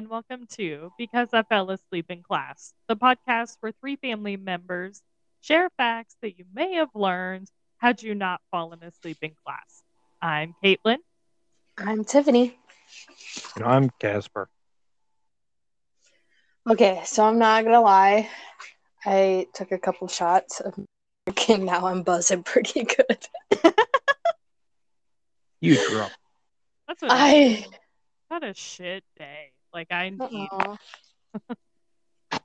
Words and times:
and 0.00 0.08
welcome 0.08 0.46
to 0.46 0.90
Because 0.96 1.28
I 1.34 1.42
Fell 1.42 1.70
Asleep 1.70 2.06
in 2.08 2.22
Class, 2.22 2.72
the 2.88 2.96
podcast 2.96 3.58
where 3.60 3.70
three 3.82 3.96
family 3.96 4.38
members 4.38 5.02
share 5.42 5.68
facts 5.76 6.16
that 6.22 6.38
you 6.38 6.46
may 6.54 6.76
have 6.76 6.88
learned 6.94 7.48
had 7.76 8.02
you 8.02 8.14
not 8.14 8.40
fallen 8.50 8.82
asleep 8.82 9.18
in 9.20 9.32
class. 9.44 9.82
I'm 10.22 10.54
Caitlin. 10.64 10.96
I'm 11.76 12.04
Tiffany. 12.04 12.56
And 13.56 13.64
I'm 13.66 13.90
Casper. 14.00 14.48
Okay, 16.66 17.02
so 17.04 17.24
I'm 17.24 17.38
not 17.38 17.64
gonna 17.64 17.82
lie. 17.82 18.30
I 19.04 19.48
took 19.52 19.70
a 19.70 19.78
couple 19.78 20.08
shots 20.08 20.60
of 20.60 20.78
and 21.50 21.66
now 21.66 21.84
I'm 21.84 22.04
buzzing 22.04 22.42
pretty 22.42 22.84
good. 22.84 23.74
You 25.60 25.76
drunk. 25.90 26.12
That's 26.88 27.02
what 27.02 27.10
I 27.10 27.66
had 28.30 28.44
a 28.44 28.54
shit 28.54 29.04
day. 29.18 29.52
Like 29.72 29.92
I 29.92 30.10
need 30.10 30.20
uh-uh. 30.20 30.76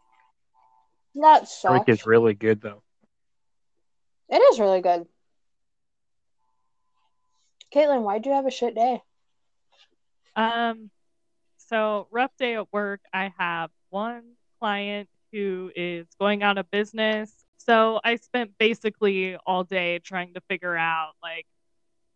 that 1.15 1.47
Drink 1.65 1.85
sucks. 1.85 1.89
is 1.89 2.05
really 2.05 2.33
good 2.33 2.61
though. 2.61 2.81
It 4.29 4.37
is 4.37 4.59
really 4.59 4.81
good. 4.81 5.05
Caitlin, 7.73 8.01
why'd 8.03 8.25
you 8.25 8.31
have 8.31 8.45
a 8.45 8.51
shit 8.51 8.75
day? 8.75 9.01
Um, 10.35 10.89
so 11.57 12.07
rough 12.11 12.31
day 12.37 12.55
at 12.55 12.71
work. 12.71 13.01
I 13.13 13.33
have 13.37 13.69
one 13.89 14.23
client 14.59 15.09
who 15.31 15.71
is 15.75 16.07
going 16.19 16.43
out 16.43 16.57
of 16.57 16.69
business. 16.71 17.33
So 17.57 17.99
I 18.03 18.17
spent 18.17 18.51
basically 18.59 19.37
all 19.45 19.63
day 19.63 19.99
trying 19.99 20.33
to 20.35 20.41
figure 20.49 20.75
out 20.75 21.13
like 21.21 21.45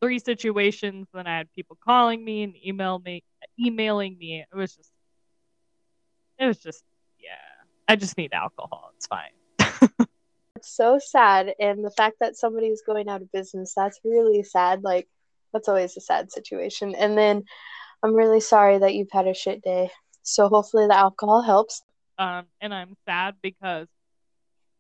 three 0.02 0.20
situations. 0.20 1.08
Then 1.14 1.28
I 1.28 1.38
had 1.38 1.52
people 1.54 1.78
calling 1.84 2.24
me 2.24 2.44
and 2.44 2.54
email 2.66 3.00
me, 3.00 3.24
emailing 3.60 4.18
me. 4.18 4.46
It 4.52 4.56
was 4.56 4.76
just, 4.76 4.92
it 6.40 6.46
was 6.48 6.58
just, 6.58 6.84
yeah. 7.20 7.30
I 7.88 7.96
just 7.96 8.18
need 8.18 8.34
alcohol. 8.34 8.92
It's 8.96 9.08
fine. 9.08 9.32
It's 10.56 10.76
so 10.76 11.00
sad, 11.00 11.54
and 11.58 11.86
the 11.86 11.92
fact 11.92 12.18
that 12.20 12.36
somebody's 12.36 12.82
going 12.86 13.08
out 13.08 13.22
of 13.22 13.32
business, 13.32 13.74
that's 13.74 13.98
really 14.04 14.44
sad. 14.44 14.84
Like, 14.84 15.08
that's 15.54 15.70
always 15.70 15.96
a 15.96 16.02
sad 16.02 16.34
situation. 16.34 16.96
And 16.96 17.18
then 17.18 17.46
I'm 18.04 18.14
really 18.14 18.42
sorry 18.42 18.78
that 18.78 18.94
you've 18.94 19.12
had 19.12 19.26
a 19.26 19.34
shit 19.34 19.62
day. 19.62 19.90
So 20.24 20.50
hopefully 20.50 20.88
the 20.88 20.98
alcohol 20.98 21.42
helps. 21.42 21.82
Um, 22.18 22.46
and 22.60 22.74
I'm 22.74 22.96
sad 23.06 23.36
because 23.42 23.88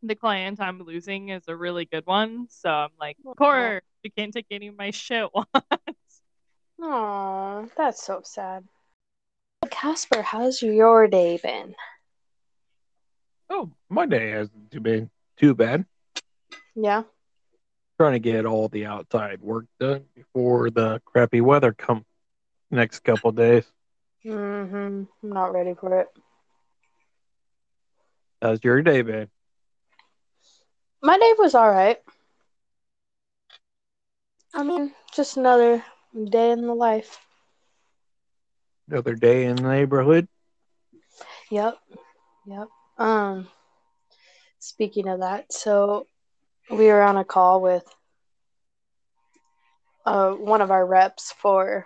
the 0.04 0.16
client 0.16 0.60
I'm 0.60 0.82
losing 0.82 1.30
is 1.30 1.44
a 1.48 1.56
really 1.56 1.86
good 1.86 2.06
one. 2.06 2.48
So 2.50 2.70
I'm 2.70 2.90
like, 3.00 3.16
of 3.26 3.38
course, 3.38 3.82
you 4.04 4.12
can't 4.12 4.34
take 4.34 4.48
any 4.52 4.68
of 4.68 4.78
my 4.78 4.92
shit 4.92 5.30
once. 5.34 5.48
Aw, 6.82 7.66
that's 7.78 8.04
so 8.04 8.22
sad. 8.24 8.66
Casper, 9.70 10.22
how's 10.22 10.62
your 10.62 11.08
day 11.08 11.40
been? 11.42 11.76
Oh, 13.50 13.72
my 13.90 14.06
day 14.06 14.30
hasn't 14.32 14.84
been 14.84 15.10
too 15.38 15.54
bad. 15.54 15.86
Yeah. 16.76 17.04
Trying 17.98 18.14
to 18.14 18.20
get 18.20 18.46
all 18.46 18.70
the 18.70 18.86
outside 18.86 19.42
work 19.42 19.66
done 19.80 20.06
before 20.16 20.70
the 20.70 21.02
crappy 21.06 21.42
weather 21.42 21.74
come 21.74 22.06
next 22.72 23.00
couple 23.04 23.32
days. 23.32 23.66
Mm-hmm. 24.26 24.76
I'm 24.76 25.08
not 25.24 25.54
ready 25.54 25.74
for 25.74 26.00
it. 26.00 26.08
How's 28.42 28.64
your 28.64 28.82
day 28.82 29.02
been? 29.02 29.28
My 31.02 31.18
day 31.18 31.34
was 31.38 31.56
all 31.56 31.70
right. 31.70 31.98
I 34.54 34.64
mean, 34.64 34.94
just 35.14 35.38
another 35.38 35.84
day 36.30 36.52
in 36.52 36.62
the 36.62 36.74
life. 36.74 37.20
Another 38.90 39.14
day 39.14 39.46
in 39.46 39.56
the 39.56 39.62
neighborhood? 39.62 40.28
Yep. 41.52 41.78
Yep. 42.48 42.68
Um 42.98 43.48
speaking 44.58 45.08
of 45.08 45.20
that, 45.20 45.54
so 45.54 46.08
we 46.72 46.88
were 46.88 47.02
on 47.02 47.18
a 47.18 47.24
call 47.24 47.62
with 47.62 47.84
uh 50.06 50.32
one 50.32 50.62
of 50.62 50.72
our 50.72 50.86
reps 50.86 51.32
for 51.32 51.86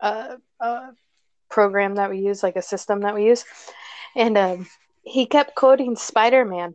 a, 0.00 0.38
a 0.60 0.88
program 1.48 1.94
that 1.94 2.10
we 2.10 2.18
use, 2.18 2.42
like 2.42 2.56
a 2.56 2.62
system 2.62 3.02
that 3.02 3.14
we 3.14 3.26
use. 3.26 3.44
And 4.16 4.36
um 4.36 4.66
he 5.04 5.26
kept 5.26 5.54
quoting 5.54 5.94
Spider-Man. 5.94 6.74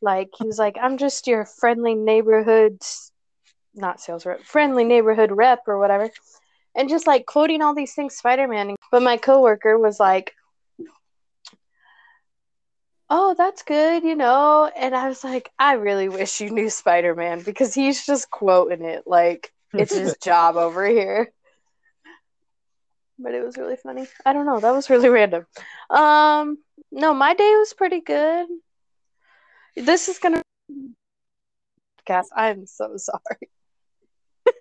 Like 0.00 0.30
he 0.38 0.46
was 0.46 0.58
like, 0.58 0.76
I'm 0.80 0.96
just 0.96 1.26
your 1.26 1.44
friendly 1.44 1.94
neighborhood 1.94 2.82
not 3.74 4.00
sales 4.00 4.26
rep, 4.26 4.40
friendly 4.42 4.84
neighborhood 4.84 5.30
rep 5.32 5.60
or 5.66 5.78
whatever. 5.78 6.10
And 6.76 6.88
just 6.88 7.06
like 7.06 7.26
quoting 7.26 7.62
all 7.62 7.74
these 7.74 7.94
things 7.94 8.16
Spider-Man. 8.16 8.76
But 8.90 9.02
my 9.02 9.16
coworker 9.16 9.78
was 9.78 9.98
like, 9.98 10.34
oh, 13.10 13.34
that's 13.36 13.62
good, 13.64 14.04
you 14.04 14.14
know. 14.14 14.70
And 14.74 14.94
I 14.94 15.08
was 15.08 15.24
like, 15.24 15.50
I 15.58 15.74
really 15.74 16.08
wish 16.08 16.40
you 16.40 16.50
knew 16.50 16.70
Spider 16.70 17.14
Man 17.14 17.42
because 17.42 17.74
he's 17.74 18.06
just 18.06 18.30
quoting 18.30 18.84
it 18.84 19.02
like 19.06 19.52
it's 19.74 19.94
his 19.94 20.16
job 20.22 20.56
over 20.56 20.86
here. 20.86 21.32
But 23.18 23.34
it 23.34 23.44
was 23.44 23.58
really 23.58 23.76
funny. 23.76 24.06
I 24.24 24.32
don't 24.32 24.46
know. 24.46 24.60
That 24.60 24.72
was 24.72 24.88
really 24.88 25.08
random. 25.10 25.44
Um, 25.90 26.58
no, 26.90 27.12
my 27.12 27.34
day 27.34 27.54
was 27.56 27.74
pretty 27.74 28.00
good. 28.00 28.46
This 29.76 30.08
is 30.08 30.18
gonna. 30.18 30.42
Cass, 32.06 32.30
I'm 32.34 32.66
so 32.66 32.96
sorry. 32.96 33.50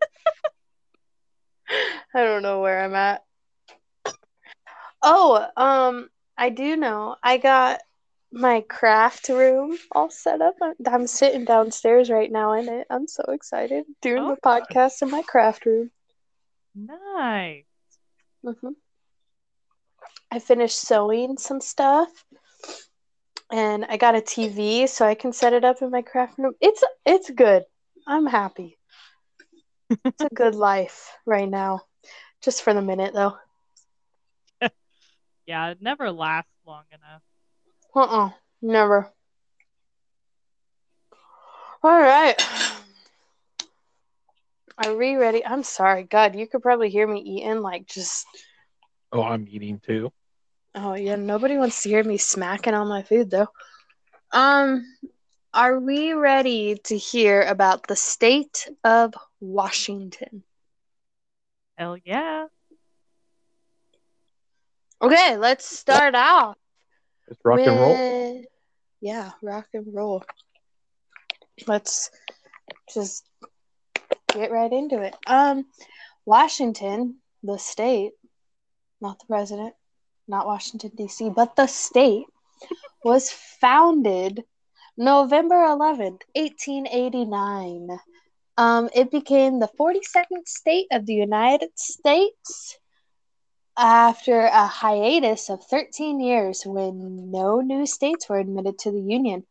I 2.14 2.24
don't 2.24 2.44
know 2.44 2.62
where 2.62 2.84
I'm 2.84 2.96
at. 2.96 3.24
Oh, 5.02 5.46
um, 5.56 6.10
I 6.38 6.50
do 6.50 6.76
know. 6.76 7.16
I 7.24 7.38
got 7.38 7.82
my 8.32 8.62
craft 8.62 9.30
room 9.30 9.78
all 9.92 10.10
set 10.10 10.42
up. 10.42 10.56
I'm, 10.88 11.08
sitting 11.08 11.46
downstairs 11.46 12.10
right 12.10 12.32
now 12.32 12.54
in 12.54 12.70
it. 12.70 12.88
I'm 12.90 13.08
so 13.08 13.24
excited 13.30 13.86
doing 14.02 14.24
Oh, 14.24 14.36
the 14.36 14.42
podcast 14.42 15.02
in 15.02 15.10
my 15.10 15.22
craft 15.22 15.66
room. 15.66 15.92
Nice. 16.76 17.66
hmm 18.44 18.70
I 20.32 20.40
finished 20.40 20.80
sewing 20.80 21.38
some 21.38 21.60
stuff, 21.60 22.10
and 23.52 23.86
I 23.86 23.98
got 23.98 24.16
a 24.16 24.22
TV 24.22 24.88
so 24.88 25.06
I 25.06 25.16
can 25.16 25.34
set 25.34 25.54
it 25.54 25.66
up 25.66 25.82
in 25.82 25.90
my 25.90 26.04
craft 26.04 26.38
room. 26.38 26.54
It's 26.62 26.84
it's 27.06 27.30
good. 27.32 27.64
I'm 28.08 28.28
happy. 28.28 28.79
It's 29.90 30.22
a 30.22 30.34
good 30.34 30.56
life 30.56 31.12
right 31.26 31.50
now. 31.50 31.82
Just 32.42 32.64
for 32.64 32.74
the 32.74 32.82
minute 32.82 33.14
though. 33.14 33.38
Yeah, 35.46 35.70
it 35.70 35.82
never 35.82 36.12
lasts 36.12 36.52
long 36.64 36.84
enough. 36.92 37.24
Uh-uh. 37.96 38.30
Never. 38.62 39.12
All 41.82 42.00
right. 42.00 42.40
Are 44.78 44.96
we 44.96 45.16
ready? 45.16 45.44
I'm 45.44 45.64
sorry. 45.64 46.04
God, 46.04 46.36
you 46.36 46.48
could 46.48 46.62
probably 46.62 46.90
hear 46.90 47.08
me 47.08 47.22
eating 47.22 47.62
like 47.62 47.88
just 47.88 48.28
Oh, 49.12 49.24
I'm 49.24 49.48
eating 49.50 49.80
too. 49.80 50.12
Oh 50.76 50.94
yeah, 50.94 51.16
nobody 51.16 51.58
wants 51.58 51.82
to 51.84 51.90
hear 51.90 52.04
me 52.04 52.18
smacking 52.18 52.76
on 52.76 52.88
my 52.88 53.02
food 53.02 53.32
though. 53.32 53.48
Um 54.32 54.86
are 55.54 55.80
we 55.80 56.14
ready 56.14 56.78
to 56.86 56.98
hear 56.98 57.42
about 57.42 57.88
the 57.88 57.96
state 57.96 58.68
of 58.84 59.14
Washington? 59.40 60.44
Hell 61.78 61.98
yeah. 62.04 62.48
Okay, 65.02 65.38
let's 65.38 65.66
start 65.66 66.14
out. 66.14 66.58
It's 67.30 67.40
rock 67.44 67.60
and 67.62 67.80
roll. 67.80 68.44
Yeah, 69.02 69.32
rock 69.42 69.68
and 69.74 69.94
roll. 69.94 70.24
Let's 71.68 72.12
just 72.94 73.26
get 74.34 74.52
right 74.52 74.72
into 74.72 75.02
it. 75.02 75.16
Um, 75.26 75.66
Washington, 76.26 77.18
the 77.44 77.58
state, 77.58 78.12
not 79.00 79.20
the 79.20 79.26
president, 79.26 79.74
not 80.28 80.46
Washington 80.46 80.92
D.C., 80.96 81.30
but 81.30 81.56
the 81.56 81.68
state, 81.68 82.26
was 83.04 83.30
founded 83.32 84.44
November 85.00 85.56
11th, 85.56 86.24
1889. 86.36 87.88
Um, 88.58 88.90
it 88.94 89.10
became 89.10 89.60
the 89.60 89.70
42nd 89.80 90.46
state 90.46 90.88
of 90.92 91.06
the 91.06 91.14
United 91.14 91.70
States 91.76 92.78
after 93.78 94.42
a 94.42 94.68
hiatus 94.68 95.50
of 95.50 95.64
13 95.64 96.20
years 96.20 96.64
when 96.66 97.32
no 97.32 97.62
new 97.62 97.86
states 97.86 98.28
were 98.28 98.40
admitted 98.40 98.78
to 98.80 98.92
the 98.92 99.00
Union. 99.00 99.46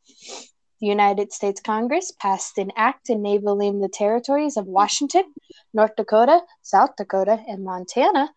The 0.82 0.86
United 0.86 1.32
States 1.32 1.62
Congress 1.62 2.12
passed 2.20 2.58
an 2.58 2.70
act 2.76 3.08
enabling 3.08 3.80
the 3.80 3.88
territories 3.88 4.58
of 4.58 4.66
Washington, 4.66 5.32
North 5.72 5.96
Dakota, 5.96 6.42
South 6.60 6.90
Dakota, 6.98 7.42
and 7.48 7.64
Montana 7.64 8.30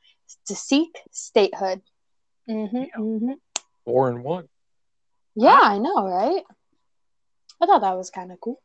to 0.47 0.55
seek 0.55 0.97
statehood. 1.11 1.81
hmm 2.47 2.65
hmm 2.95 3.33
Four 3.83 4.07
and 4.07 4.23
one. 4.23 4.47
Yeah, 5.35 5.59
I 5.61 5.77
know, 5.77 6.07
right? 6.07 6.43
I 7.61 7.65
thought 7.65 7.81
that 7.81 7.97
was 7.97 8.09
kind 8.09 8.31
of 8.31 8.39
cool. 8.39 8.59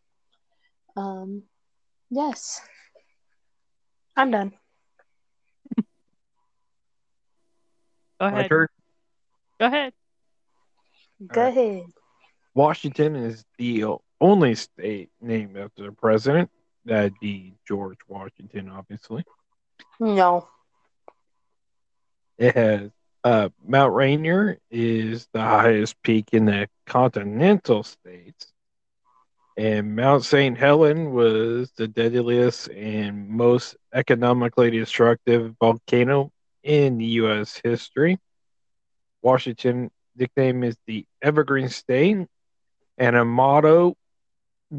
Um, 0.96 1.42
yes. 2.10 2.60
I'm 4.16 4.30
done. 4.30 4.52
Go 5.76 5.84
My 8.20 8.28
ahead. 8.28 8.48
turn. 8.48 8.68
Go 9.60 9.66
ahead. 9.66 9.92
Go 11.26 11.40
Alright. 11.40 11.56
ahead. 11.56 11.82
Washington 12.54 13.14
is 13.16 13.44
the 13.58 13.84
only 14.20 14.54
state 14.54 15.10
named 15.20 15.58
after 15.58 15.84
the 15.84 15.92
president. 15.92 16.50
That'd 16.86 17.12
be 17.20 17.54
George 17.68 17.98
Washington, 18.08 18.70
obviously. 18.70 19.24
No. 20.00 20.48
It 22.38 22.54
has 22.54 22.90
uh, 23.24 23.50
Mount 23.66 23.92
Rainier 23.92 24.58
is 24.70 25.28
the 25.34 25.40
highest 25.40 26.00
peak 26.02 26.28
in 26.32 26.46
the 26.46 26.68
continental 26.86 27.82
states, 27.82 28.52
and 29.56 29.96
Mount 29.96 30.24
St. 30.24 30.56
Helen 30.56 31.12
was 31.12 31.70
the 31.76 31.88
deadliest 31.88 32.68
and 32.68 33.28
most 33.28 33.76
economically 33.94 34.70
destructive 34.70 35.54
volcano 35.58 36.30
in 36.62 37.00
U.S. 37.00 37.60
history. 37.64 38.18
Washington 39.22 39.90
nickname 40.14 40.62
is 40.62 40.76
the 40.86 41.06
Evergreen 41.22 41.68
State, 41.68 42.26
and 42.98 43.16
a 43.16 43.24
motto. 43.24 43.96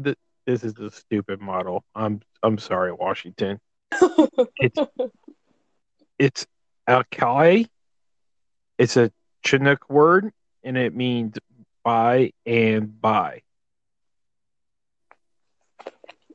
Th- 0.04 0.16
this 0.46 0.62
is 0.62 0.78
a 0.78 0.90
stupid 0.90 1.40
motto. 1.40 1.82
I'm 1.94 2.20
I'm 2.42 2.58
sorry, 2.58 2.92
Washington. 2.92 3.58
It's 4.58 4.78
it's 6.18 6.46
Alki. 6.86 7.68
It's 8.78 8.96
a 8.96 9.10
Chinook 9.44 9.90
word, 9.90 10.30
and 10.62 10.76
it 10.76 10.94
means 10.94 11.36
by 11.84 12.32
and 12.46 13.00
by. 13.00 13.42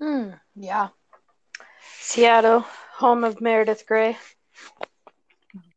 Hmm, 0.00 0.30
yeah. 0.54 0.88
Seattle, 2.00 2.64
home 2.94 3.24
of 3.24 3.40
Meredith 3.40 3.86
Grey. 3.86 4.16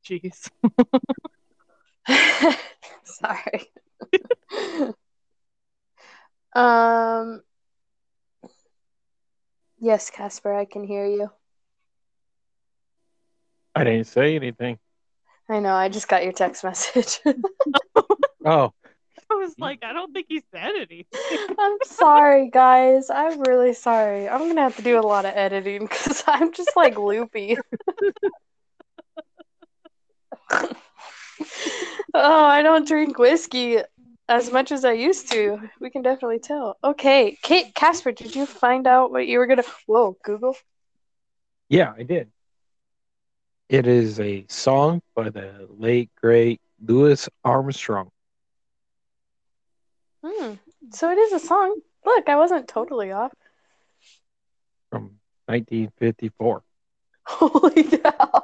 jeez. 0.06 0.50
Sorry. 3.04 3.72
um. 6.54 7.42
Yes, 9.82 10.10
Casper, 10.10 10.54
I 10.54 10.66
can 10.66 10.84
hear 10.84 11.06
you. 11.06 11.30
I 13.76 13.86
didn't 13.86 14.08
say 14.08 14.36
anything. 14.36 14.78
I 15.48 15.60
know. 15.60 15.74
I 15.74 15.88
just 15.88 16.10
got 16.10 16.24
your 16.24 16.34
text 16.34 16.64
message. 16.64 17.20
Oh, 18.46 18.74
I 19.32 19.36
was 19.36 19.54
like, 19.60 19.84
I 19.84 19.94
don't 19.94 20.12
think 20.14 20.28
he 20.30 20.42
said 20.52 20.72
anything. 20.76 21.06
I'm 21.60 21.78
sorry, 21.86 22.50
guys. 22.50 23.10
I'm 23.10 23.42
really 23.42 23.74
sorry. 23.74 24.28
I'm 24.28 24.48
gonna 24.48 24.62
have 24.62 24.76
to 24.78 24.82
do 24.82 25.00
a 25.00 25.02
lot 25.02 25.26
of 25.26 25.34
editing 25.36 25.82
because 25.82 26.24
I'm 26.28 26.52
just 26.52 26.72
like 26.76 26.98
loopy. 26.98 27.58
oh, 30.52 30.76
I 32.14 32.62
don't 32.64 32.88
drink 32.88 33.20
whiskey 33.20 33.80
as 34.28 34.52
much 34.52 34.72
as 34.72 34.84
I 34.86 34.94
used 34.94 35.32
to. 35.32 35.60
We 35.80 35.90
can 35.90 36.02
definitely 36.02 36.40
tell. 36.40 36.78
Okay, 36.84 37.38
Kate 37.42 37.74
Casper, 37.76 38.12
did 38.12 38.36
you 38.36 38.46
find 38.46 38.88
out 38.88 39.12
what 39.12 39.28
you 39.28 39.40
were 39.40 39.48
gonna? 39.48 39.64
Whoa, 39.86 40.18
Google. 40.24 40.56
yeah, 41.70 41.94
I 41.98 42.04
did. 42.04 42.32
It 43.70 43.86
is 43.86 44.20
a 44.20 44.46
song 44.50 45.02
by 45.16 45.30
the 45.30 45.68
late 45.78 46.10
great 46.20 46.60
Louis 46.84 47.30
Armstrong. 47.44 48.10
Hmm. 50.26 50.54
So 50.92 51.12
it 51.12 51.18
is 51.18 51.34
a 51.34 51.40
song. 51.40 51.80
Look, 52.06 52.28
I 52.30 52.36
wasn't 52.36 52.68
totally 52.68 53.12
off. 53.12 53.34
from 54.90 55.20
1954. 55.48 56.64
Holy 57.30 57.84
cow! 57.84 58.44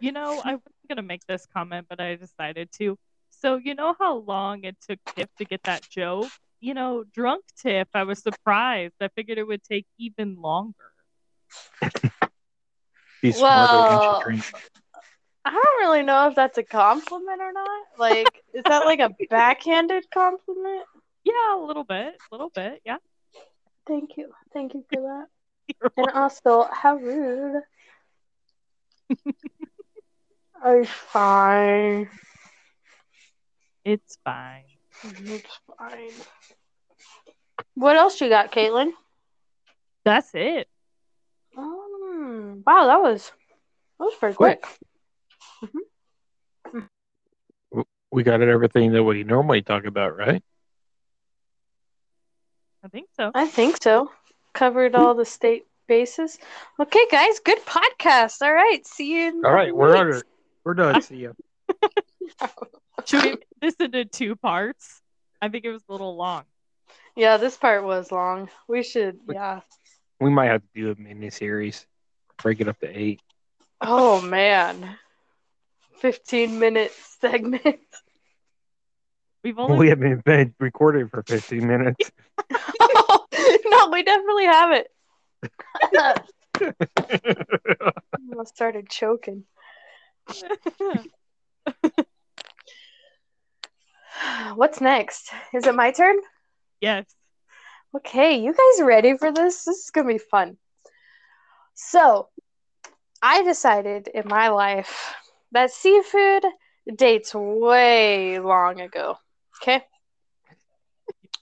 You 0.00 0.12
know, 0.12 0.40
I 0.44 0.52
wasn't 0.54 0.88
gonna 0.88 1.02
make 1.02 1.24
this 1.26 1.46
comment, 1.52 1.86
but 1.88 2.00
I 2.00 2.14
decided 2.16 2.70
to. 2.78 2.96
So 3.30 3.56
you 3.56 3.74
know 3.74 3.94
how 3.98 4.16
long 4.16 4.64
it 4.64 4.76
took 4.88 4.98
Tiff 5.14 5.28
to 5.38 5.44
get 5.44 5.62
that 5.64 5.86
joke? 5.90 6.28
You 6.60 6.74
know, 6.74 7.04
drunk 7.14 7.44
Tiff, 7.60 7.88
I 7.94 8.04
was 8.04 8.20
surprised. 8.20 8.94
I 9.00 9.08
figured 9.08 9.38
it 9.38 9.46
would 9.46 9.62
take 9.62 9.86
even 9.98 10.36
longer. 10.40 10.74
Be 13.22 13.32
smarter 13.32 13.72
than 13.72 13.98
Well- 13.98 14.20
she 14.20 14.24
drink. 14.24 14.44
I 15.48 15.52
don't 15.52 15.88
really 15.88 16.02
know 16.02 16.28
if 16.28 16.34
that's 16.34 16.58
a 16.58 16.62
compliment 16.62 17.40
or 17.40 17.52
not. 17.52 17.86
Like, 17.98 18.42
is 18.52 18.62
that 18.64 18.84
like 18.84 19.00
a 19.00 19.10
backhanded 19.30 20.10
compliment? 20.12 20.84
Yeah, 21.24 21.56
a 21.56 21.64
little 21.64 21.84
bit, 21.84 22.14
a 22.14 22.34
little 22.34 22.50
bit. 22.50 22.82
Yeah. 22.84 22.98
Thank 23.86 24.16
you. 24.16 24.30
Thank 24.52 24.74
you 24.74 24.84
for 24.92 25.00
that. 25.00 25.26
You're 25.80 25.92
And 25.96 26.10
also, 26.10 26.66
how 26.70 26.96
rude. 26.96 27.62
I'm 30.62 30.84
fine. 30.84 32.10
It's 33.84 34.18
fine. 34.24 34.64
It's 35.02 35.60
fine. 35.78 36.10
What 37.74 37.96
else 37.96 38.20
you 38.20 38.28
got, 38.28 38.52
Caitlin? 38.52 38.90
That's 40.04 40.30
it. 40.34 40.68
Um, 41.56 42.62
wow, 42.66 42.86
that 42.86 43.00
was 43.00 43.32
that 43.98 44.04
was 44.04 44.14
pretty 44.18 44.34
quick. 44.34 44.64
Mm-hmm. 45.62 46.80
We 48.10 48.22
got 48.22 48.40
everything 48.40 48.92
that 48.92 49.02
we 49.02 49.22
normally 49.22 49.62
talk 49.62 49.84
about, 49.84 50.16
right? 50.16 50.42
I 52.84 52.88
think 52.88 53.08
so. 53.16 53.30
I 53.34 53.46
think 53.46 53.82
so. 53.82 54.10
Covered 54.54 54.94
all 54.94 55.14
the 55.14 55.24
state 55.26 55.66
bases. 55.88 56.38
Okay, 56.80 57.06
guys, 57.10 57.40
good 57.40 57.58
podcast. 57.66 58.40
All 58.40 58.52
right, 58.52 58.86
see 58.86 59.12
you. 59.12 59.28
In 59.28 59.44
All 59.44 59.52
right, 59.52 59.74
we're 59.74 59.88
couple 59.88 60.00
on 60.00 60.06
weeks. 60.06 60.18
it. 60.18 60.26
We're 60.64 60.74
done. 60.74 61.02
See 61.02 61.16
you. 61.16 61.34
Should 63.04 63.22
we 63.24 63.30
make 63.30 63.46
this 63.60 63.74
into 63.76 64.04
two 64.04 64.36
parts? 64.36 65.00
I 65.40 65.48
think 65.48 65.64
it 65.64 65.70
was 65.70 65.82
a 65.88 65.92
little 65.92 66.16
long. 66.16 66.44
Yeah, 67.16 67.36
this 67.36 67.56
part 67.56 67.84
was 67.84 68.12
long. 68.12 68.48
We 68.68 68.82
should, 68.82 69.18
yeah. 69.30 69.60
We 70.20 70.30
might 70.30 70.46
have 70.46 70.62
to 70.62 70.68
do 70.74 70.90
a 70.90 70.94
mini 71.00 71.30
series. 71.30 71.86
Break 72.42 72.60
it 72.60 72.68
up 72.68 72.78
to 72.80 72.86
eight. 72.86 73.20
Oh 73.80 74.20
man, 74.20 74.96
fifteen 76.00 76.58
minute 76.58 76.92
segment. 77.20 77.80
We've 79.44 79.58
only 79.58 79.78
We 79.78 79.88
haven't 79.88 80.24
been 80.24 80.54
recording 80.58 81.08
for 81.08 81.22
15 81.22 81.66
minutes. 81.66 82.10
no, 82.80 83.88
we 83.92 84.02
definitely 84.02 84.46
haven't. 84.46 84.86
I 85.94 86.14
almost 88.30 88.54
started 88.54 88.88
choking. 88.90 89.44
What's 94.54 94.80
next? 94.80 95.30
Is 95.54 95.66
it 95.66 95.74
my 95.74 95.92
turn? 95.92 96.16
Yes. 96.80 97.06
Okay, 97.96 98.38
you 98.40 98.52
guys 98.52 98.84
ready 98.84 99.16
for 99.16 99.32
this? 99.32 99.64
This 99.64 99.78
is 99.84 99.90
gonna 99.90 100.08
be 100.08 100.18
fun. 100.18 100.56
So, 101.74 102.28
I 103.22 103.42
decided 103.44 104.08
in 104.08 104.26
my 104.26 104.48
life 104.48 105.14
that 105.52 105.70
seafood 105.70 106.44
dates 106.94 107.34
way 107.34 108.38
long 108.38 108.80
ago. 108.80 109.16
Okay? 109.62 109.84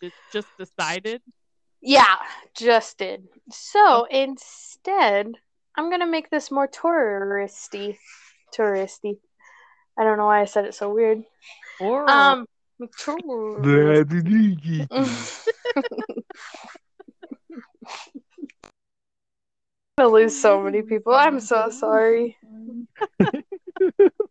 You 0.01 0.11
just 0.33 0.49
decided. 0.59 1.23
Yeah, 1.81 2.17
just 2.57 2.99
did. 2.99 3.29
So 3.51 4.07
instead, 4.11 5.33
I'm 5.77 5.91
gonna 5.91 6.07
make 6.07 6.31
this 6.31 6.51
more 6.51 6.69
touristy. 6.69 7.97
Touristy. 8.57 9.19
I 9.99 10.05
don't 10.05 10.19
know 10.19 10.27
why 10.27 10.43
I 10.43 10.45
said 10.47 10.65
it 10.65 10.75
so 10.75 10.93
weird. 10.93 11.23
Or 11.81 12.09
Um, 12.09 12.47
I'm 19.99 20.05
gonna 20.05 20.13
lose 20.13 20.39
so 20.39 20.61
many 20.61 20.83
people. 20.83 21.15
I'm 21.15 21.41
so 21.41 21.71
sorry. 21.71 22.37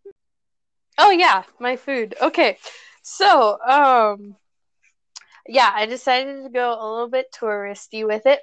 Oh 0.98 1.10
yeah, 1.10 1.44
my 1.58 1.76
food. 1.76 2.14
Okay. 2.20 2.58
So, 3.02 3.58
um 3.62 4.36
yeah, 5.48 5.70
I 5.74 5.86
decided 5.86 6.42
to 6.42 6.48
go 6.50 6.72
a 6.72 6.86
little 6.90 7.08
bit 7.08 7.32
touristy 7.32 8.06
with 8.06 8.26
it. 8.26 8.40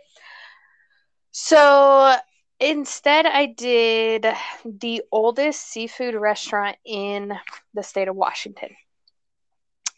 So, 1.31 2.15
instead 2.59 3.25
I 3.25 3.47
did 3.47 4.25
the 4.63 5.03
oldest 5.11 5.61
seafood 5.67 6.15
restaurant 6.15 6.77
in 6.85 7.33
the 7.73 7.83
state 7.83 8.07
of 8.07 8.15
Washington. 8.15 8.75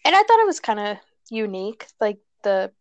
And 0.06 0.16
I 0.16 0.24
thought 0.24 0.40
it 0.40 0.46
was 0.48 0.60
kind 0.60 0.80
of 0.80 0.98
unique. 1.30 1.88
Like 2.00 2.20
the 2.44 2.72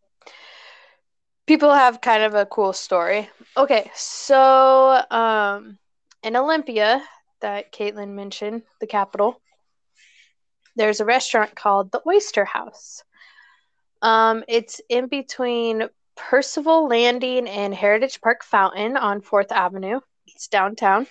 people 1.47 1.73
have 1.73 2.01
kind 2.01 2.23
of 2.23 2.35
a 2.35 2.47
cool 2.47 2.73
story. 2.73 3.29
Okay, 3.57 3.91
so 3.95 5.03
um 5.11 5.79
in 6.23 6.37
Olympia 6.37 7.03
that 7.45 7.73
Caitlin 7.73 8.15
mentioned, 8.15 8.63
the 8.81 8.87
capital, 8.87 9.39
there's 10.77 11.01
a 11.01 11.05
restaurant 11.05 11.55
called 11.55 11.93
the 11.93 12.01
Oyster 12.07 12.47
House. 12.47 13.05
Um, 14.01 14.45
it's 14.49 14.81
in 14.89 15.09
between 15.09 15.89
Percival 16.17 16.89
Landing 16.89 17.47
and 17.47 17.75
Heritage 17.75 18.23
Park 18.23 18.45
Fountain 18.45 18.97
on 18.97 19.21
Fourth 19.21 19.53
Avenue. 19.53 20.01
It's 20.27 20.49
downtown, 20.49 21.07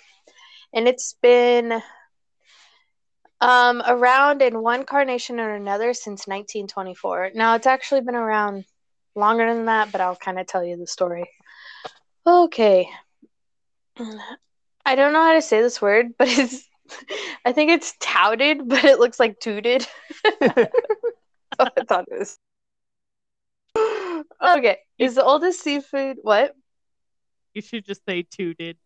and 0.72 0.88
it's 0.88 1.14
been 1.22 1.80
um, 3.40 3.80
around 3.86 4.42
in 4.42 4.60
one 4.60 4.84
carnation 4.84 5.38
or 5.38 5.54
another 5.54 5.94
since 5.94 6.26
1924. 6.26 7.30
Now 7.36 7.54
it's 7.54 7.68
actually 7.68 8.00
been 8.00 8.16
around 8.16 8.64
longer 9.14 9.54
than 9.54 9.66
that, 9.66 9.92
but 9.92 10.00
I'll 10.00 10.16
kind 10.16 10.40
of 10.40 10.48
tell 10.48 10.64
you 10.64 10.76
the 10.76 10.88
story. 10.88 11.30
Okay. 12.26 12.88
I 14.84 14.94
don't 14.96 15.12
know 15.12 15.22
how 15.22 15.34
to 15.34 15.42
say 15.42 15.62
this 15.62 15.80
word, 15.80 16.14
but 16.18 16.28
it's 16.28 16.68
I 17.44 17.52
think 17.52 17.70
it's 17.70 17.94
touted, 18.00 18.68
but 18.68 18.84
it 18.84 18.98
looks 18.98 19.18
like 19.18 19.40
tooted. 19.40 19.86
I 20.24 20.68
thought 21.86 22.06
it 22.10 22.18
was. 22.18 22.38
Uh, 23.76 24.22
okay, 24.58 24.78
is 24.98 25.14
the 25.14 25.24
oldest 25.24 25.62
seafood 25.62 26.18
what? 26.22 26.54
you 27.54 27.62
should 27.62 27.84
just 27.84 28.04
say 28.06 28.22
tooted. 28.22 28.76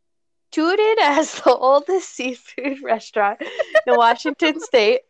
Tooted 0.53 0.99
as 1.01 1.35
the 1.35 1.55
oldest 1.55 2.11
seafood 2.15 2.81
restaurant 2.83 3.41
in 3.87 3.97
Washington 3.97 4.61
State. 4.61 5.01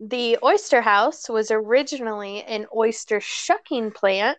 The 0.00 0.38
Oyster 0.42 0.82
House 0.82 1.28
was 1.28 1.50
originally 1.50 2.42
an 2.42 2.66
oyster 2.74 3.20
shucking 3.20 3.92
plant 3.92 4.38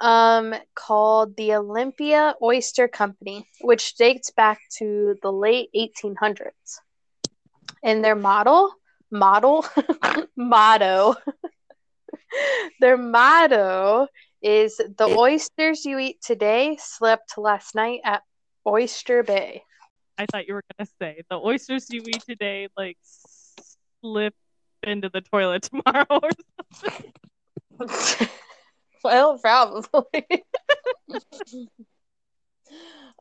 um, 0.00 0.54
called 0.74 1.36
the 1.36 1.54
Olympia 1.54 2.34
Oyster 2.42 2.88
Company, 2.88 3.46
which 3.60 3.94
dates 3.94 4.30
back 4.30 4.60
to 4.78 5.16
the 5.22 5.30
late 5.30 5.68
1800s. 5.76 6.78
And 7.82 8.02
their 8.04 8.16
model, 8.16 8.72
model, 9.10 9.64
motto, 10.36 11.14
their 12.80 12.96
motto 12.96 14.06
is 14.42 14.76
the 14.76 15.06
oysters 15.06 15.84
you 15.84 15.98
eat 15.98 16.22
today 16.22 16.76
slept 16.80 17.36
last 17.36 17.74
night 17.74 18.00
at 18.04 18.22
Oyster 18.66 19.22
Bay. 19.22 19.62
I 20.18 20.26
thought 20.26 20.46
you 20.46 20.54
were 20.54 20.64
gonna 20.76 20.88
say 21.00 21.22
the 21.30 21.36
oysters 21.36 21.88
you 21.90 22.02
eat 22.06 22.22
today 22.26 22.68
like 22.76 22.98
slip 24.02 24.34
into 24.82 25.08
the 25.08 25.20
toilet 25.20 25.62
tomorrow. 25.84 26.06
Or 26.10 26.30
something. 27.78 28.28
well, 29.04 29.38
probably. 29.38 30.44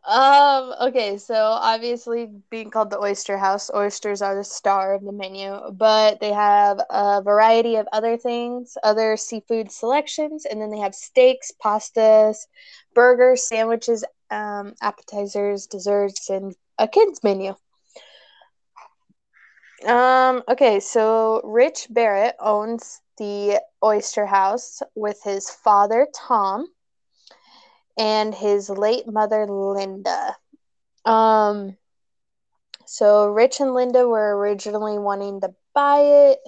um, 0.07 0.73
okay, 0.81 1.17
so 1.17 1.35
obviously 1.35 2.29
being 2.49 2.69
called 2.69 2.89
the 2.89 2.99
Oyster 2.99 3.37
House, 3.37 3.71
oysters 3.73 4.21
are 4.21 4.35
the 4.35 4.43
star 4.43 4.93
of 4.93 5.03
the 5.03 5.11
menu, 5.11 5.57
but 5.73 6.19
they 6.19 6.31
have 6.33 6.79
a 6.89 7.21
variety 7.21 7.75
of 7.75 7.87
other 7.93 8.17
things, 8.17 8.77
other 8.83 9.15
seafood 9.17 9.71
selections, 9.71 10.45
and 10.45 10.61
then 10.61 10.71
they 10.71 10.79
have 10.79 10.95
steaks, 10.95 11.51
pastas, 11.63 12.47
burgers, 12.93 13.47
sandwiches, 13.47 14.03
um, 14.31 14.73
appetizers, 14.81 15.67
desserts, 15.67 16.29
and 16.29 16.55
a 16.77 16.87
kids 16.87 17.23
menu. 17.23 17.55
Um, 19.85 20.43
okay, 20.49 20.79
so 20.81 21.41
Rich 21.43 21.87
Barrett 21.89 22.35
owns 22.39 23.01
the 23.19 23.61
Oyster 23.83 24.25
House 24.25 24.81
with 24.95 25.21
his 25.23 25.49
father, 25.49 26.07
Tom, 26.15 26.67
and 27.97 28.33
his 28.33 28.69
late 28.69 29.07
mother, 29.07 29.45
Linda. 29.47 30.37
Um, 31.05 31.77
so 32.85 33.27
Rich 33.27 33.59
and 33.59 33.73
Linda 33.73 34.07
were 34.07 34.37
originally 34.37 34.97
wanting 34.97 35.41
to 35.41 35.53
buy 35.73 35.99
it. 35.99 36.39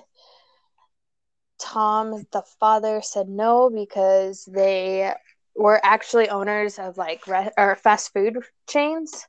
Tom, 1.60 2.25
the 2.32 2.42
father, 2.60 3.01
said 3.01 3.30
no 3.30 3.70
because 3.70 4.46
they 4.46 5.13
were 5.56 5.80
actually 5.84 6.30
owners 6.30 6.80
of 6.80 6.98
like 6.98 7.28
re- 7.28 7.51
or 7.58 7.75
fast 7.75 8.13
food 8.13 8.38
chains 8.68 9.28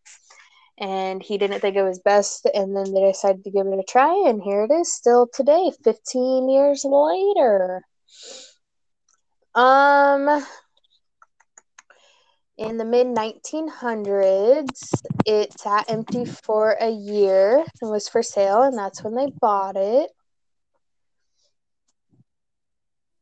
and 0.78 1.22
he 1.22 1.38
didn't 1.38 1.60
think 1.60 1.76
it 1.76 1.82
was 1.82 1.98
best 2.00 2.46
and 2.54 2.76
then 2.76 2.92
they 2.92 3.02
decided 3.02 3.44
to 3.44 3.50
give 3.50 3.66
it 3.66 3.78
a 3.78 3.84
try 3.88 4.24
and 4.26 4.42
here 4.42 4.64
it 4.64 4.72
is 4.72 4.92
still 4.92 5.28
today 5.32 5.70
15 5.84 6.48
years 6.48 6.84
later. 6.84 7.82
Um 9.54 10.44
in 12.56 12.76
the 12.78 12.84
mid 12.84 13.06
1900s 13.06 15.02
it 15.26 15.58
sat 15.58 15.90
empty 15.90 16.24
for 16.24 16.76
a 16.80 16.90
year 16.90 17.64
and 17.80 17.90
was 17.90 18.08
for 18.08 18.22
sale 18.22 18.62
and 18.62 18.76
that's 18.76 19.02
when 19.02 19.14
they 19.14 19.32
bought 19.40 19.76
it. 19.76 20.10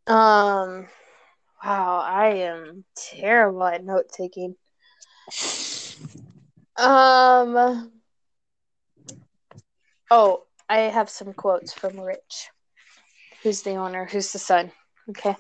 Um 0.07 0.89
wow 1.65 2.01
i 2.05 2.29
am 2.29 2.85
terrible 2.97 3.65
at 3.65 3.85
note 3.85 4.09
taking 4.09 4.57
um. 6.81 7.93
Oh, 10.11 10.45
I 10.69 10.79
have 10.79 11.09
some 11.09 11.33
quotes 11.33 11.73
from 11.73 12.01
Rich, 12.01 12.49
who's 13.43 13.63
the 13.63 13.75
owner, 13.75 14.07
who's 14.11 14.33
the 14.33 14.39
son. 14.39 14.73
Okay. 15.11 15.37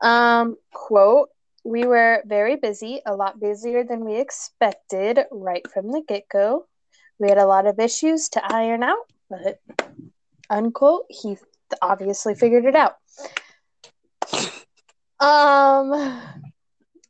Um. 0.00 0.56
Quote: 0.72 1.30
We 1.64 1.84
were 1.86 2.22
very 2.26 2.56
busy, 2.56 3.00
a 3.04 3.14
lot 3.14 3.40
busier 3.40 3.84
than 3.84 4.04
we 4.04 4.16
expected 4.16 5.20
right 5.30 5.68
from 5.70 5.90
the 5.92 6.02
get 6.06 6.28
go. 6.30 6.66
We 7.18 7.28
had 7.28 7.38
a 7.38 7.46
lot 7.46 7.66
of 7.66 7.78
issues 7.78 8.28
to 8.30 8.52
iron 8.52 8.82
out, 8.82 9.06
but 9.30 9.60
unquote, 10.50 11.06
he 11.08 11.36
obviously 11.82 12.34
figured 12.34 12.64
it 12.64 12.76
out. 12.76 12.96
Um. 15.20 16.20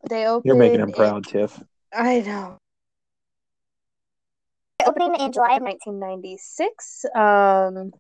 They 0.08 0.26
opened. 0.26 0.44
You're 0.44 0.56
making 0.56 0.80
him 0.80 0.88
in- 0.88 0.94
proud, 0.94 1.24
Tiff. 1.26 1.62
I 1.92 2.20
know. 2.20 2.58
Opening 4.86 5.14
in 5.16 5.32
July 5.32 5.56
of 5.56 5.62
1996, 5.62 7.04
um, 7.14 7.92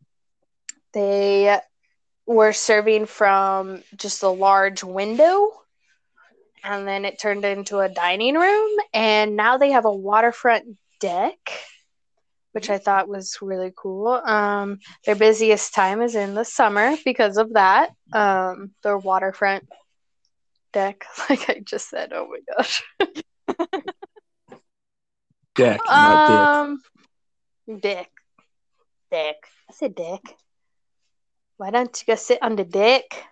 they 0.92 1.58
were 2.26 2.52
serving 2.52 3.06
from 3.06 3.82
just 3.96 4.22
a 4.22 4.28
large 4.28 4.82
window, 4.84 5.50
and 6.62 6.86
then 6.86 7.04
it 7.04 7.20
turned 7.20 7.44
into 7.44 7.78
a 7.78 7.88
dining 7.88 8.34
room, 8.34 8.70
and 8.92 9.36
now 9.36 9.58
they 9.58 9.72
have 9.72 9.84
a 9.84 9.94
waterfront 9.94 10.76
deck, 11.00 11.38
which 12.52 12.70
I 12.70 12.78
thought 12.78 13.08
was 13.08 13.38
really 13.42 13.72
cool. 13.76 14.08
Um, 14.08 14.78
their 15.04 15.16
busiest 15.16 15.74
time 15.74 16.00
is 16.00 16.14
in 16.14 16.34
the 16.34 16.44
summer 16.44 16.96
because 17.04 17.36
of 17.36 17.52
that. 17.54 17.90
Um, 18.12 18.70
their 18.82 18.96
waterfront 18.96 19.68
deck, 20.72 21.06
like 21.30 21.48
I 21.50 21.60
just 21.64 21.90
said. 21.90 22.12
Oh 22.12 22.28
my 22.28 22.40
gosh. 22.56 22.82
Deck, 25.54 25.80
not 25.86 26.30
Um, 26.30 26.82
dick, 27.80 28.10
dick. 29.10 29.36
I 29.68 29.72
said 29.72 29.94
dick. 29.94 30.22
Why 31.56 31.70
don't 31.70 31.96
you 32.00 32.12
go 32.12 32.16
sit 32.16 32.42
on 32.42 32.56
the 32.56 32.64
dick? 32.64 33.24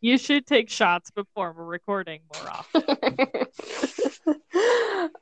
You 0.00 0.16
should 0.16 0.46
take 0.46 0.70
shots 0.70 1.10
before 1.10 1.52
we're 1.52 1.64
recording 1.64 2.20
more 2.32 2.50
often. 2.50 2.84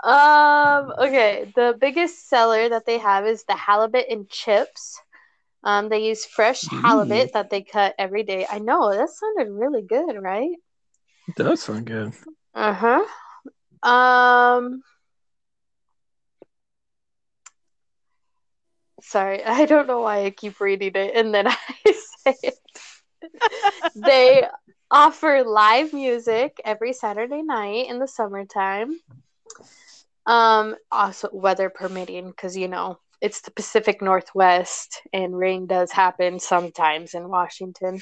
um. 0.05 0.93
Okay. 0.99 1.51
The 1.55 1.75
biggest 1.81 2.29
seller 2.29 2.69
that 2.69 2.85
they 2.85 2.99
have 2.99 3.27
is 3.27 3.45
the 3.45 3.57
halibut 3.57 4.05
and 4.11 4.29
chips. 4.29 5.01
Um. 5.65 5.89
They 5.89 6.07
use 6.07 6.27
fresh 6.27 6.67
halibut 6.67 7.33
that 7.33 7.49
they 7.49 7.63
cut 7.63 7.95
every 7.99 8.23
day. 8.23 8.47
I 8.51 8.59
know 8.59 8.95
that 8.95 9.09
sounded 9.09 9.51
really 9.51 9.81
good, 9.83 10.21
right? 10.21 10.57
It 11.29 11.37
does 11.37 11.63
sound 11.63 11.87
good. 11.87 12.13
Uh 12.55 12.75
huh. 12.75 13.05
Um. 13.87 14.83
Sorry, 19.03 19.45
I 19.45 19.67
don't 19.67 19.87
know 19.87 20.01
why 20.01 20.25
I 20.25 20.31
keep 20.31 20.61
reading 20.61 20.93
it 20.95 21.15
and 21.15 21.33
then 21.33 21.47
I 21.49 21.57
say 21.85 22.35
it. 22.43 22.59
they 23.95 24.47
offer 24.91 25.45
live 25.45 25.93
music 25.93 26.61
every 26.65 26.93
Saturday 26.93 27.43
night 27.43 27.89
in 27.89 27.99
the 27.99 28.09
summertime. 28.09 28.99
Um, 30.27 30.75
also 30.91 31.29
weather 31.33 31.71
permitting, 31.71 32.31
because 32.31 32.57
you 32.57 32.67
know 32.67 32.99
it's 33.21 33.43
the 33.43 33.53
Pacific 33.53 34.03
Northwest 34.03 35.01
and 35.13 35.39
rain 35.39 35.67
does 35.67 35.93
happen 35.93 36.41
sometimes 36.41 37.15
in 37.15 37.29
Washington. 37.29 38.01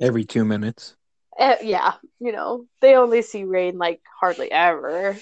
Every 0.00 0.24
two 0.24 0.44
minutes. 0.44 0.95
Uh, 1.38 1.56
yeah, 1.62 1.94
you 2.18 2.32
know 2.32 2.66
they 2.80 2.94
only 2.94 3.22
see 3.22 3.44
rain 3.44 3.78
like 3.78 4.00
hardly 4.20 4.50
ever. 4.50 5.16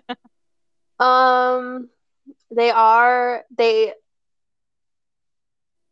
um, 1.00 1.88
they 2.50 2.70
are 2.70 3.44
they. 3.56 3.92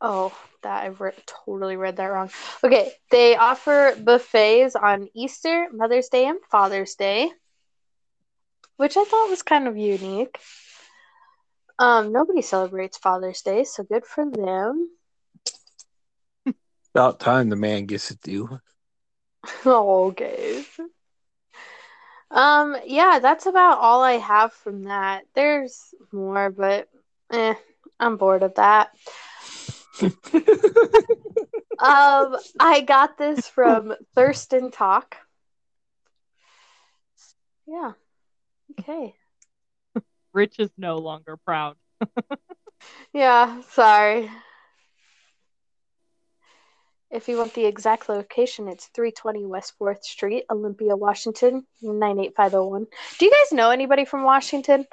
Oh, 0.01 0.33
that 0.63 0.85
I 0.85 0.87
re- 0.89 1.13
totally 1.27 1.77
read 1.77 1.97
that 1.97 2.07
wrong. 2.07 2.31
Okay, 2.63 2.93
they 3.11 3.37
offer 3.37 3.97
buffets 4.01 4.77
on 4.77 5.09
Easter, 5.15 5.67
Mother's 5.73 6.09
Day, 6.09 6.27
and 6.27 6.39
Father's 6.51 6.95
Day, 6.95 7.31
which 8.77 8.97
I 8.97 9.05
thought 9.05 9.31
was 9.31 9.43
kind 9.43 9.67
of 9.67 9.77
unique. 9.77 10.39
Um, 11.81 12.13
nobody 12.13 12.43
celebrates 12.43 12.99
Father's 12.99 13.43
Day, 13.43 13.65
so 13.65 13.83
good 13.83 14.05
for 14.05 14.29
them. 14.31 14.91
About 16.95 17.21
time 17.21 17.49
the 17.49 17.57
man 17.57 17.87
gets 17.87 18.11
it 18.11 18.21
due. 18.21 18.61
oh, 19.65 20.09
okay. 20.09 20.65
Um, 22.31 22.77
yeah, 22.85 23.21
that's 23.21 23.47
about 23.47 23.79
all 23.79 24.03
I 24.03 24.15
have 24.15 24.53
from 24.53 24.85
that. 24.85 25.25
There's 25.35 25.95
more, 26.13 26.51
but 26.51 26.89
eh, 27.31 27.55
I'm 27.99 28.17
bored 28.17 28.43
of 28.43 28.55
that. 28.57 28.91
um, 30.03 30.13
I 32.61 32.85
got 32.87 33.19
this 33.19 33.49
from 33.49 33.95
Thurston 34.15 34.71
Talk. 34.71 35.17
Yeah. 37.67 37.93
Okay. 38.79 39.15
Rich 40.33 40.59
is 40.59 40.71
no 40.77 40.99
longer 40.99 41.37
proud. 41.37 41.77
Yeah, 43.13 43.63
sorry. 43.71 44.31
If 47.11 47.27
you 47.27 47.39
want 47.39 47.55
the 47.55 47.65
exact 47.65 48.09
location, 48.09 48.69
it's 48.69 48.87
320 48.95 49.47
West 49.47 49.73
4th 49.81 50.03
Street, 50.03 50.45
Olympia, 50.51 50.95
Washington, 50.95 51.67
98501. 51.83 52.87
Do 53.19 53.25
you 53.25 53.31
guys 53.31 53.57
know 53.57 53.71
anybody 53.71 54.05
from 54.05 54.25
Washington? 54.25 54.87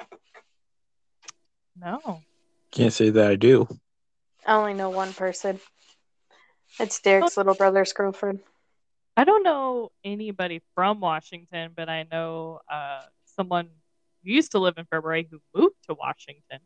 No. 1.78 2.22
Can't 2.70 2.92
say 2.92 3.10
that 3.10 3.30
I 3.30 3.36
do. 3.36 3.68
I 4.46 4.54
only 4.54 4.72
know 4.72 4.88
one 4.88 5.12
person. 5.12 5.60
It's 6.80 7.00
Derek's 7.00 7.36
little 7.36 7.54
brother's 7.54 7.92
girlfriend. 7.92 8.40
I 9.16 9.24
don't 9.24 9.42
know 9.42 9.92
anybody 10.02 10.62
from 10.74 11.00
Washington, 11.00 11.72
but 11.76 11.88
I 11.88 12.06
know 12.10 12.60
uh, 12.70 13.02
someone 13.36 13.68
who 14.24 14.30
used 14.30 14.52
to 14.52 14.58
live 14.58 14.74
in 14.78 14.86
February 14.86 15.28
who 15.30 15.40
moved 15.54 15.76
to 15.88 15.94
Washington. 15.94 16.60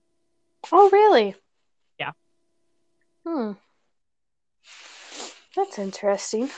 Oh, 0.71 0.91
really? 0.91 1.35
Yeah. 1.99 2.13
Hmm. 3.27 3.53
That's 5.71 5.79
interesting. 5.79 6.51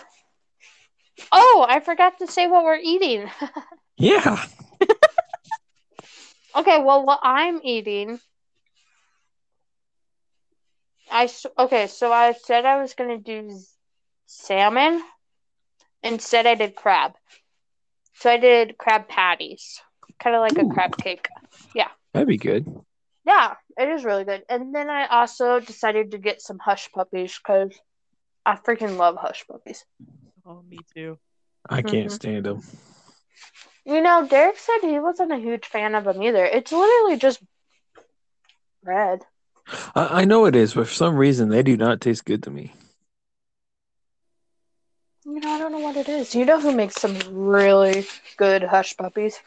Oh, 1.31 1.66
I 1.68 1.81
forgot 1.81 2.18
to 2.20 2.27
say 2.27 2.46
what 2.46 2.64
we're 2.64 2.77
eating. 2.77 3.31
Yeah. 3.98 4.42
okay, 6.57 6.83
well, 6.83 7.05
what 7.05 7.20
I'm 7.22 7.61
eating. 7.62 8.18
I 11.09 11.29
okay, 11.59 11.87
so 11.87 12.11
I 12.11 12.33
said 12.33 12.64
I 12.64 12.81
was 12.81 12.94
gonna 12.94 13.18
do 13.18 13.61
salmon. 14.27 15.03
Instead, 16.03 16.46
I 16.46 16.55
did 16.55 16.75
crab. 16.75 17.12
So 18.14 18.31
I 18.31 18.38
did 18.38 18.79
crab 18.79 19.09
patties, 19.09 19.81
kind 20.18 20.35
of 20.35 20.40
like 20.40 20.59
a 20.59 20.68
crab 20.72 20.96
cake. 20.96 21.29
Yeah. 21.75 21.88
That'd 22.12 22.27
be 22.27 22.38
good. 22.38 22.66
Yeah, 23.25 23.55
it 23.77 23.88
is 23.90 24.05
really 24.05 24.25
good. 24.25 24.42
And 24.48 24.75
then 24.75 24.88
I 24.88 25.07
also 25.07 25.61
decided 25.61 26.11
to 26.12 26.18
get 26.18 26.40
some 26.40 26.59
hush 26.59 26.90
puppies 26.92 27.38
because 27.38 27.79
I 28.45 28.57
freaking 28.57 28.97
love 28.97 29.17
hush 29.17 29.47
puppies. 29.47 29.85
Oh, 30.47 30.63
me 30.69 30.85
too. 30.95 31.19
I 31.69 31.83
can't 31.83 32.11
Mhm. 32.11 32.13
stand 32.13 32.47
them. 32.47 32.63
You 33.85 34.01
know, 34.01 34.27
Derek 34.27 34.59
said 34.59 34.79
he 34.83 34.99
wasn't 34.99 35.33
a 35.33 35.37
huge 35.39 35.67
fan 35.67 35.95
of 35.95 36.05
them 36.05 36.23
either. 36.23 36.45
It's 36.45 36.73
literally 36.73 37.17
just 37.17 37.41
bread. 38.83 39.21
I, 39.95 40.23
I 40.23 40.25
know 40.25 40.45
it 40.47 40.57
is, 40.57 40.75
but 40.75 40.87
for 40.89 40.95
some 40.95 41.17
reason 41.17 41.49
they 41.49 41.63
do 41.63 41.77
not 41.77 42.01
taste 42.01 42.25
good 42.25 42.43
to 42.45 42.51
me. 42.51 42.73
You 45.25 45.41
know, 45.41 45.51
I 45.53 45.59
don't 45.59 45.73
know 45.73 45.79
what 45.79 45.97
it 45.97 46.09
is. 46.09 46.35
You 46.35 46.45
know 46.45 46.61
who 46.61 46.75
makes 46.75 47.01
some 47.01 47.17
really 47.35 48.07
good 48.37 48.63
hush 48.63 48.97
puppies? 48.97 49.39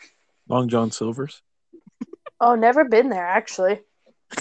Long 0.48 0.68
John 0.70 0.92
Silver's. 0.92 1.42
Oh, 2.40 2.56
never 2.56 2.84
been 2.86 3.10
there 3.10 3.26
actually. 3.26 3.82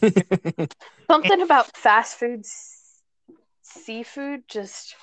Something 1.10 1.40
about 1.42 1.76
fast 1.76 2.16
food 2.18 2.40
s- 2.40 2.73
seafood 3.74 4.42
just 4.48 4.94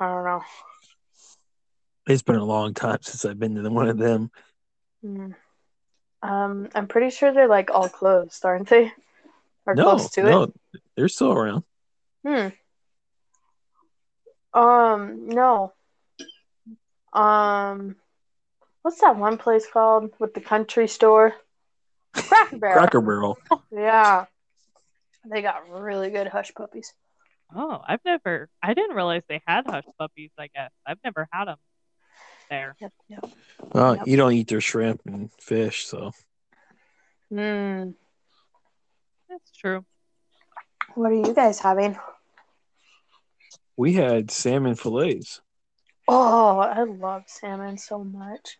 I 0.00 0.06
don't 0.08 0.24
know. 0.24 0.42
it's 2.06 2.22
been 2.22 2.36
a 2.36 2.44
long 2.44 2.74
time 2.74 2.98
since 3.02 3.24
I've 3.24 3.38
been 3.38 3.54
to 3.56 3.70
one 3.70 3.88
of 3.88 3.98
them. 3.98 4.30
Hmm. 5.02 5.32
Um, 6.22 6.68
I'm 6.74 6.86
pretty 6.86 7.10
sure 7.10 7.32
they're 7.32 7.48
like 7.48 7.70
all 7.70 7.88
closed, 7.88 8.44
aren't 8.44 8.68
they? 8.68 8.92
Or 9.66 9.74
no, 9.74 9.84
close 9.84 10.10
to 10.10 10.22
no, 10.22 10.42
it. 10.44 10.52
they're 10.96 11.08
still 11.08 11.32
around. 11.32 11.64
Hmm. 12.26 12.48
Um, 14.54 15.28
no. 15.28 15.72
Um, 17.12 17.96
what's 18.82 19.00
that 19.00 19.16
one 19.16 19.38
place 19.38 19.66
called 19.70 20.12
with 20.18 20.34
the 20.34 20.40
country 20.40 20.88
store? 20.88 21.34
Cracker 22.14 22.58
Barrel. 22.58 22.78
Cracker 22.78 23.00
Barrel. 23.00 23.38
Yeah. 23.70 24.26
They 25.30 25.42
got 25.42 25.68
really 25.70 26.10
good 26.10 26.26
hush 26.26 26.52
puppies. 26.54 26.92
Oh, 27.54 27.80
I've 27.86 28.00
never. 28.04 28.48
I 28.62 28.74
didn't 28.74 28.96
realize 28.96 29.22
they 29.28 29.42
had 29.46 29.66
hush 29.66 29.84
puppies. 29.98 30.30
I 30.38 30.48
guess 30.54 30.70
I've 30.86 30.98
never 31.04 31.28
had 31.32 31.46
them 31.46 31.58
there. 32.48 32.76
Yep, 32.80 32.92
yep. 33.08 33.24
Well, 33.72 33.96
Yep. 33.96 34.06
you 34.06 34.16
don't 34.16 34.32
eat 34.32 34.48
their 34.48 34.60
shrimp 34.60 35.02
and 35.06 35.30
fish, 35.40 35.86
so 35.86 36.12
Mm. 37.32 37.94
That's 39.28 39.50
true. 39.52 39.84
What 40.94 41.10
are 41.12 41.14
you 41.14 41.32
guys 41.34 41.58
having? 41.58 41.98
we 43.76 43.94
had 43.94 44.30
salmon 44.30 44.74
fillets. 44.74 45.40
Oh, 46.06 46.58
I 46.58 46.82
love 46.82 47.24
salmon 47.26 47.78
so 47.78 48.04
much. 48.04 48.58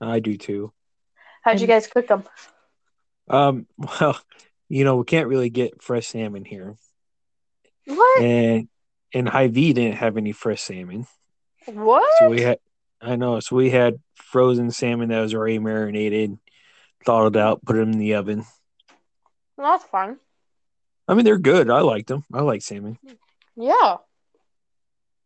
I 0.00 0.20
do 0.20 0.36
too. 0.36 0.72
How'd 1.42 1.60
you 1.60 1.66
guys 1.66 1.86
cook 1.86 2.06
them? 2.08 2.24
Um, 3.30 3.66
well, 3.78 4.20
you 4.68 4.84
know, 4.84 4.96
we 4.96 5.04
can't 5.04 5.28
really 5.28 5.48
get 5.48 5.82
fresh 5.82 6.08
salmon 6.08 6.44
here, 6.44 6.76
What? 7.86 8.22
and 8.22 8.68
and 9.12 9.28
Hy-Vee 9.28 9.72
didn't 9.72 9.96
have 9.96 10.16
any 10.16 10.32
fresh 10.32 10.60
salmon, 10.62 11.06
What? 11.66 12.18
so 12.18 12.28
we 12.28 12.42
had. 12.42 12.58
I 13.00 13.16
know, 13.16 13.40
so 13.40 13.56
we 13.56 13.70
had 13.70 13.98
frozen 14.14 14.70
salmon 14.70 15.08
that 15.08 15.20
was 15.20 15.34
already 15.34 15.58
marinated, 15.58 16.38
thawed 17.04 17.34
it 17.34 17.40
out, 17.40 17.64
put 17.64 17.76
it 17.76 17.80
in 17.80 17.92
the 17.92 18.14
oven. 18.14 18.44
Well, 19.56 19.72
that's 19.72 19.84
fun. 19.90 20.18
I 21.08 21.14
mean, 21.14 21.24
they're 21.24 21.38
good. 21.38 21.70
I 21.70 21.80
like 21.80 22.06
them. 22.06 22.24
I 22.32 22.42
like 22.42 22.60
salmon. 22.62 22.98
Yeah. 23.56 23.96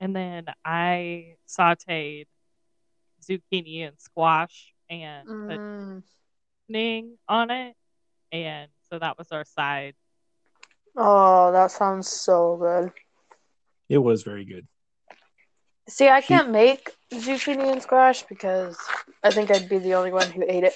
And 0.00 0.14
then 0.14 0.46
I 0.64 1.34
sauteed 1.48 2.26
zucchini 3.22 3.86
and 3.88 3.98
squash 3.98 4.72
and 4.88 5.26
put 5.26 5.58
Mm. 5.60 6.02
seasoning 6.68 7.18
on 7.28 7.50
it, 7.50 7.74
and 8.32 8.70
so 8.88 8.98
that 8.98 9.18
was 9.18 9.32
our 9.32 9.44
side. 9.44 9.94
Oh, 10.96 11.52
that 11.52 11.70
sounds 11.70 12.08
so 12.08 12.56
good. 12.56 12.92
It 13.88 13.98
was 13.98 14.22
very 14.22 14.44
good. 14.44 14.66
See, 15.88 16.08
I 16.08 16.20
can't 16.20 16.50
make 16.50 16.90
zucchini 17.12 17.70
and 17.70 17.82
squash 17.82 18.22
because 18.22 18.78
I 19.22 19.30
think 19.30 19.50
I'd 19.50 19.68
be 19.68 19.78
the 19.78 19.94
only 19.94 20.12
one 20.12 20.30
who 20.30 20.44
ate 20.46 20.64
it. 20.64 20.74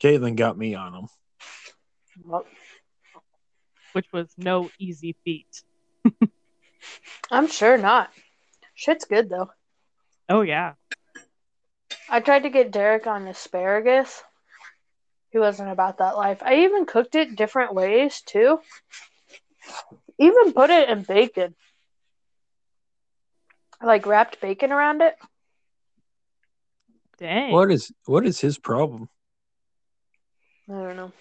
Caitlin 0.00 0.36
got 0.36 0.56
me 0.56 0.74
on 0.74 0.92
them. 0.92 1.06
Well, 2.24 2.44
which 3.92 4.06
was 4.12 4.28
no 4.36 4.70
easy 4.78 5.16
feat. 5.24 5.62
I'm 7.30 7.48
sure 7.48 7.78
not. 7.78 8.10
Shit's 8.74 9.04
good 9.04 9.28
though. 9.28 9.50
Oh 10.28 10.42
yeah. 10.42 10.74
I 12.08 12.20
tried 12.20 12.42
to 12.42 12.50
get 12.50 12.70
Derek 12.70 13.06
on 13.06 13.26
asparagus. 13.26 14.22
He 15.34 15.40
wasn't 15.40 15.72
about 15.72 15.98
that 15.98 16.16
life. 16.16 16.44
I 16.44 16.58
even 16.58 16.86
cooked 16.86 17.16
it 17.16 17.34
different 17.34 17.74
ways 17.74 18.20
too. 18.20 18.60
Even 20.16 20.52
put 20.52 20.70
it 20.70 20.88
in 20.88 21.02
bacon. 21.02 21.56
I 23.80 23.86
like 23.86 24.06
wrapped 24.06 24.40
bacon 24.40 24.70
around 24.70 25.02
it. 25.02 25.16
Dang. 27.18 27.50
What 27.50 27.72
is 27.72 27.90
what 28.04 28.24
is 28.24 28.38
his 28.38 28.58
problem? 28.58 29.08
I 30.70 30.72
don't 30.74 30.96
know. 30.96 31.12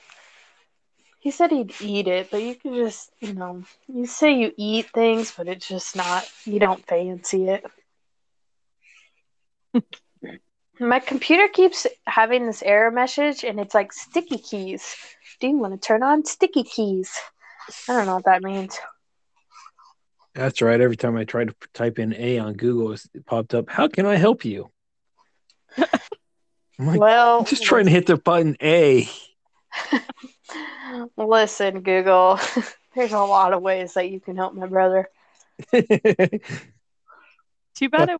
He 1.17 1.31
said 1.31 1.49
he'd 1.49 1.73
eat 1.81 2.07
it, 2.07 2.29
but 2.29 2.43
you 2.43 2.53
could 2.53 2.75
just, 2.75 3.09
you 3.19 3.33
know, 3.33 3.63
you 3.87 4.05
say 4.05 4.37
you 4.37 4.51
eat 4.55 4.91
things, 4.93 5.33
but 5.35 5.47
it's 5.47 5.67
just 5.67 5.95
not, 5.95 6.31
you 6.45 6.59
don't 6.59 6.85
fancy 6.85 7.49
it. 7.49 7.65
My 10.83 10.99
computer 10.99 11.47
keeps 11.47 11.87
having 12.07 12.45
this 12.45 12.61
error 12.61 12.91
message 12.91 13.43
and 13.45 13.59
it's 13.59 13.73
like 13.73 13.93
sticky 13.93 14.37
keys. 14.37 14.95
Do 15.39 15.47
you 15.47 15.57
want 15.57 15.73
to 15.73 15.87
turn 15.87 16.03
on 16.03 16.25
sticky 16.25 16.63
keys? 16.63 17.17
I 17.87 17.93
don't 17.93 18.05
know 18.05 18.15
what 18.15 18.25
that 18.25 18.43
means. 18.43 18.77
That's 20.35 20.61
right. 20.61 20.81
Every 20.81 20.97
time 20.97 21.15
I 21.15 21.23
tried 21.23 21.49
to 21.49 21.55
type 21.73 21.99
in 21.99 22.13
A 22.15 22.39
on 22.39 22.53
Google, 22.53 22.91
it 22.91 23.25
popped 23.25 23.53
up. 23.53 23.69
How 23.69 23.87
can 23.87 24.05
I 24.05 24.15
help 24.15 24.43
you? 24.43 24.71
I'm 25.77 25.87
like, 26.87 26.99
Well, 26.99 27.39
I'm 27.39 27.45
just 27.45 27.63
trying 27.63 27.85
to 27.85 27.91
hit 27.91 28.07
the 28.07 28.17
button 28.17 28.57
A. 28.61 29.07
listen, 31.17 31.81
Google. 31.81 32.39
There's 32.95 33.13
a 33.13 33.19
lot 33.19 33.53
of 33.53 33.61
ways 33.61 33.93
that 33.93 34.09
you 34.09 34.19
can 34.19 34.35
help 34.35 34.53
my 34.53 34.67
brother. 34.67 35.07
Too 35.71 35.79
bad 37.89 38.09
uh, 38.09 38.13
it 38.13 38.19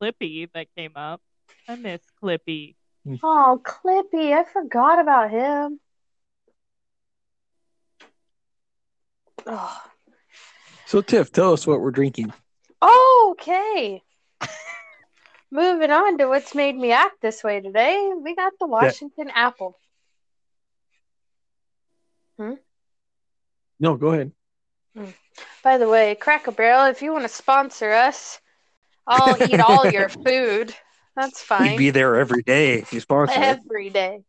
Clippy 0.00 0.48
that 0.54 0.68
came 0.76 0.92
up. 0.96 1.20
I 1.68 1.76
miss 1.76 2.02
Clippy. 2.22 2.76
Oh, 3.22 3.60
Clippy, 3.62 4.32
I 4.32 4.44
forgot 4.44 5.00
about 5.00 5.30
him. 5.30 5.80
Oh. 9.46 9.82
so, 10.86 11.02
Tiff, 11.02 11.30
tell 11.30 11.52
us 11.52 11.66
what 11.66 11.80
we're 11.80 11.90
drinking. 11.90 12.32
Okay. 12.82 14.02
Moving 15.50 15.90
on 15.90 16.18
to 16.18 16.26
what's 16.26 16.54
made 16.54 16.76
me 16.76 16.92
act 16.92 17.20
this 17.20 17.44
way 17.44 17.60
today, 17.60 18.12
we 18.22 18.34
got 18.34 18.54
the 18.58 18.66
Washington 18.66 19.30
apple. 19.34 19.78
Hmm? 22.38 22.54
No, 23.78 23.96
go 23.96 24.08
ahead. 24.08 24.32
By 25.62 25.78
the 25.78 25.88
way, 25.88 26.14
Cracker 26.14 26.52
Barrel, 26.52 26.86
if 26.86 27.02
you 27.02 27.12
want 27.12 27.24
to 27.24 27.28
sponsor 27.28 27.90
us, 27.90 28.40
I'll 29.06 29.42
eat 29.42 29.60
all 29.60 29.86
your 29.90 30.08
food. 30.26 30.74
That's 31.16 31.44
We'd 31.60 31.76
be 31.78 31.90
there 31.90 32.16
every 32.16 32.42
day 32.42 32.74
if 32.80 32.92
you 32.92 33.00
sponsor 33.00 33.34
it. 33.34 33.38
Every 33.38 33.90
day. 33.90 34.22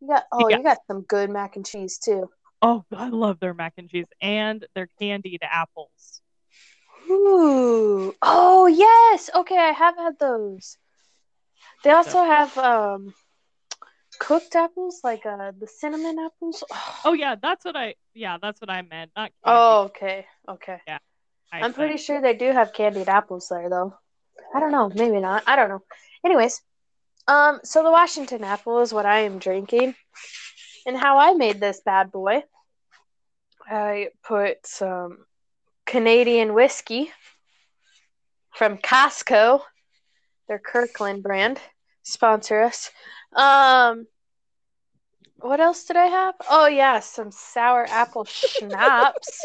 You 0.00 0.08
got 0.08 0.24
oh, 0.32 0.48
Yeah. 0.48 0.58
you 0.58 0.62
got 0.62 0.78
some 0.86 1.02
good 1.02 1.30
mac 1.30 1.56
and 1.56 1.66
cheese 1.66 1.98
too. 1.98 2.30
Oh, 2.60 2.84
I 2.94 3.08
love 3.08 3.38
their 3.40 3.54
mac 3.54 3.74
and 3.76 3.90
cheese 3.90 4.06
and 4.20 4.64
their 4.74 4.88
candied 4.98 5.40
apples. 5.42 6.20
Ooh. 7.10 8.14
Oh 8.22 8.66
yes. 8.66 9.30
Okay, 9.34 9.58
I 9.58 9.72
have 9.72 9.96
had 9.96 10.18
those. 10.18 10.78
They 11.84 11.90
also 11.90 12.24
have 12.24 12.56
um 12.56 13.12
cooked 14.18 14.54
apples, 14.54 15.00
like 15.02 15.26
uh 15.26 15.52
the 15.58 15.66
cinnamon 15.66 16.16
apples. 16.18 16.64
Oh 17.04 17.12
yeah, 17.12 17.34
that's 17.40 17.64
what 17.64 17.76
I 17.76 17.94
yeah, 18.14 18.38
that's 18.40 18.60
what 18.60 18.70
I 18.70 18.82
meant. 18.82 19.10
Not 19.16 19.32
candy. 19.44 19.58
Oh, 19.58 19.82
okay. 19.86 20.26
Okay. 20.48 20.78
I 20.88 21.00
I'm 21.60 21.72
said- 21.72 21.74
pretty 21.74 21.98
sure 21.98 22.20
they 22.22 22.34
do 22.34 22.50
have 22.52 22.72
candied 22.72 23.08
apples 23.08 23.48
there 23.50 23.68
though. 23.68 23.94
I 24.54 24.60
don't 24.60 24.72
know, 24.72 24.90
maybe 24.94 25.20
not. 25.20 25.42
I 25.46 25.56
don't 25.56 25.68
know. 25.68 25.82
Anyways, 26.24 26.62
um 27.28 27.60
so 27.64 27.82
the 27.82 27.90
Washington 27.90 28.44
apple 28.44 28.80
is 28.80 28.92
what 28.92 29.06
I 29.06 29.20
am 29.20 29.38
drinking. 29.38 29.94
And 30.86 30.96
how 30.96 31.18
I 31.18 31.34
made 31.34 31.60
this 31.60 31.80
bad 31.84 32.10
boy. 32.10 32.42
I 33.68 34.08
put 34.24 34.66
some 34.66 35.18
Canadian 35.86 36.54
whiskey 36.54 37.12
from 38.50 38.78
Costco. 38.78 39.60
Their 40.48 40.58
Kirkland 40.58 41.22
brand. 41.22 41.60
Sponsor 42.02 42.62
us. 42.62 42.90
Um 43.34 44.06
what 45.36 45.58
else 45.60 45.84
did 45.84 45.96
I 45.96 46.06
have? 46.06 46.34
Oh 46.48 46.66
yeah, 46.66 47.00
some 47.00 47.32
sour 47.32 47.84
apple 47.88 48.24
schnapps 48.24 49.44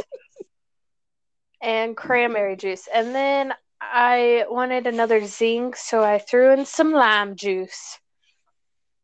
and 1.61 1.97
cranberry 1.97 2.55
juice. 2.55 2.87
And 2.93 3.15
then 3.15 3.53
I 3.91 4.45
wanted 4.49 4.87
another 4.87 5.25
zinc, 5.25 5.75
so 5.75 6.03
I 6.03 6.19
threw 6.19 6.51
in 6.53 6.65
some 6.65 6.91
lime 6.91 7.35
juice. 7.35 7.99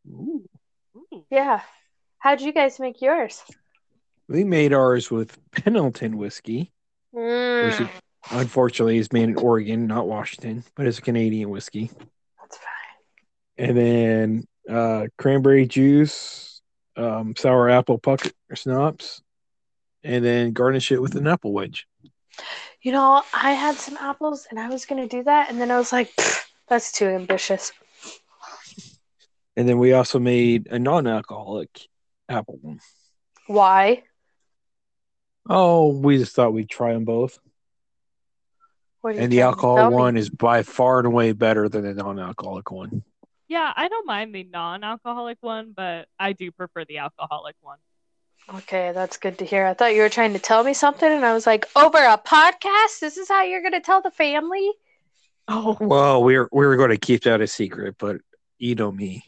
Ooh. 0.08 0.44
Ooh. 0.96 1.24
Yeah. 1.30 1.60
How'd 2.18 2.40
you 2.40 2.52
guys 2.52 2.78
make 2.80 3.00
yours? 3.02 3.42
We 4.28 4.44
made 4.44 4.72
ours 4.72 5.10
with 5.10 5.38
Pendleton 5.50 6.16
whiskey, 6.16 6.72
Mm, 7.14 7.64
which 7.64 7.80
is, 7.80 7.88
unfortunately 8.32 8.98
is 8.98 9.12
made 9.12 9.28
in 9.28 9.36
Oregon, 9.36 9.86
not 9.86 10.08
Washington, 10.08 10.64
but 10.74 10.86
it's 10.86 10.98
a 10.98 11.02
Canadian 11.02 11.48
whiskey. 11.50 11.90
that's 12.40 12.56
fine. 12.56 13.68
And 13.68 13.76
then 13.76 14.44
uh, 14.68 15.06
cranberry 15.16 15.66
juice, 15.66 16.60
um, 16.96 17.34
sour 17.36 17.70
apple 17.70 17.98
pucker 17.98 18.30
schnapps, 18.54 19.22
and 20.02 20.24
then 20.24 20.52
garnish 20.52 20.90
it 20.90 21.00
with 21.00 21.14
an 21.14 21.26
apple 21.26 21.52
wedge. 21.52 21.86
You 22.84 22.92
know, 22.92 23.22
I 23.32 23.52
had 23.52 23.76
some 23.76 23.96
apples 23.96 24.46
and 24.50 24.60
I 24.60 24.68
was 24.68 24.84
gonna 24.84 25.08
do 25.08 25.22
that, 25.24 25.50
and 25.50 25.58
then 25.58 25.70
I 25.70 25.78
was 25.78 25.90
like, 25.90 26.12
that's 26.68 26.92
too 26.92 27.06
ambitious. 27.06 27.72
And 29.56 29.66
then 29.66 29.78
we 29.78 29.94
also 29.94 30.18
made 30.18 30.66
a 30.70 30.78
non-alcoholic 30.78 31.88
apple 32.28 32.58
one. 32.60 32.80
Why? 33.46 34.02
Oh, 35.48 35.96
we 35.96 36.18
just 36.18 36.34
thought 36.34 36.52
we'd 36.52 36.68
try 36.68 36.92
them 36.92 37.06
both. 37.06 37.38
What 39.00 39.10
are 39.10 39.12
you 39.14 39.20
And 39.20 39.32
the 39.32 39.36
trying 39.38 39.52
to 39.52 39.56
alcohol 39.56 39.76
tell 39.76 39.90
me? 39.90 39.96
one 39.96 40.16
is 40.18 40.28
by 40.28 40.62
far 40.62 40.98
and 40.98 41.06
away 41.06 41.32
better 41.32 41.70
than 41.70 41.84
the 41.84 41.94
non-alcoholic 41.94 42.70
one. 42.70 43.02
Yeah, 43.48 43.72
I 43.74 43.88
don't 43.88 44.06
mind 44.06 44.34
the 44.34 44.44
non-alcoholic 44.44 45.38
one, 45.40 45.72
but 45.74 46.08
I 46.18 46.32
do 46.32 46.50
prefer 46.50 46.84
the 46.84 46.98
alcoholic 46.98 47.56
one. 47.62 47.78
Okay, 48.52 48.92
that's 48.92 49.16
good 49.16 49.38
to 49.38 49.44
hear. 49.44 49.64
I 49.66 49.74
thought 49.74 49.94
you 49.94 50.02
were 50.02 50.08
trying 50.10 50.34
to 50.34 50.38
tell 50.38 50.64
me 50.64 50.74
something, 50.74 51.10
and 51.10 51.24
I 51.24 51.32
was 51.32 51.46
like, 51.46 51.66
over 51.76 51.96
a 51.98 52.18
podcast? 52.18 53.00
This 53.00 53.16
is 53.16 53.28
how 53.28 53.42
you're 53.42 53.62
gonna 53.62 53.80
tell 53.80 54.02
the 54.02 54.10
family? 54.10 54.70
Oh, 55.48 55.76
Well, 55.80 56.22
we 56.22 56.36
were 56.38 56.48
we 56.52 56.66
were 56.66 56.76
going 56.76 56.90
to 56.90 56.96
keep 56.98 57.22
that 57.24 57.40
a 57.42 57.46
secret, 57.46 57.96
but 57.98 58.16
you 58.58 58.74
know 58.74 58.90
me. 58.92 59.24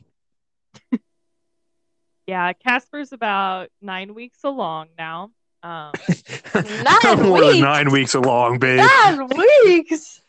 yeah, 2.26 2.52
Casper's 2.54 3.12
about 3.12 3.68
nine 3.82 4.14
weeks 4.14 4.38
along 4.44 4.88
now. 4.98 5.30
Um, 5.62 5.92
Nine 6.54 7.22
More 7.22 7.40
than 7.40 7.48
weeks? 7.48 7.58
nine 7.58 7.90
weeks 7.90 8.14
along, 8.14 8.60
babe. 8.60 8.78
Nine 8.78 9.26
weeks, 9.66 10.20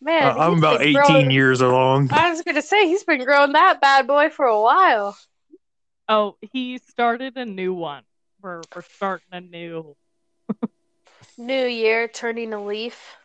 man. 0.00 0.36
Uh, 0.36 0.40
I'm 0.40 0.58
about 0.58 0.82
18 0.82 0.94
growing- 0.94 1.30
years 1.30 1.60
along. 1.62 2.10
I 2.12 2.30
was 2.30 2.42
gonna 2.42 2.60
say 2.62 2.86
he's 2.88 3.02
been 3.04 3.24
growing 3.24 3.52
that 3.52 3.80
bad 3.80 4.06
boy 4.06 4.28
for 4.30 4.44
a 4.46 4.60
while. 4.60 5.16
oh, 6.08 6.36
he 6.52 6.78
started 6.78 7.36
a 7.36 7.44
new 7.46 7.72
one. 7.72 8.02
We're 8.44 8.60
we're 8.76 8.82
starting 8.82 9.28
a 9.32 9.40
new. 9.40 9.96
New 11.38 11.66
year, 11.66 12.08
turning 12.08 12.52
a 12.52 12.62
leaf. 12.62 13.16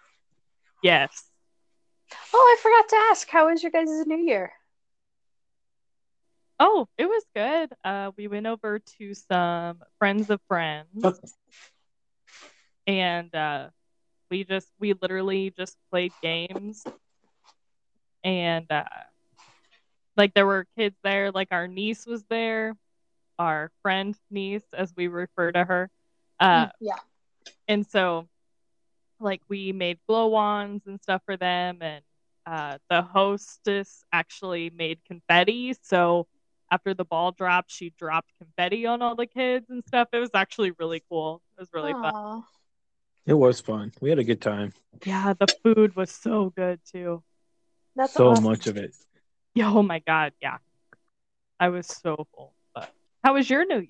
Yes. 0.81 1.29
Oh, 2.33 2.57
I 2.57 2.61
forgot 2.61 2.89
to 2.89 2.95
ask, 3.11 3.29
how 3.29 3.49
was 3.49 3.61
your 3.61 3.71
guys' 3.71 4.05
New 4.07 4.17
Year? 4.17 4.53
Oh, 6.59 6.87
it 6.97 7.05
was 7.07 7.23
good. 7.35 7.73
Uh, 7.83 8.11
we 8.17 8.27
went 8.27 8.47
over 8.47 8.79
to 8.79 9.13
some 9.13 9.81
friends 9.97 10.29
of 10.29 10.41
friends, 10.47 11.05
and 12.87 13.33
uh, 13.35 13.69
we 14.31 14.43
just 14.43 14.69
we 14.79 14.93
literally 14.93 15.51
just 15.51 15.77
played 15.91 16.13
games, 16.21 16.83
and 18.23 18.71
uh, 18.71 18.83
like 20.17 20.33
there 20.33 20.45
were 20.47 20.65
kids 20.77 20.95
there. 21.03 21.31
Like 21.31 21.49
our 21.51 21.67
niece 21.67 22.05
was 22.05 22.23
there, 22.29 22.75
our 23.39 23.71
friend 23.81 24.15
niece, 24.29 24.65
as 24.73 24.93
we 24.95 25.07
refer 25.07 25.51
to 25.51 25.63
her. 25.63 25.89
Uh, 26.39 26.67
yeah. 26.79 26.93
and 27.67 27.85
so 27.87 28.27
like 29.19 29.41
we 29.49 29.73
made 29.73 29.99
glow 30.07 30.27
wands 30.27 30.85
and 30.87 31.01
stuff 31.01 31.21
for 31.25 31.35
them 31.35 31.79
and 31.81 32.01
uh, 32.45 32.77
the 32.89 33.01
hostess 33.01 34.03
actually 34.13 34.69
made 34.69 34.99
confetti 35.05 35.75
so 35.81 36.25
after 36.71 36.93
the 36.93 37.03
ball 37.03 37.33
dropped 37.33 37.69
she 37.69 37.89
dropped 37.99 38.31
confetti 38.37 38.85
on 38.85 39.01
all 39.01 39.15
the 39.15 39.25
kids 39.25 39.69
and 39.69 39.83
stuff 39.85 40.07
it 40.13 40.19
was 40.19 40.29
actually 40.33 40.71
really 40.79 41.03
cool 41.09 41.41
it 41.57 41.59
was 41.61 41.69
really 41.73 41.91
fun 41.91 42.43
It 43.25 43.33
was 43.33 43.59
fun. 43.59 43.91
We 43.99 44.09
had 44.09 44.19
a 44.19 44.23
good 44.23 44.41
time. 44.41 44.71
yeah 45.05 45.33
the 45.37 45.47
food 45.61 45.97
was 45.97 46.09
so 46.11 46.53
good 46.55 46.79
too 46.89 47.21
That's 47.97 48.13
So 48.13 48.29
awesome. 48.29 48.45
much 48.45 48.67
of 48.67 48.77
it. 48.77 48.95
yeah 49.53 49.69
oh 49.69 49.83
my 49.83 49.99
god 49.99 50.31
yeah 50.41 50.59
i 51.59 51.67
was 51.67 51.87
so 51.87 52.25
full 52.33 52.53
but 52.55 52.58
How 53.23 53.33
was 53.33 53.49
your 53.49 53.65
New 53.65 53.79
Year's? 53.79 53.89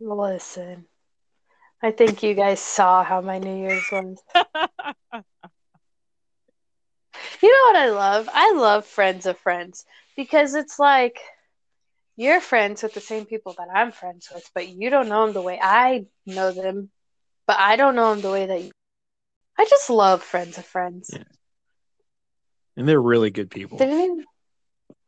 Listen, 0.00 0.86
I 1.82 1.90
think 1.90 2.22
you 2.22 2.34
guys 2.34 2.60
saw 2.60 3.04
how 3.04 3.20
my 3.20 3.38
New 3.38 3.56
Year's 3.56 3.90
was. 3.90 4.22
You 7.42 7.50
know 7.50 7.72
what 7.72 7.76
I 7.76 7.90
love? 7.90 8.28
I 8.32 8.52
love 8.52 8.84
friends 8.84 9.26
of 9.26 9.38
friends 9.38 9.84
because 10.16 10.54
it's 10.54 10.78
like 10.78 11.18
you're 12.16 12.40
friends 12.40 12.82
with 12.82 12.94
the 12.94 13.00
same 13.00 13.26
people 13.26 13.54
that 13.58 13.68
I'm 13.72 13.92
friends 13.92 14.28
with, 14.32 14.48
but 14.54 14.68
you 14.68 14.90
don't 14.90 15.08
know 15.08 15.24
them 15.24 15.34
the 15.34 15.42
way 15.42 15.58
I 15.60 16.06
know 16.26 16.52
them, 16.52 16.90
but 17.46 17.58
I 17.58 17.76
don't 17.76 17.94
know 17.94 18.10
them 18.10 18.22
the 18.22 18.30
way 18.30 18.46
that 18.46 18.62
you. 18.62 18.70
I 19.56 19.64
just 19.64 19.90
love 19.90 20.22
friends 20.22 20.58
of 20.58 20.64
friends. 20.64 21.10
Yeah. 21.12 21.24
And 22.76 22.88
they're 22.88 23.00
really 23.00 23.30
good 23.30 23.50
people. 23.50 23.78
Didn't 23.78 24.24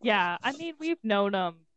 yeah, 0.03 0.38
I 0.42 0.53
mean, 0.53 0.74
we've 0.79 1.03
known 1.03 1.35
him 1.35 1.42
like, 1.44 1.69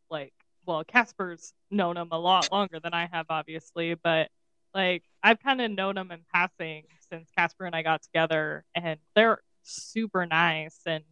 well, 0.66 0.84
Casper's 0.84 1.52
known 1.70 1.96
him 1.96 2.08
a 2.10 2.18
lot 2.18 2.50
longer 2.52 2.80
than 2.80 2.94
I 2.94 3.08
have, 3.12 3.26
obviously, 3.28 3.94
but 3.94 4.28
like 4.74 5.02
I've 5.22 5.40
kind 5.40 5.60
of 5.60 5.70
known 5.70 5.96
him 5.96 6.10
in 6.10 6.20
passing 6.32 6.84
since 7.08 7.30
Casper 7.36 7.64
and 7.64 7.74
I 7.74 7.82
got 7.82 8.02
together, 8.02 8.64
and 8.74 8.98
they're 9.14 9.38
super 9.62 10.26
nice. 10.26 10.78
And 10.86 11.04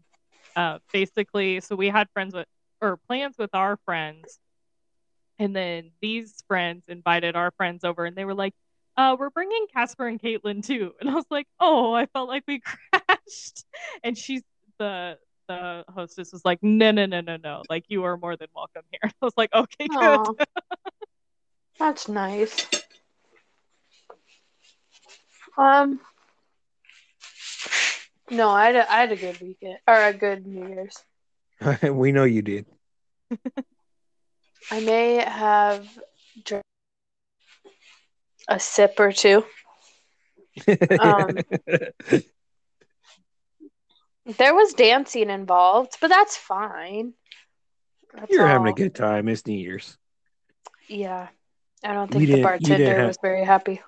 uh, 0.57 0.79
basically, 0.93 1.61
so 1.61 1.77
we 1.77 1.89
had 1.89 2.09
friends 2.13 2.35
with 2.35 2.47
or 2.81 2.97
plans 2.97 3.37
with 3.39 3.55
our 3.55 3.79
friends, 3.85 4.39
and 5.39 5.55
then 5.55 5.93
these 6.01 6.43
friends 6.49 6.85
invited 6.89 7.37
our 7.37 7.53
friends 7.53 7.85
over, 7.85 8.05
and 8.05 8.17
they 8.17 8.25
were 8.25 8.35
like, 8.35 8.55
uh, 8.97 9.17
"We're 9.19 9.31
bringing 9.31 9.67
Casper 9.73 10.09
and 10.09 10.21
Caitlin 10.21 10.65
too," 10.67 10.93
and 11.01 11.09
I 11.09 11.15
was 11.15 11.27
like, 11.31 11.47
"Oh, 11.61 11.95
I 11.95 12.07
felt 12.07 12.29
like 12.29 12.45
we 12.47 12.61
crashed," 12.93 13.65
and 14.03 14.19
she's 14.19 14.43
the 14.79 15.19
the 15.53 15.93
hostess 15.93 16.33
was 16.33 16.45
like, 16.45 16.59
no, 16.63 16.91
no, 16.91 17.07
no, 17.07 17.21
no, 17.21 17.37
no. 17.37 17.63
Like 17.69 17.85
you 17.89 18.05
are 18.05 18.17
more 18.17 18.37
than 18.37 18.49
welcome 18.55 18.83
here. 18.91 19.01
I 19.05 19.25
was 19.25 19.35
like, 19.37 19.51
okay, 19.55 19.89
good. 19.89 20.47
That's 21.79 22.09
nice. 22.09 22.67
Um, 25.59 26.01
no, 28.31 28.49
I 28.51 28.67
had 28.67 28.77
a, 28.77 28.93
I 28.93 29.01
had 29.01 29.13
a 29.13 29.17
good 29.17 29.41
weekend 29.41 29.79
or 29.87 29.95
a 29.95 30.13
good 30.13 30.47
New 30.47 30.69
Year's. 30.69 30.97
we 31.83 32.13
know 32.13 32.25
you 32.25 32.43
did. 32.43 32.67
I 34.71 34.81
may 34.81 35.17
have 35.17 35.87
drank 36.45 36.65
a 38.49 38.59
sip 38.61 38.95
or 38.99 39.13
two. 39.13 39.45
Um, 41.01 41.39
There 44.27 44.55
was 44.55 44.73
dancing 44.75 45.31
involved, 45.31 45.97
but 46.01 46.09
that's 46.09 46.37
fine. 46.37 47.15
That's 48.15 48.31
You're 48.31 48.47
having 48.47 48.69
a 48.69 48.73
good 48.75 48.95
time. 48.95 49.29
It's 49.29 49.47
New 49.47 49.59
Year's. 49.59 49.97
Yeah, 50.89 51.29
I 51.83 51.93
don't 51.93 52.13
You 52.15 52.21
think 52.21 52.31
the 52.31 52.43
bartender 52.43 52.97
have- 52.99 53.07
was 53.09 53.19
very 53.23 53.45
happy. 53.45 53.81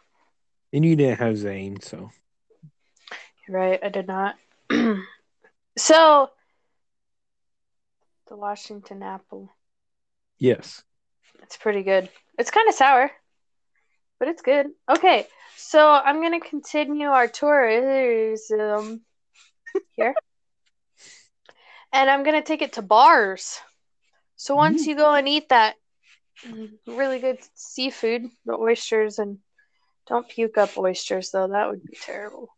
And 0.73 0.85
you 0.85 0.97
didn't 0.97 1.19
have 1.21 1.37
Zane, 1.37 1.81
so 1.81 2.11
You're 3.47 3.59
right, 3.59 3.79
I 3.83 3.91
did 3.91 4.09
not. 4.09 4.35
so, 5.79 6.31
the 8.29 8.37
Washington 8.37 9.03
apple. 9.03 9.51
yes. 10.39 10.83
It's 11.43 11.57
pretty 11.59 11.83
good. 11.83 12.09
It's 12.39 12.51
kind 12.51 12.69
of 12.71 12.75
sour, 12.75 13.11
but 14.19 14.29
it's 14.29 14.41
good. 14.43 14.69
Okay, 14.91 15.27
so 15.57 15.87
I'm 15.91 16.23
gonna 16.23 16.41
continue 16.41 17.07
our 17.09 17.29
tourism 17.29 19.03
here, 19.93 20.15
and 21.95 22.11
I'm 22.11 22.25
gonna 22.25 22.43
take 22.43 22.61
it 22.61 22.75
to 22.75 22.83
bars. 22.83 23.59
So 24.37 24.57
once 24.57 24.85
you 24.87 24.97
go 24.97 25.15
and 25.15 25.29
eat 25.29 25.49
that 25.51 25.77
mm, 26.45 26.71
really 26.87 27.21
good 27.21 27.39
seafood, 27.55 28.29
the 28.45 28.55
oysters, 28.55 29.19
and 29.21 29.39
don't 30.09 30.29
puke 30.29 30.59
up 30.59 30.77
oysters 30.77 31.31
though. 31.31 31.49
That 31.49 31.71
would 31.71 31.85
be 31.85 31.97
terrible. 31.99 32.49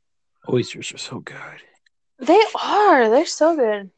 Oysters 0.48 0.92
are 0.92 0.98
so 0.98 1.20
good. 1.20 1.60
They 2.18 2.42
are. 2.60 3.10
They're 3.10 3.26
so 3.26 3.54
good. 3.54 3.90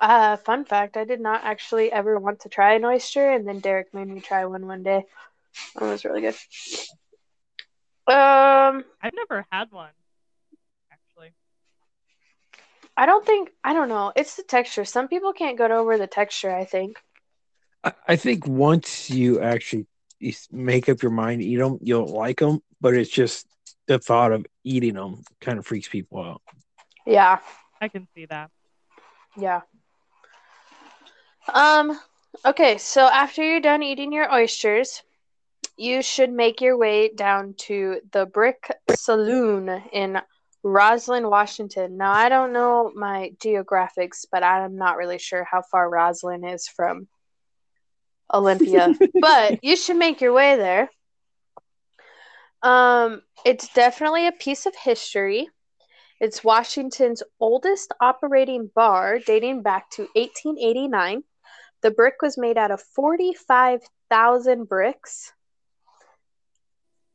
Uh, 0.00 0.36
fun 0.36 0.64
fact: 0.64 0.96
I 0.96 1.04
did 1.04 1.20
not 1.20 1.44
actually 1.44 1.90
ever 1.90 2.18
want 2.18 2.40
to 2.40 2.48
try 2.48 2.74
an 2.74 2.84
oyster, 2.84 3.30
and 3.30 3.46
then 3.46 3.58
Derek 3.58 3.92
made 3.92 4.08
me 4.08 4.20
try 4.20 4.44
one 4.44 4.66
one 4.66 4.84
day. 4.84 5.04
It 5.80 5.82
was 5.82 6.04
really 6.04 6.20
good. 6.20 6.34
Um, 8.06 8.84
I've 9.02 9.14
never 9.14 9.46
had 9.50 9.72
one, 9.72 9.88
actually. 9.88 10.03
I 12.96 13.06
don't 13.06 13.26
think 13.26 13.50
I 13.62 13.72
don't 13.72 13.88
know. 13.88 14.12
It's 14.14 14.36
the 14.36 14.42
texture. 14.42 14.84
Some 14.84 15.08
people 15.08 15.32
can't 15.32 15.58
get 15.58 15.70
over 15.70 15.98
the 15.98 16.06
texture. 16.06 16.54
I 16.54 16.64
think. 16.64 16.98
I, 17.82 17.92
I 18.08 18.16
think 18.16 18.46
once 18.46 19.10
you 19.10 19.40
actually 19.40 19.86
make 20.50 20.88
up 20.88 21.02
your 21.02 21.12
mind 21.12 21.40
to 21.40 21.46
eat 21.46 21.56
them, 21.56 21.78
you'll 21.82 22.06
like 22.06 22.38
them. 22.38 22.60
But 22.80 22.94
it's 22.94 23.10
just 23.10 23.46
the 23.86 23.98
thought 23.98 24.32
of 24.32 24.46
eating 24.62 24.94
them 24.94 25.22
kind 25.40 25.58
of 25.58 25.66
freaks 25.66 25.88
people 25.88 26.22
out. 26.22 26.42
Yeah. 27.06 27.38
I 27.80 27.88
can 27.88 28.08
see 28.14 28.26
that. 28.26 28.50
Yeah. 29.36 29.62
Um. 31.52 31.98
Okay. 32.46 32.78
So 32.78 33.02
after 33.02 33.42
you're 33.42 33.60
done 33.60 33.82
eating 33.82 34.12
your 34.12 34.32
oysters, 34.32 35.02
you 35.76 36.02
should 36.02 36.30
make 36.30 36.60
your 36.60 36.78
way 36.78 37.08
down 37.08 37.54
to 37.58 38.00
the 38.12 38.24
Brick 38.24 38.70
Saloon 38.94 39.68
in 39.92 40.20
Roslyn, 40.64 41.28
Washington. 41.28 41.98
Now 41.98 42.12
I 42.12 42.30
don't 42.30 42.54
know 42.54 42.90
my 42.94 43.32
geographics, 43.38 44.24
but 44.32 44.42
I'm 44.42 44.76
not 44.76 44.96
really 44.96 45.18
sure 45.18 45.44
how 45.44 45.60
far 45.60 45.88
Roslyn 45.88 46.42
is 46.42 46.66
from 46.66 47.06
Olympia. 48.32 48.94
but 49.20 49.62
you 49.62 49.76
should 49.76 49.96
make 49.96 50.22
your 50.22 50.32
way 50.32 50.56
there. 50.56 50.90
Um, 52.62 53.20
it's 53.44 53.68
definitely 53.74 54.26
a 54.26 54.32
piece 54.32 54.64
of 54.64 54.74
history. 54.74 55.48
It's 56.18 56.42
Washington's 56.42 57.22
oldest 57.38 57.92
operating 58.00 58.70
bar, 58.74 59.18
dating 59.18 59.62
back 59.62 59.90
to 59.90 60.08
1889. 60.14 61.22
The 61.82 61.90
brick 61.90 62.14
was 62.22 62.38
made 62.38 62.56
out 62.56 62.70
of 62.70 62.80
45,000 62.80 64.64
bricks. 64.66 65.34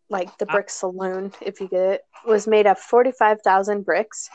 Like 0.09 0.37
the 0.37 0.45
Wow. 0.45 0.53
brick 0.53 0.69
saloon, 0.69 1.33
if 1.41 1.61
you 1.61 1.67
get 1.67 1.93
it, 1.93 2.01
was 2.25 2.47
made 2.47 2.65
of 2.65 2.79
45,000 2.79 3.83
bricks, 3.83 4.29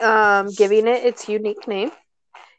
um, 0.00 0.48
giving 0.48 0.88
it 0.88 1.04
its 1.04 1.28
unique 1.28 1.68
name. 1.68 1.92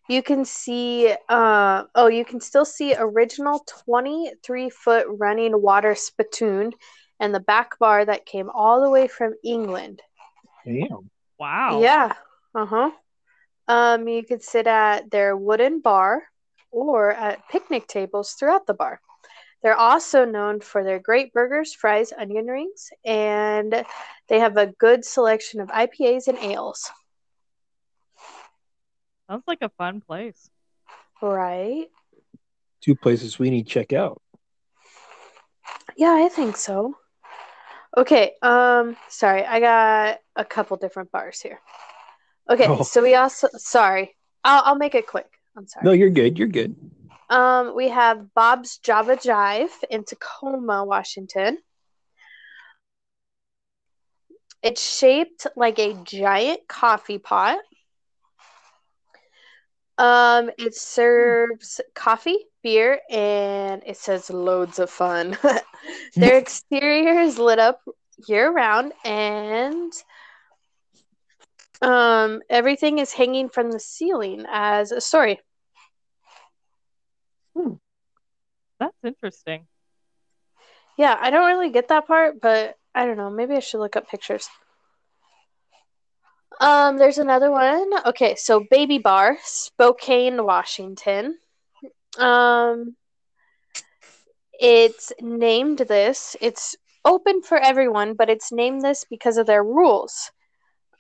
You 0.08 0.24
can 0.24 0.46
see, 0.46 1.14
uh, 1.30 1.84
oh, 1.96 2.08
you 2.08 2.26
can 2.26 2.40
still 2.42 2.66
see 2.66 2.96
original 2.98 3.66
23 3.86 4.70
foot 4.70 5.08
running 5.10 5.62
water 5.62 5.96
spittoon 5.96 6.74
and 7.20 7.36
the 7.36 7.40
back 7.40 7.78
bar 7.80 8.04
that 8.04 8.26
came 8.26 8.50
all 8.50 8.82
the 8.82 8.90
way 8.90 9.08
from 9.08 9.36
England. 9.44 10.02
Damn. 10.66 11.10
Wow. 11.38 11.82
Yeah. 11.82 12.14
Uh 12.56 12.66
huh. 12.66 12.92
Um, 13.68 14.08
you 14.08 14.24
could 14.24 14.44
sit 14.44 14.68
at 14.68 15.10
their 15.12 15.38
wooden 15.38 15.80
bar 15.82 16.24
or 16.72 17.12
at 17.12 17.48
picnic 17.50 17.88
tables 17.88 18.34
throughout 18.34 18.66
the 18.66 18.74
bar. 18.74 19.00
They're 19.64 19.76
also 19.76 20.26
known 20.26 20.60
for 20.60 20.84
their 20.84 21.00
great 21.00 21.34
burgers, 21.34 21.74
fries, 21.74 22.12
onion 22.18 22.48
rings, 22.48 22.90
and 23.06 23.86
they 24.28 24.40
have 24.40 24.58
a 24.58 24.68
good 24.68 25.06
selection 25.06 25.60
of 25.62 25.70
IPAs 25.70 26.28
and 26.28 26.38
ales. 26.40 26.90
Sounds 29.30 29.44
like 29.48 29.62
a 29.62 29.70
fun 29.70 30.02
place. 30.02 30.50
Right? 31.22 31.88
Two 32.82 32.96
places 32.96 33.38
we 33.38 33.50
need 33.52 33.68
to 33.68 33.70
check 33.72 33.94
out. 33.94 34.22
Yeah, 35.96 36.14
I 36.14 36.30
think 36.30 36.58
so. 36.58 36.96
Okay, 37.96 38.34
um 38.42 38.96
sorry, 39.10 39.44
I 39.46 39.60
got 39.60 40.20
a 40.36 40.46
couple 40.46 40.78
different 40.78 41.12
bars 41.12 41.40
here. 41.40 41.60
Okay, 42.50 42.66
Oh. 42.68 42.84
so 42.84 43.02
we 43.04 43.16
also 43.16 43.48
sorry. 43.58 44.16
I'll 44.44 44.64
I'll 44.66 44.76
make 44.78 44.96
it 44.96 45.06
quick. 45.06 45.28
I'm 45.56 45.68
sorry. 45.68 45.86
No, 45.86 45.92
you're 45.92 46.10
good. 46.10 46.40
You're 46.40 46.48
good. 46.48 46.76
Um, 47.32 47.74
we 47.74 47.88
have 47.88 48.34
Bob's 48.34 48.78
Java 48.80 49.16
Jive 49.16 49.72
in 49.90 50.04
Tacoma, 50.04 50.84
Washington. 50.84 51.58
It's 54.62 54.98
shaped 54.98 55.48
like 55.56 55.80
a 55.80 55.94
giant 56.04 56.68
coffee 56.68 57.20
pot. 57.20 57.58
Um, 59.98 60.52
it 60.58 60.76
serves 60.76 61.80
coffee, 61.96 62.38
beer, 62.64 63.00
and 63.10 63.82
it 63.86 63.96
says 63.96 64.30
loads 64.30 64.78
of 64.78 64.90
fun. 64.90 65.38
Their 66.18 66.38
exterior 66.38 67.22
is 67.22 67.40
lit 67.40 67.60
up 67.60 67.80
year 68.28 68.52
round, 68.52 68.92
and 69.06 69.94
um, 71.82 72.42
everything 72.50 73.00
is 73.00 73.14
hanging 73.14 73.48
from 73.48 73.72
the 73.72 73.80
ceiling 73.80 74.46
as 74.52 74.92
a 74.92 75.00
story. 75.00 75.40
That's 78.80 78.96
interesting. 79.04 79.68
Yeah, 80.98 81.18
I 81.20 81.30
don't 81.30 81.48
really 81.48 81.72
get 81.72 81.88
that 81.90 82.08
part, 82.08 82.42
but 82.42 82.78
I 82.94 83.06
don't 83.06 83.18
know. 83.18 83.30
Maybe 83.30 83.56
I 83.56 83.60
should 83.60 83.80
look 83.80 83.96
up 83.96 84.10
pictures. 84.10 84.50
Um, 86.60 86.98
there's 86.98 87.18
another 87.18 87.50
one. 87.50 87.90
Okay, 88.06 88.36
so 88.36 88.66
Baby 88.70 88.98
Bar, 88.98 89.38
Spokane, 89.44 90.44
Washington. 90.44 91.38
Um, 92.18 92.96
it's 94.54 95.12
named 95.22 95.80
this. 95.80 96.36
It's 96.42 96.76
open 97.04 97.42
for 97.42 97.58
everyone, 97.58 98.14
but 98.14 98.30
it's 98.30 98.52
named 98.52 98.82
this 98.82 99.06
because 99.10 99.38
of 99.38 99.48
their 99.48 99.64
rules. 99.64 100.32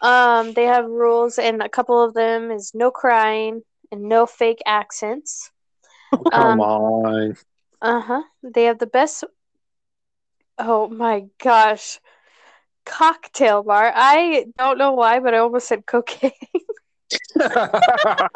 Um, 0.01 0.53
they 0.53 0.65
have 0.65 0.85
rules, 0.85 1.37
and 1.37 1.61
a 1.61 1.69
couple 1.69 2.01
of 2.01 2.13
them 2.13 2.49
is 2.49 2.71
no 2.73 2.89
crying 2.89 3.61
and 3.91 4.03
no 4.03 4.25
fake 4.25 4.61
accents. 4.65 5.51
Come 6.12 6.28
Um, 6.34 6.60
on. 6.60 7.38
Uh 7.82 8.02
huh. 8.02 8.24
They 8.43 8.65
have 8.65 8.80
the 8.80 8.88
best. 8.88 9.24
Oh 10.58 10.88
my 10.88 11.26
gosh. 11.39 12.00
Cocktail 12.86 13.63
bar. 13.63 13.91
I 13.95 14.45
don't 14.58 14.78
know 14.78 14.93
why, 14.93 15.19
but 15.19 15.34
I 15.34 15.39
almost 15.39 15.67
said 15.67 15.86
cocaine. 15.86 16.32
I 17.39 18.28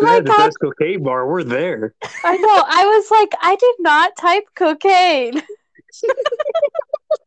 We 0.00 0.04
like 0.04 0.10
had 0.10 0.24
the 0.24 0.28
how 0.28 0.32
best 0.32 0.60
cocaine 0.60 1.02
bar. 1.02 1.28
We're 1.28 1.44
there. 1.44 1.94
I 2.22 2.36
know. 2.36 2.64
I 2.66 2.86
was 2.86 3.10
like, 3.10 3.32
I 3.40 3.56
did 3.56 3.74
not 3.80 4.16
type 4.16 4.44
cocaine. 4.54 5.42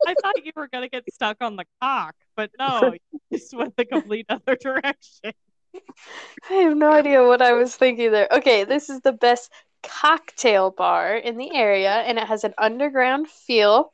I 0.06 0.15
thought 0.15 0.43
you 0.43 0.52
were 0.56 0.67
gonna 0.67 0.89
get 0.89 1.12
stuck 1.12 1.38
on 1.41 1.56
the 1.56 1.65
cock, 1.82 2.15
but 2.36 2.52
no, 2.58 2.93
you 2.93 3.00
just 3.32 3.54
went 3.54 3.76
the 3.78 3.86
complete 3.86 4.26
other 4.30 4.56
direction. 4.62 5.34
I 6.49 6.53
have 6.53 6.77
no 6.77 6.91
idea 6.91 7.23
what 7.25 7.41
I 7.41 7.53
was 7.53 7.75
thinking 7.75 8.12
there. 8.12 8.27
Okay, 8.31 8.63
this 8.63 8.89
is 8.89 9.01
the 9.01 9.12
best 9.13 9.51
cocktail 9.84 10.71
bar 10.71 11.15
in 11.15 11.38
the 11.38 11.53
area, 11.55 11.91
and 11.91 12.17
it 12.17 12.27
has 12.27 12.43
an 12.43 12.53
underground 12.57 13.29
feel, 13.29 13.91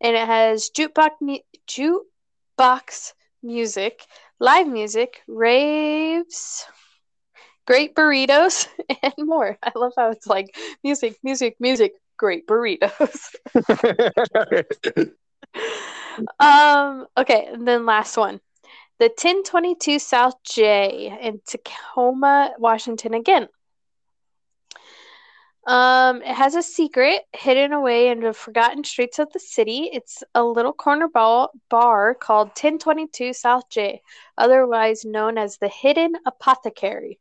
and 0.00 0.16
it 0.16 0.26
has 0.26 0.70
jukebox 0.70 1.10
mu- 1.20 1.38
jukebox 1.68 3.12
music, 3.42 4.06
live 4.40 4.68
music, 4.68 5.22
raves, 5.28 6.66
great 7.66 7.94
burritos, 7.94 8.68
and 9.02 9.14
more. 9.18 9.58
I 9.62 9.72
love 9.76 9.92
how 9.96 10.10
it's 10.10 10.26
like 10.26 10.56
music, 10.82 11.16
music, 11.22 11.56
music, 11.60 11.92
great 12.16 12.46
burritos. 12.46 13.34
um. 16.40 17.06
Okay, 17.16 17.48
and 17.52 17.66
then 17.66 17.86
last 17.86 18.16
one. 18.16 18.40
The 19.02 19.08
1022 19.08 19.98
South 19.98 20.36
J 20.44 21.18
in 21.20 21.40
Tacoma, 21.44 22.52
Washington 22.56 23.14
again. 23.14 23.48
Um, 25.66 26.22
it 26.22 26.36
has 26.36 26.54
a 26.54 26.62
secret 26.62 27.22
hidden 27.32 27.72
away 27.72 28.10
in 28.10 28.20
the 28.20 28.32
forgotten 28.32 28.84
streets 28.84 29.18
of 29.18 29.32
the 29.32 29.40
city. 29.40 29.90
It's 29.92 30.22
a 30.36 30.44
little 30.44 30.72
corner 30.72 31.08
bar, 31.08 31.50
bar 31.68 32.14
called 32.14 32.50
1022 32.50 33.32
South 33.32 33.68
J, 33.70 34.02
otherwise 34.38 35.04
known 35.04 35.36
as 35.36 35.58
the 35.58 35.66
Hidden 35.66 36.12
Apothecary. 36.24 37.18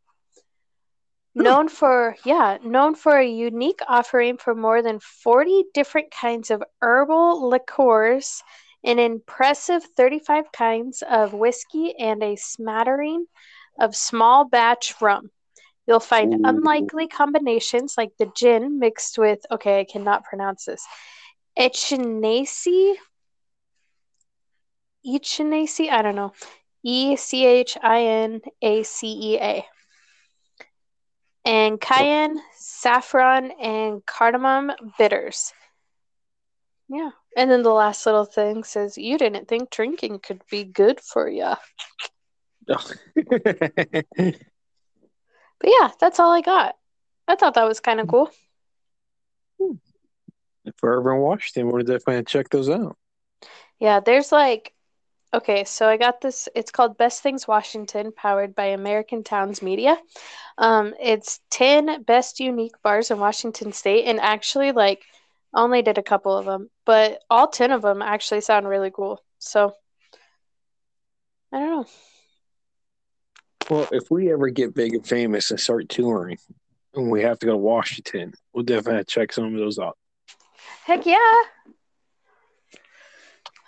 Known 1.33 1.67
for, 1.67 2.15
yeah, 2.23 2.59
known 2.63 2.93
for 2.93 3.17
a 3.17 3.27
unique 3.27 3.79
offering 3.87 4.37
for 4.37 4.53
more 4.53 4.83
than 4.83 4.99
40 4.99 5.63
different 5.73 6.11
kinds 6.11 6.51
of 6.51 6.61
herbal 6.79 7.49
liqueurs, 7.49 8.43
an 8.83 8.99
impressive 8.99 9.83
35 9.95 10.51
kinds 10.51 11.03
of 11.07 11.33
whiskey, 11.33 11.93
and 11.97 12.23
a 12.23 12.35
smattering 12.35 13.25
of 13.79 13.95
small 13.95 14.45
batch 14.45 14.95
rum. 15.01 15.29
You'll 15.87 15.99
find 15.99 16.33
Ooh. 16.33 16.41
unlikely 16.43 17.07
combinations 17.07 17.95
like 17.97 18.11
the 18.17 18.31
gin 18.35 18.79
mixed 18.79 19.17
with, 19.17 19.39
okay, 19.51 19.79
I 19.79 19.85
cannot 19.85 20.23
pronounce 20.23 20.65
this, 20.65 20.85
Echinacea? 21.57 22.95
Echinacea? 25.05 25.89
I 25.89 26.01
don't 26.01 26.15
know. 26.15 26.33
E 26.83 27.15
C 27.15 27.45
H 27.45 27.77
I 27.81 28.03
N 28.03 28.41
A 28.61 28.83
C 28.83 29.33
E 29.33 29.39
A. 29.39 29.65
And 31.43 31.81
cayenne, 31.81 32.39
saffron, 32.53 33.51
and 33.51 34.05
cardamom 34.05 34.71
bitters. 34.97 35.53
Yeah. 36.87 37.11
And 37.37 37.49
then 37.49 37.63
the 37.63 37.71
last 37.71 38.05
little 38.05 38.25
thing 38.25 38.63
says, 38.63 38.97
You 38.97 39.17
didn't 39.17 39.47
think 39.47 39.69
drinking 39.69 40.19
could 40.19 40.41
be 40.49 40.63
good 40.63 40.99
for 40.99 41.29
you. 41.29 41.53
But 45.61 45.69
yeah, 45.79 45.89
that's 45.99 46.19
all 46.19 46.31
I 46.31 46.41
got. 46.41 46.75
I 47.27 47.35
thought 47.35 47.53
that 47.53 47.67
was 47.67 47.79
kind 47.79 47.99
of 47.99 48.07
cool. 48.07 48.31
if 49.59 50.73
we're 50.81 50.99
ever 50.99 51.15
in 51.15 51.21
Washington, 51.21 51.71
we're 51.71 51.83
definitely 51.83 52.23
check 52.23 52.49
those 52.49 52.67
out. 52.67 52.97
Yeah, 53.79 53.99
there's 53.99 54.31
like, 54.31 54.73
okay, 55.33 55.63
so 55.63 55.87
I 55.87 55.97
got 55.97 56.19
this. 56.19 56.49
It's 56.55 56.71
called 56.71 56.97
Best 56.97 57.21
Things 57.21 57.47
Washington, 57.47 58.11
powered 58.11 58.55
by 58.55 58.65
American 58.65 59.23
Towns 59.23 59.61
Media. 59.61 59.97
Um, 60.57 60.95
it's 60.99 61.39
10 61.51 62.03
best 62.03 62.39
unique 62.39 62.81
bars 62.83 63.11
in 63.11 63.19
Washington 63.19 63.71
State, 63.71 64.05
and 64.05 64.19
actually, 64.19 64.71
like, 64.71 65.03
only 65.53 65.81
did 65.81 65.97
a 65.97 66.03
couple 66.03 66.37
of 66.37 66.45
them, 66.45 66.69
but 66.85 67.21
all 67.29 67.47
10 67.47 67.71
of 67.71 67.81
them 67.81 68.01
actually 68.01 68.41
sound 68.41 68.67
really 68.67 68.91
cool. 68.91 69.23
So, 69.39 69.73
I 71.51 71.59
don't 71.59 71.69
know. 71.69 71.85
Well, 73.69 73.87
if 73.91 74.11
we 74.11 74.31
ever 74.31 74.49
get 74.49 74.73
big 74.73 74.93
and 74.93 75.05
famous 75.05 75.51
and 75.51 75.59
start 75.59 75.89
touring, 75.89 76.37
and 76.93 77.09
we 77.09 77.21
have 77.23 77.39
to 77.39 77.45
go 77.45 77.53
to 77.53 77.57
Washington, 77.57 78.33
we'll 78.53 78.63
definitely 78.63 78.97
have 78.97 79.05
to 79.05 79.11
check 79.11 79.33
some 79.33 79.53
of 79.53 79.59
those 79.59 79.79
out. 79.79 79.97
Heck 80.85 81.05
yeah. 81.05 81.17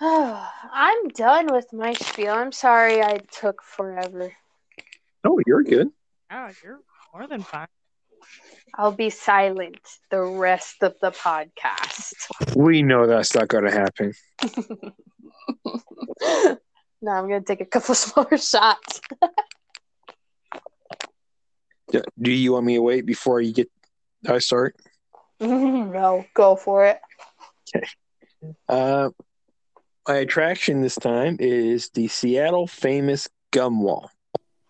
Oh, 0.01 0.51
I'm 0.71 1.07
done 1.09 1.47
with 1.51 1.71
my 1.71 1.93
spiel. 1.93 2.33
I'm 2.33 2.51
sorry 2.51 3.01
I 3.01 3.19
took 3.31 3.61
forever. 3.61 4.33
Oh, 5.23 5.39
you're 5.47 5.63
good. 5.63 5.89
Oh, 6.31 6.49
you're 6.63 6.79
more 7.13 7.27
than 7.27 7.41
fine. 7.41 7.67
I'll 8.75 8.91
be 8.91 9.11
silent 9.11 9.79
the 10.09 10.21
rest 10.21 10.81
of 10.81 10.95
the 10.99 11.11
podcast. 11.11 12.13
We 12.55 12.81
know 12.81 13.05
that's 13.05 13.35
not 13.35 13.47
going 13.47 13.65
to 13.65 13.71
happen. 13.71 14.13
now 17.01 17.19
I'm 17.19 17.27
going 17.27 17.43
to 17.43 17.45
take 17.45 17.61
a 17.61 17.65
couple 17.65 17.95
more 18.15 18.37
shots. 18.37 19.01
Yeah, 21.91 22.01
Do 22.19 22.31
you 22.31 22.53
want 22.53 22.65
me 22.65 22.75
to 22.75 22.81
wait 22.81 23.05
before 23.05 23.41
you 23.41 23.53
get 23.53 23.69
I 24.27 24.39
start? 24.39 24.75
no, 25.39 26.25
go 26.33 26.55
for 26.55 26.85
it. 26.85 26.99
Uh, 28.67 29.09
my 30.07 30.15
attraction 30.15 30.81
this 30.81 30.95
time 30.95 31.37
is 31.39 31.89
the 31.89 32.07
Seattle 32.07 32.65
famous 32.65 33.29
gum 33.51 33.81
wall. 33.81 34.09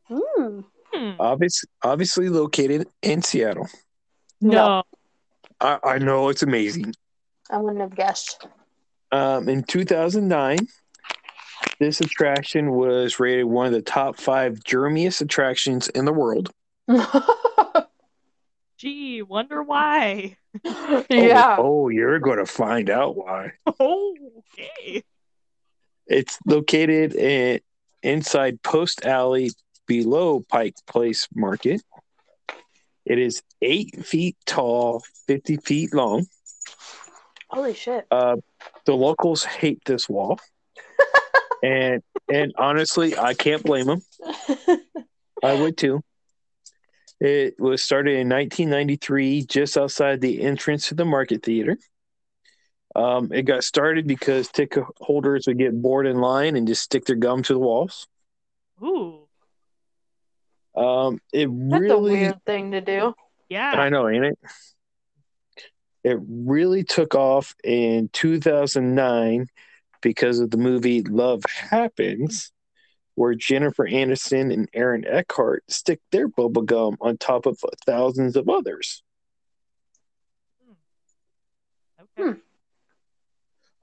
Hmm. 0.07 0.61
Obvious, 1.19 1.63
obviously 1.83 2.29
located 2.29 2.87
in 3.01 3.21
Seattle. 3.21 3.67
No. 4.41 4.83
I, 5.59 5.79
I 5.83 5.97
know 5.97 6.29
it's 6.29 6.43
amazing. 6.43 6.93
I 7.49 7.57
wouldn't 7.57 7.81
have 7.81 7.95
guessed. 7.95 8.47
Um, 9.11 9.47
in 9.47 9.63
2009, 9.63 10.67
this 11.79 12.01
attraction 12.01 12.71
was 12.71 13.19
rated 13.19 13.45
one 13.45 13.67
of 13.67 13.73
the 13.73 13.81
top 13.81 14.17
five 14.17 14.59
germiest 14.63 15.21
attractions 15.21 15.87
in 15.89 16.05
the 16.05 16.13
world. 16.13 16.51
Gee, 18.77 19.21
wonder 19.21 19.63
why. 19.63 20.37
yeah. 21.09 21.55
Oh, 21.57 21.85
oh, 21.85 21.89
you're 21.89 22.19
going 22.19 22.39
to 22.39 22.45
find 22.45 22.89
out 22.89 23.15
why. 23.15 23.53
Oh, 23.79 24.15
okay. 24.39 25.03
It's 26.07 26.37
located 26.45 27.15
in, 27.15 27.61
inside 28.01 28.61
Post 28.61 29.05
Alley 29.05 29.51
below 29.87 30.43
Pike 30.49 30.75
Place 30.85 31.27
Market. 31.33 31.81
It 33.05 33.19
is 33.19 33.41
eight 33.61 34.05
feet 34.05 34.37
tall, 34.45 35.03
50 35.27 35.57
feet 35.57 35.93
long. 35.93 36.25
Holy 37.49 37.73
shit. 37.73 38.07
Uh, 38.09 38.37
the 38.85 38.95
locals 38.95 39.43
hate 39.43 39.81
this 39.85 40.09
wall. 40.09 40.39
and 41.63 42.01
and 42.31 42.53
honestly, 42.57 43.17
I 43.17 43.33
can't 43.33 43.63
blame 43.63 43.85
them. 43.85 44.01
I 45.43 45.53
would 45.53 45.77
too. 45.77 46.01
It 47.19 47.59
was 47.59 47.83
started 47.83 48.17
in 48.17 48.29
1993, 48.29 49.45
just 49.45 49.77
outside 49.77 50.19
the 50.19 50.41
entrance 50.41 50.89
to 50.89 50.95
the 50.95 51.05
Market 51.05 51.43
Theater. 51.43 51.77
Um, 52.95 53.31
it 53.31 53.43
got 53.43 53.63
started 53.63 54.07
because 54.07 54.49
ticket 54.49 54.83
holders 54.99 55.47
would 55.47 55.57
get 55.57 55.79
bored 55.79 56.05
in 56.05 56.19
line 56.19 56.55
and 56.55 56.67
just 56.67 56.83
stick 56.83 57.05
their 57.05 57.15
gum 57.15 57.43
to 57.43 57.53
the 57.53 57.59
walls. 57.59 58.07
Ooh, 58.83 59.22
Um, 60.75 61.19
it 61.31 61.47
That's 61.47 61.81
really, 61.81 61.89
a 61.91 61.97
weird 61.99 62.45
thing 62.45 62.71
to 62.71 62.81
do. 62.81 63.13
yeah. 63.49 63.71
I 63.71 63.89
know, 63.89 64.09
ain't 64.09 64.25
it? 64.25 64.39
It 66.03 66.17
really 66.21 66.83
took 66.83 67.15
off 67.15 67.55
in 67.63 68.09
2009 68.11 69.47
because 70.01 70.39
of 70.39 70.51
the 70.51 70.57
movie 70.57 71.01
Love 71.03 71.43
Happens, 71.45 72.51
where 73.15 73.35
Jennifer 73.35 73.87
Aniston 73.87 74.51
and 74.51 74.67
Aaron 74.73 75.05
Eckhart 75.07 75.63
stick 75.69 76.01
their 76.11 76.27
bubble 76.27 76.63
gum 76.63 76.97
on 76.99 77.17
top 77.17 77.45
of 77.45 77.57
thousands 77.85 78.35
of 78.35 78.49
others. 78.49 79.01
Okay. 82.19 82.39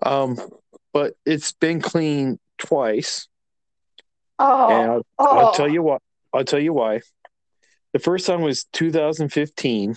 Hmm. 0.02 0.08
Um, 0.08 0.38
but 0.92 1.14
it's 1.24 1.52
been 1.52 1.80
cleaned 1.80 2.38
twice, 2.58 3.28
Oh. 4.38 4.68
and 4.68 4.90
I'll, 4.90 5.06
oh. 5.18 5.38
I'll 5.38 5.52
tell 5.54 5.68
you 5.70 5.82
what. 5.82 6.02
I'll 6.32 6.44
tell 6.44 6.60
you 6.60 6.72
why. 6.72 7.00
the 7.92 7.98
first 7.98 8.26
time 8.26 8.42
was 8.42 8.64
2015, 8.72 9.96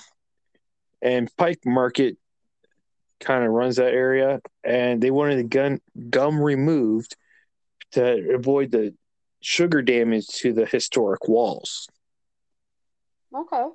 and 1.02 1.36
Pike 1.38 1.60
Market 1.66 2.18
kind 3.20 3.44
of 3.44 3.52
runs 3.52 3.76
that 3.76 3.94
area, 3.94 4.42
and 4.64 5.02
they 5.02 5.12
wanted 5.12 5.38
the 5.38 5.44
gun 5.44 5.80
gum 6.10 6.42
removed 6.42 7.16
to 7.92 8.34
avoid 8.34 8.72
the 8.72 8.94
sugar 9.42 9.82
damage 9.82 10.28
to 10.28 10.54
the 10.54 10.66
historic 10.66 11.28
walls. 11.28 11.88
Okay. 13.36 13.66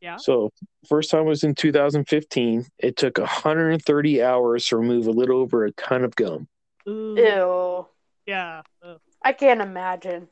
Yeah. 0.00 0.16
So 0.16 0.50
first 0.88 1.10
time 1.10 1.24
was 1.24 1.44
in 1.44 1.54
2015. 1.54 2.66
It 2.78 2.96
took 2.96 3.18
130 3.18 4.22
hours 4.22 4.66
to 4.66 4.76
remove 4.76 5.06
a 5.06 5.10
little 5.12 5.40
over 5.40 5.64
a 5.64 5.72
ton 5.72 6.04
of 6.04 6.14
gum. 6.14 6.46
Ooh, 6.88 7.14
Ew. 7.16 7.86
Yeah. 8.26 8.62
Ugh. 8.82 9.00
I 9.22 9.32
can't 9.32 9.62
imagine. 9.62 10.28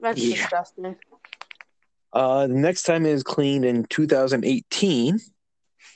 That's 0.00 0.18
Yeah. 0.18 0.36
disgusting. 0.36 0.96
Uh, 2.12 2.46
the 2.48 2.54
next 2.54 2.82
time 2.84 3.06
it 3.06 3.12
was 3.12 3.22
cleaned 3.22 3.64
in 3.64 3.84
2018, 3.84 5.20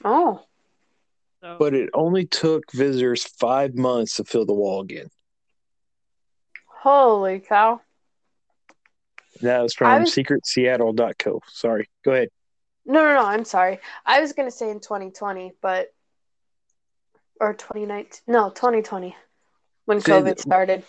Oh. 0.05 0.45
But 1.41 1.75
it 1.75 1.91
only 1.93 2.25
took 2.25 2.73
visitors 2.73 3.23
five 3.25 3.75
months 3.75 4.17
to 4.17 4.25
fill 4.25 4.47
the 4.47 4.55
wall 4.55 4.81
again. 4.81 5.09
Holy 6.67 7.41
cow. 7.41 7.81
That 9.43 9.61
was 9.61 9.75
from 9.75 10.03
was- 10.03 10.15
secretseattle.co. 10.15 11.41
Sorry. 11.49 11.89
Go 12.05 12.13
ahead. 12.13 12.29
No, 12.87 13.03
no, 13.05 13.15
no. 13.15 13.25
I'm 13.25 13.45
sorry. 13.45 13.79
I 14.07 14.21
was 14.21 14.33
going 14.33 14.49
to 14.49 14.55
say 14.57 14.71
in 14.71 14.81
2020, 14.81 15.53
but. 15.61 15.93
Or 17.41 17.53
2019. 17.55 18.21
No, 18.27 18.51
2020. 18.51 19.17
When 19.87 19.99
COVID 20.01 20.25
th- 20.25 20.39
started. 20.41 20.85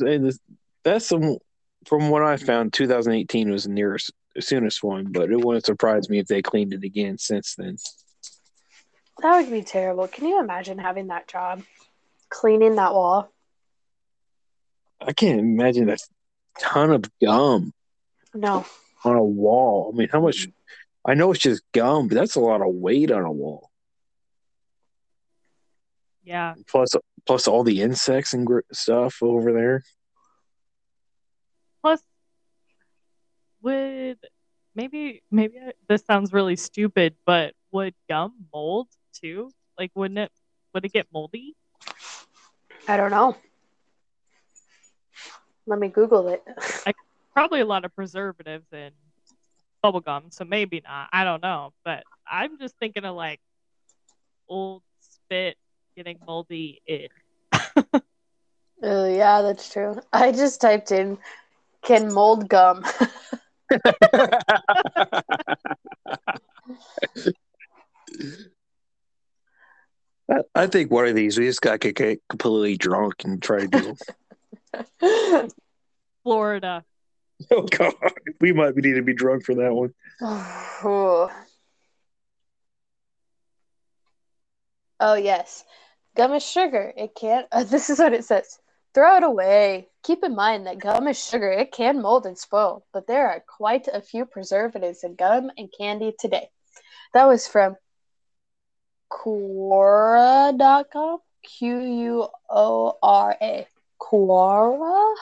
And 0.00 0.26
this- 0.26 0.38
That's 0.84 1.06
some, 1.06 1.38
from 1.86 2.08
what 2.10 2.22
I 2.22 2.36
found, 2.36 2.72
2018 2.72 3.50
was 3.50 3.64
the 3.64 3.70
nearest, 3.70 4.12
soonest 4.40 4.82
one, 4.82 5.12
but 5.12 5.30
it 5.30 5.44
wouldn't 5.44 5.66
surprise 5.66 6.08
me 6.08 6.18
if 6.18 6.26
they 6.26 6.42
cleaned 6.42 6.72
it 6.72 6.84
again 6.84 7.18
since 7.18 7.54
then. 7.54 7.76
That 9.22 9.40
would 9.42 9.50
be 9.50 9.62
terrible. 9.62 10.08
Can 10.08 10.26
you 10.26 10.40
imagine 10.40 10.78
having 10.78 11.08
that 11.08 11.28
job? 11.28 11.62
Cleaning 12.30 12.76
that 12.76 12.92
wall? 12.92 13.30
I 15.00 15.12
can't 15.12 15.38
imagine 15.38 15.88
a 15.90 15.96
ton 16.58 16.90
of 16.90 17.04
gum 17.22 17.72
No. 18.34 18.64
on 19.04 19.16
a 19.16 19.22
wall. 19.22 19.90
I 19.92 19.96
mean, 19.96 20.08
how 20.10 20.20
much? 20.20 20.48
I 21.04 21.14
know 21.14 21.30
it's 21.30 21.40
just 21.40 21.62
gum, 21.72 22.08
but 22.08 22.14
that's 22.14 22.34
a 22.36 22.40
lot 22.40 22.62
of 22.62 22.74
weight 22.74 23.10
on 23.10 23.22
a 23.22 23.30
wall. 23.32 23.70
yeah. 26.22 26.54
Plus, 26.66 26.94
plus 27.26 27.46
all 27.46 27.62
the 27.64 27.82
insects 27.82 28.32
and 28.32 28.46
gr- 28.46 28.60
stuff 28.72 29.22
over 29.22 29.52
there. 29.52 29.82
Plus, 31.84 32.00
would 33.60 34.16
maybe 34.74 35.22
maybe 35.30 35.58
I- 35.58 35.74
this 35.86 36.02
sounds 36.06 36.32
really 36.32 36.56
stupid, 36.56 37.14
but 37.26 37.52
would 37.72 37.94
gum 38.08 38.46
mold 38.54 38.88
too? 39.12 39.50
Like, 39.78 39.90
wouldn't 39.94 40.18
it? 40.18 40.32
Would 40.72 40.86
it 40.86 40.94
get 40.94 41.08
moldy? 41.12 41.54
I 42.88 42.96
don't 42.96 43.10
know. 43.10 43.36
Let 45.66 45.78
me 45.78 45.88
Google 45.88 46.28
it. 46.28 46.42
Probably 47.34 47.60
a 47.60 47.66
lot 47.66 47.84
of 47.84 47.94
preservatives 47.94 48.72
in 48.72 48.92
bubble 49.82 50.00
gum, 50.00 50.30
so 50.30 50.46
maybe 50.46 50.80
not. 50.86 51.10
I 51.12 51.24
don't 51.24 51.42
know, 51.42 51.74
but 51.84 52.04
I'm 52.26 52.58
just 52.58 52.78
thinking 52.78 53.04
of 53.04 53.14
like 53.14 53.40
old 54.48 54.82
spit 55.00 55.58
getting 55.96 56.18
moldy. 56.26 56.80
In. 56.86 57.08
Oh, 58.82 59.08
yeah, 59.08 59.40
that's 59.40 59.72
true. 59.72 59.98
I 60.12 60.30
just 60.30 60.60
typed 60.60 60.92
in 60.92 61.16
can 61.84 62.12
mold 62.12 62.48
gum. 62.48 62.84
I, 70.30 70.40
I 70.54 70.66
think 70.66 70.90
one 70.90 71.06
of 71.06 71.14
these 71.14 71.38
we 71.38 71.46
just 71.46 71.60
got 71.60 71.80
to 71.82 71.92
get 71.92 72.20
completely 72.28 72.76
drunk 72.76 73.24
and 73.24 73.42
try 73.42 73.66
to 73.66 73.68
do. 73.68 73.96
them. 75.00 75.48
Florida. 76.22 76.84
oh 77.50 77.62
God, 77.62 77.94
we 78.40 78.52
might 78.52 78.76
need 78.76 78.94
to 78.94 79.02
be 79.02 79.14
drunk 79.14 79.44
for 79.44 79.54
that 79.56 79.72
one. 79.74 79.92
oh, 80.20 81.30
yes. 85.00 85.64
Gum 86.16 86.32
is 86.32 86.44
sugar. 86.44 86.92
It 86.96 87.14
can't. 87.14 87.46
Uh, 87.50 87.64
this 87.68 87.90
is 87.90 87.98
what 87.98 88.14
it 88.14 88.24
says. 88.24 88.58
Throw 88.94 89.16
it 89.16 89.24
away. 89.24 89.88
Keep 90.04 90.24
in 90.24 90.34
mind 90.34 90.66
that 90.66 90.78
gum 90.78 91.08
is 91.08 91.22
sugar. 91.22 91.50
It 91.50 91.72
can 91.72 92.00
mold 92.00 92.26
and 92.26 92.38
spoil, 92.38 92.86
but 92.92 93.06
there 93.06 93.28
are 93.28 93.44
quite 93.46 93.88
a 93.92 94.00
few 94.00 94.24
preservatives 94.24 95.02
in 95.02 95.16
gum 95.16 95.50
and 95.58 95.68
candy 95.76 96.14
today. 96.18 96.48
That 97.12 97.26
was 97.26 97.48
from 97.48 97.76
Quora.com. 99.10 101.18
Q 101.44 101.78
U 101.78 102.28
O 102.48 102.98
R 103.02 103.36
A. 103.40 103.66
Quora? 104.00 105.14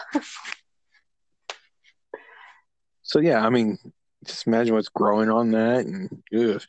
So 3.03 3.19
yeah, 3.19 3.45
I 3.45 3.51
mean, 3.51 3.79
just 4.25 4.47
imagine 4.47 4.75
what's 4.75 4.89
growing 4.89 5.29
on 5.29 5.51
that, 5.51 5.85
and 5.85 6.23
ugh, 6.35 6.63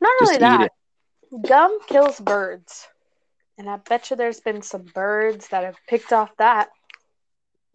Not 0.00 0.12
just 0.20 0.32
only 0.32 0.38
that, 0.38 0.72
gum 1.46 1.78
kills 1.86 2.20
birds. 2.20 2.86
And 3.58 3.70
I 3.70 3.76
bet 3.76 4.10
you 4.10 4.16
there's 4.16 4.40
been 4.40 4.62
some 4.62 4.82
birds 4.82 5.48
that 5.48 5.64
have 5.64 5.76
picked 5.88 6.12
off 6.12 6.30
that. 6.38 6.70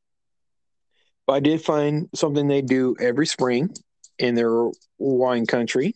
but 1.27 1.35
I 1.35 1.41
did 1.41 1.61
find 1.61 2.09
something 2.15 2.49
they 2.49 2.63
do 2.63 2.97
every 2.99 3.27
spring 3.27 3.75
in 4.19 4.35
their 4.35 4.71
wine 4.99 5.45
country. 5.45 5.95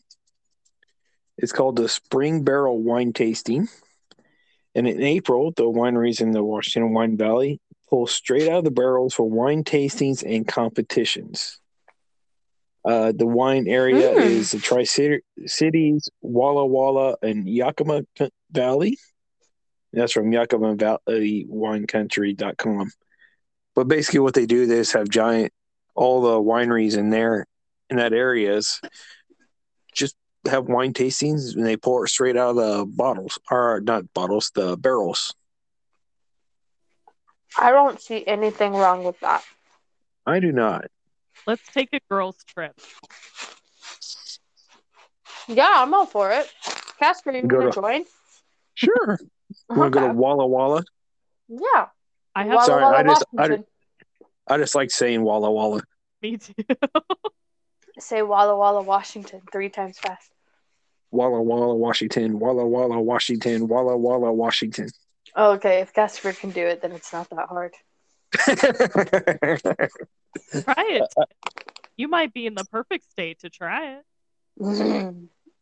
It's 1.42 1.52
called 1.52 1.76
the 1.76 1.88
Spring 1.88 2.44
Barrel 2.44 2.82
Wine 2.82 3.14
Tasting. 3.14 3.68
And 4.74 4.86
in 4.86 5.02
April, 5.02 5.52
the 5.56 5.64
wineries 5.64 6.20
in 6.20 6.32
the 6.32 6.44
Washington 6.44 6.92
Wine 6.92 7.16
Valley 7.16 7.60
pull 7.88 8.06
straight 8.06 8.48
out 8.48 8.58
of 8.58 8.64
the 8.64 8.70
barrels 8.70 9.14
for 9.14 9.28
wine 9.28 9.64
tastings 9.64 10.22
and 10.22 10.46
competitions. 10.46 11.58
Uh, 12.84 13.12
the 13.12 13.26
wine 13.26 13.66
area 13.68 14.12
Hmm. 14.12 14.20
is 14.20 14.52
the 14.52 14.58
Tri 14.58 14.84
Cities, 14.84 16.08
Walla 16.20 16.66
Walla, 16.66 17.16
and 17.22 17.48
Yakima 17.48 18.02
Valley. 18.50 18.98
That's 19.92 20.12
from 20.12 20.32
Yakima 20.32 20.76
Valley 20.76 21.46
Winecountry.com. 21.50 22.90
But 23.74 23.88
basically, 23.88 24.20
what 24.20 24.34
they 24.34 24.46
do 24.46 24.62
is 24.62 24.92
have 24.92 25.08
giant, 25.08 25.52
all 25.94 26.20
the 26.20 26.40
wineries 26.40 26.96
in 26.98 27.10
there, 27.10 27.46
in 27.88 27.96
that 27.96 28.12
areas, 28.12 28.80
just 29.94 30.14
have 30.48 30.66
wine 30.68 30.92
tastings 30.92 31.54
and 31.54 31.66
they 31.66 31.76
pour 31.76 32.04
it 32.04 32.08
straight 32.08 32.36
out 32.36 32.50
of 32.50 32.56
the 32.56 32.86
bottles, 32.86 33.38
or 33.50 33.80
not 33.82 34.12
bottles, 34.14 34.50
the 34.54 34.76
barrels. 34.76 35.34
I 37.58 37.70
don't 37.70 38.00
see 38.00 38.26
anything 38.26 38.72
wrong 38.72 39.04
with 39.04 39.18
that. 39.20 39.42
I 40.26 40.40
do 40.40 40.52
not. 40.52 40.86
Let's 41.46 41.62
take 41.72 41.88
a 41.92 42.00
girls' 42.08 42.36
trip. 42.46 42.78
Yeah, 45.48 45.72
I'm 45.74 45.92
all 45.94 46.06
for 46.06 46.30
it. 46.30 46.50
Casper, 46.98 47.32
you 47.32 47.42
Go 47.42 47.58
want 47.58 47.72
to- 47.72 47.80
to 47.80 47.80
join? 47.80 48.04
Sure. 48.74 49.18
You 49.68 49.76
want 49.76 49.92
to 49.92 49.98
go 50.00 50.06
to 50.06 50.12
Walla 50.14 50.46
Walla? 50.46 50.84
Yeah. 51.48 51.88
I 52.34 52.44
have 52.44 52.52
Walla 52.54 52.64
Sorry, 52.66 52.82
Walla, 52.82 52.96
I 52.96 53.02
just- 53.02 53.24
I 53.38 53.64
I 54.54 54.58
just 54.58 54.74
like 54.74 54.90
saying 54.90 55.22
Walla 55.22 55.50
Walla. 55.50 55.82
me 56.22 56.36
too. 56.38 56.54
Say 58.00 58.22
Walla 58.22 58.56
Walla, 58.56 58.82
Washington 58.82 59.42
three 59.52 59.68
times 59.68 59.98
fast. 59.98 60.30
Walla 61.10 61.40
Walla, 61.42 61.74
Washington. 61.74 62.38
Walla 62.38 62.66
Walla, 62.66 63.00
Washington. 63.00 63.68
Walla 63.68 63.96
Walla, 63.96 64.32
Washington. 64.32 64.88
Oh, 65.36 65.52
okay, 65.52 65.80
if 65.80 65.92
Casper 65.92 66.32
can 66.32 66.50
do 66.50 66.66
it, 66.66 66.82
then 66.82 66.92
it's 66.92 67.12
not 67.12 67.28
that 67.30 67.48
hard. 67.48 67.74
try 68.32 69.54
it. 69.58 69.90
Uh, 71.16 71.22
uh, 71.22 71.24
you 71.96 72.06
might 72.06 72.32
be 72.32 72.46
in 72.46 72.54
the 72.54 72.64
perfect 72.66 73.10
state 73.10 73.40
to 73.40 73.50
try 73.50 73.96
it. 73.96 74.04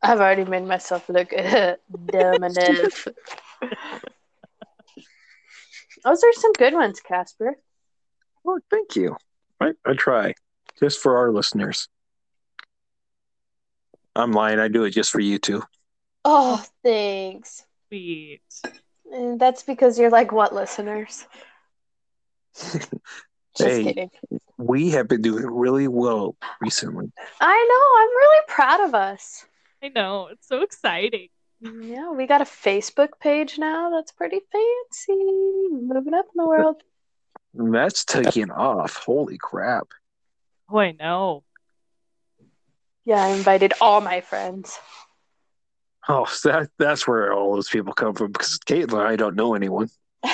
I've 0.03 0.21
already 0.21 0.45
made 0.45 0.65
myself 0.65 1.09
look 1.09 1.31
dumb 2.07 2.45
enough. 2.45 3.09
Those 6.05 6.23
are 6.23 6.33
some 6.35 6.53
good 6.53 6.75
ones, 6.75 7.01
Casper. 7.01 7.57
well, 8.45 8.59
thank 8.71 8.95
you. 8.95 9.17
I, 9.61 9.73
I 9.87 9.95
try 9.95 10.35
just 10.79 11.01
for 11.01 11.17
our 11.17 11.33
listeners. 11.33 11.89
I'm 14.19 14.33
lying. 14.33 14.59
I 14.59 14.69
do 14.69 14.85
it 14.85 14.91
just 14.91 15.11
for 15.11 15.21
you 15.21 15.39
two. 15.39 15.63
Oh, 16.25 16.63
thanks. 16.83 17.65
Sweet. 17.89 18.43
And 19.13 19.41
that's 19.41 19.63
because 19.63 19.99
you're 19.99 20.11
like 20.11 20.33
what 20.33 20.55
listeners? 20.55 21.27
Just 22.55 22.91
Hey. 23.59 23.85
kidding. 23.85 24.11
We 24.57 24.91
have 24.91 25.09
been 25.09 25.23
doing 25.23 25.47
really 25.47 25.89
well 25.89 26.37
recently. 26.61 27.11
I 27.41 27.67
know. 27.69 28.03
I'm 28.03 28.09
really 28.17 28.45
proud 28.49 28.81
of 28.89 28.95
us. 28.95 29.47
I 29.83 29.89
know. 29.89 30.29
It's 30.33 30.47
so 30.49 30.63
exciting. 30.63 31.29
Yeah, 31.61 32.11
we 32.13 32.27
got 32.27 32.41
a 32.41 32.45
Facebook 32.45 33.19
page 33.21 33.59
now. 33.59 33.91
That's 33.91 34.13
pretty 34.13 34.41
fancy. 34.53 35.69
Moving 35.73 36.15
up 36.15 36.27
in 36.27 36.37
the 36.37 36.47
world. 36.47 36.83
That's 37.55 38.05
taking 38.05 38.51
off. 38.51 38.97
Holy 38.97 39.39
crap. 39.39 39.89
Oh, 40.71 40.79
I 40.79 40.93
know. 40.93 41.45
Yeah, 43.09 43.25
I 43.25 43.29
invited 43.29 43.73
all 43.81 44.03
my 44.03 44.21
friends. 44.21 44.79
Oh, 46.11 46.27
so 46.27 46.51
that 46.51 46.69
that's 46.79 47.09
where 47.09 47.33
all 47.33 47.55
those 47.55 47.71
people 47.71 47.95
come 47.95 48.13
from 48.13 48.33
because 48.33 48.59
Kaitlin 48.59 49.01
I 49.01 49.17
don't 49.17 49.35
know 49.35 49.55
anyone. 49.55 49.89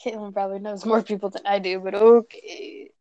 Kaitlin 0.00 0.32
probably 0.32 0.60
knows 0.60 0.86
more 0.86 1.02
people 1.02 1.30
than 1.30 1.44
I 1.44 1.58
do, 1.58 1.80
but 1.80 1.96
okay. 1.96 2.92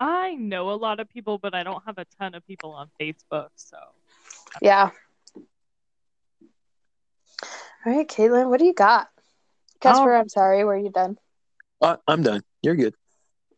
I 0.00 0.34
know 0.34 0.70
a 0.72 0.74
lot 0.74 0.98
of 0.98 1.08
people, 1.08 1.38
but 1.38 1.54
I 1.54 1.62
don't 1.62 1.84
have 1.86 1.98
a 1.98 2.06
ton 2.18 2.34
of 2.34 2.44
people 2.44 2.72
on 2.72 2.90
Facebook. 3.00 3.50
So 3.54 3.76
Yeah. 4.60 4.90
All 5.36 5.42
right, 7.86 8.08
Kaitlin, 8.08 8.48
what 8.48 8.58
do 8.58 8.64
you 8.64 8.74
got? 8.74 9.10
Casper, 9.78 10.12
Um, 10.12 10.22
I'm 10.22 10.28
sorry. 10.28 10.64
Were 10.64 10.76
you 10.76 10.90
done? 10.90 11.18
Uh, 11.80 11.98
I'm 12.08 12.24
done. 12.24 12.42
You're 12.62 12.74
good. 12.74 12.96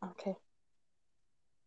Okay. 0.05 0.37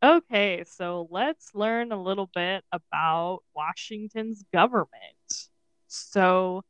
Okay, 0.03 0.63
so 0.67 1.07
let's 1.09 1.55
learn 1.55 1.91
a 1.91 2.01
little 2.01 2.29
bit 2.33 2.63
about 2.71 3.39
Washington's 3.55 4.43
government. 4.53 5.49
So, 5.87 6.63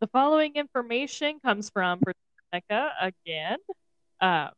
the 0.00 0.06
following 0.08 0.54
information 0.56 1.40
comes 1.40 1.70
from 1.70 2.00
Britannica 2.00 2.92
again. 3.00 3.58
Um, 4.20 4.50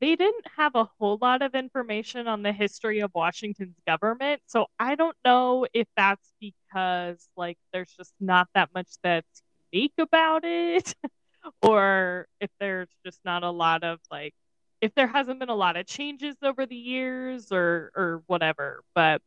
they 0.00 0.16
didn't 0.16 0.46
have 0.56 0.74
a 0.74 0.84
whole 0.98 1.18
lot 1.20 1.42
of 1.42 1.54
information 1.54 2.26
on 2.26 2.42
the 2.42 2.52
history 2.52 3.00
of 3.00 3.10
Washington's 3.14 3.76
government, 3.86 4.40
so 4.46 4.66
I 4.78 4.94
don't 4.94 5.16
know 5.24 5.66
if 5.74 5.86
that's 5.96 6.32
because 6.40 7.28
like 7.36 7.58
there's 7.72 7.92
just 7.96 8.14
not 8.18 8.48
that 8.54 8.70
much 8.74 8.88
that's 9.02 9.42
unique 9.72 9.92
about 9.98 10.44
it, 10.44 10.94
or 11.62 12.26
if 12.40 12.50
there's 12.58 12.88
just 13.04 13.20
not 13.24 13.42
a 13.42 13.50
lot 13.50 13.84
of 13.84 14.00
like 14.10 14.34
if 14.80 14.94
there 14.94 15.06
hasn't 15.06 15.38
been 15.38 15.48
a 15.48 15.54
lot 15.54 15.76
of 15.76 15.86
changes 15.86 16.36
over 16.42 16.66
the 16.66 16.76
years 16.76 17.52
or 17.52 17.90
or 17.94 18.22
whatever 18.26 18.82
but 18.94 19.20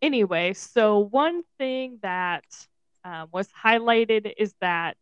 anyway 0.00 0.52
so 0.52 0.98
one 0.98 1.42
thing 1.58 1.98
that 2.02 2.44
um, 3.04 3.28
was 3.32 3.48
highlighted 3.48 4.32
is 4.36 4.54
that 4.60 4.96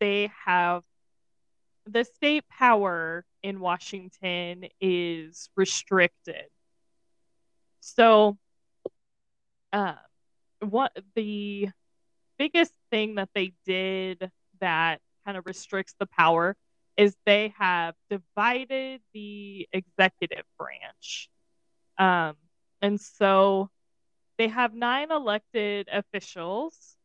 they 0.00 0.30
have 0.44 0.82
the 1.86 2.04
state 2.04 2.48
power 2.48 3.24
in 3.42 3.60
washington 3.60 4.64
is 4.80 5.50
restricted. 5.54 6.46
So 7.80 8.38
uh, 9.72 9.94
what 10.60 10.96
the 11.14 11.68
biggest 12.38 12.72
thing 12.90 13.16
that 13.16 13.28
they 13.34 13.52
did 13.66 14.30
that 14.60 15.00
kind 15.26 15.36
of 15.36 15.44
restricts 15.46 15.94
the 15.98 16.06
power 16.06 16.56
is 16.96 17.16
they 17.26 17.52
have 17.58 17.94
divided 18.10 19.00
the 19.12 19.68
executive 19.72 20.44
branch. 20.58 21.28
Um, 21.98 22.36
and 22.80 23.00
so 23.00 23.70
they 24.38 24.48
have 24.48 24.74
nine 24.74 25.10
elected 25.10 25.88
officials, 25.92 26.96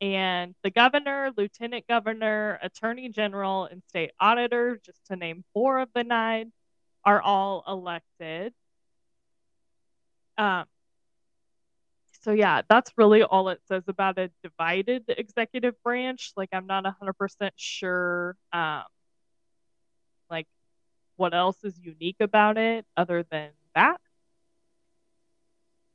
and 0.00 0.54
the 0.62 0.70
governor, 0.70 1.32
lieutenant 1.36 1.86
governor, 1.88 2.58
attorney 2.62 3.08
general, 3.08 3.64
and 3.64 3.82
state 3.88 4.12
auditor, 4.20 4.80
just 4.84 5.04
to 5.06 5.16
name 5.16 5.44
four 5.54 5.78
of 5.80 5.88
the 5.94 6.04
nine, 6.04 6.52
are 7.04 7.20
all 7.20 7.64
elected. 7.66 8.52
Um, 10.36 10.66
so 12.20 12.32
yeah, 12.32 12.62
that's 12.68 12.92
really 12.96 13.22
all 13.22 13.48
it 13.48 13.60
says 13.66 13.84
about 13.88 14.18
a 14.18 14.30
divided 14.42 15.04
executive 15.08 15.74
branch. 15.82 16.32
Like 16.36 16.50
I'm 16.52 16.66
not 16.66 16.84
100% 16.84 17.50
sure 17.56 18.36
um 18.52 18.84
what 21.18 21.34
else 21.34 21.62
is 21.64 21.78
unique 21.78 22.16
about 22.20 22.56
it 22.56 22.86
other 22.96 23.24
than 23.30 23.50
that. 23.74 24.00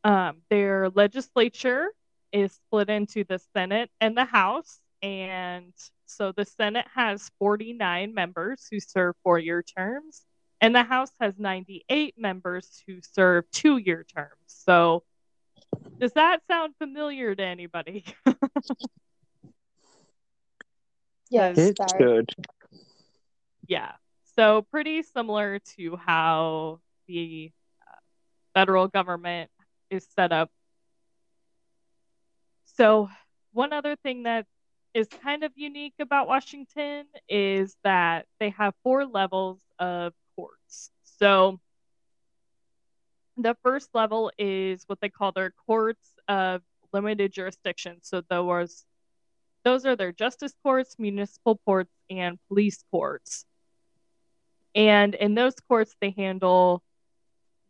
Um, 0.03 0.41
their 0.49 0.89
legislature 0.89 1.88
is 2.32 2.51
split 2.53 2.89
into 2.89 3.24
the 3.24 3.39
Senate 3.53 3.89
and 4.01 4.15
the 4.17 4.26
House. 4.26 4.80
And 5.01 5.74
so 6.05 6.32
the 6.32 6.45
Senate 6.45 6.86
has 6.93 7.32
49 7.39 8.13
members 8.13 8.67
who 8.69 8.80
serve 8.80 9.15
four 9.24 9.39
year 9.39 9.63
terms, 9.63 10.21
and 10.61 10.76
the 10.76 10.84
House 10.84 11.11
has 11.19 11.38
98 11.39 12.15
members 12.17 12.84
who 12.88 12.99
serve 13.01 13.49
two 13.51 13.78
year 13.78 14.05
terms. 14.15 14.30
So 14.47 15.03
does 15.99 16.13
that 16.13 16.41
sound 16.49 16.76
familiar 16.78 17.34
to 17.36 17.43
anybody? 17.43 18.05
Yes, 21.30 21.57
It 21.57 21.78
sorry. 21.78 21.99
should. 21.99 22.30
Yeah. 23.67 23.93
So 24.36 24.63
pretty 24.71 25.03
similar 25.03 25.59
to 25.77 25.95
how 25.95 26.79
the 27.07 27.51
uh, 27.88 27.95
federal 28.53 28.88
government 28.88 29.51
is 29.89 30.07
set 30.15 30.31
up. 30.31 30.49
So 32.65 33.09
one 33.51 33.73
other 33.73 33.95
thing 33.95 34.23
that 34.23 34.47
is 34.93 35.07
kind 35.07 35.43
of 35.43 35.51
unique 35.55 35.93
about 35.99 36.27
Washington 36.27 37.05
is 37.29 37.75
that 37.84 38.25
they 38.39 38.49
have 38.51 38.73
four 38.84 39.05
levels 39.05 39.59
of 39.79 40.13
courts. 40.36 40.89
So 41.03 41.59
the 43.38 43.55
first 43.63 43.89
level 43.93 44.31
is 44.38 44.84
what 44.88 44.99
they 45.01 45.09
call 45.09 45.31
their 45.31 45.53
courts 45.65 46.13
of 46.27 46.61
limited 46.91 47.34
jurisdiction. 47.34 47.97
So 48.01 48.21
those 48.29 48.86
those 49.63 49.86
are 49.86 49.95
their 49.95 50.11
justice 50.11 50.53
courts, 50.61 50.95
municipal 50.99 51.59
courts, 51.65 51.91
and 52.09 52.38
police 52.49 52.84
courts. 52.91 53.45
And 54.76 55.13
in 55.15 55.36
those 55.36 55.55
courts, 55.67 55.95
they 56.01 56.11
handle 56.11 56.84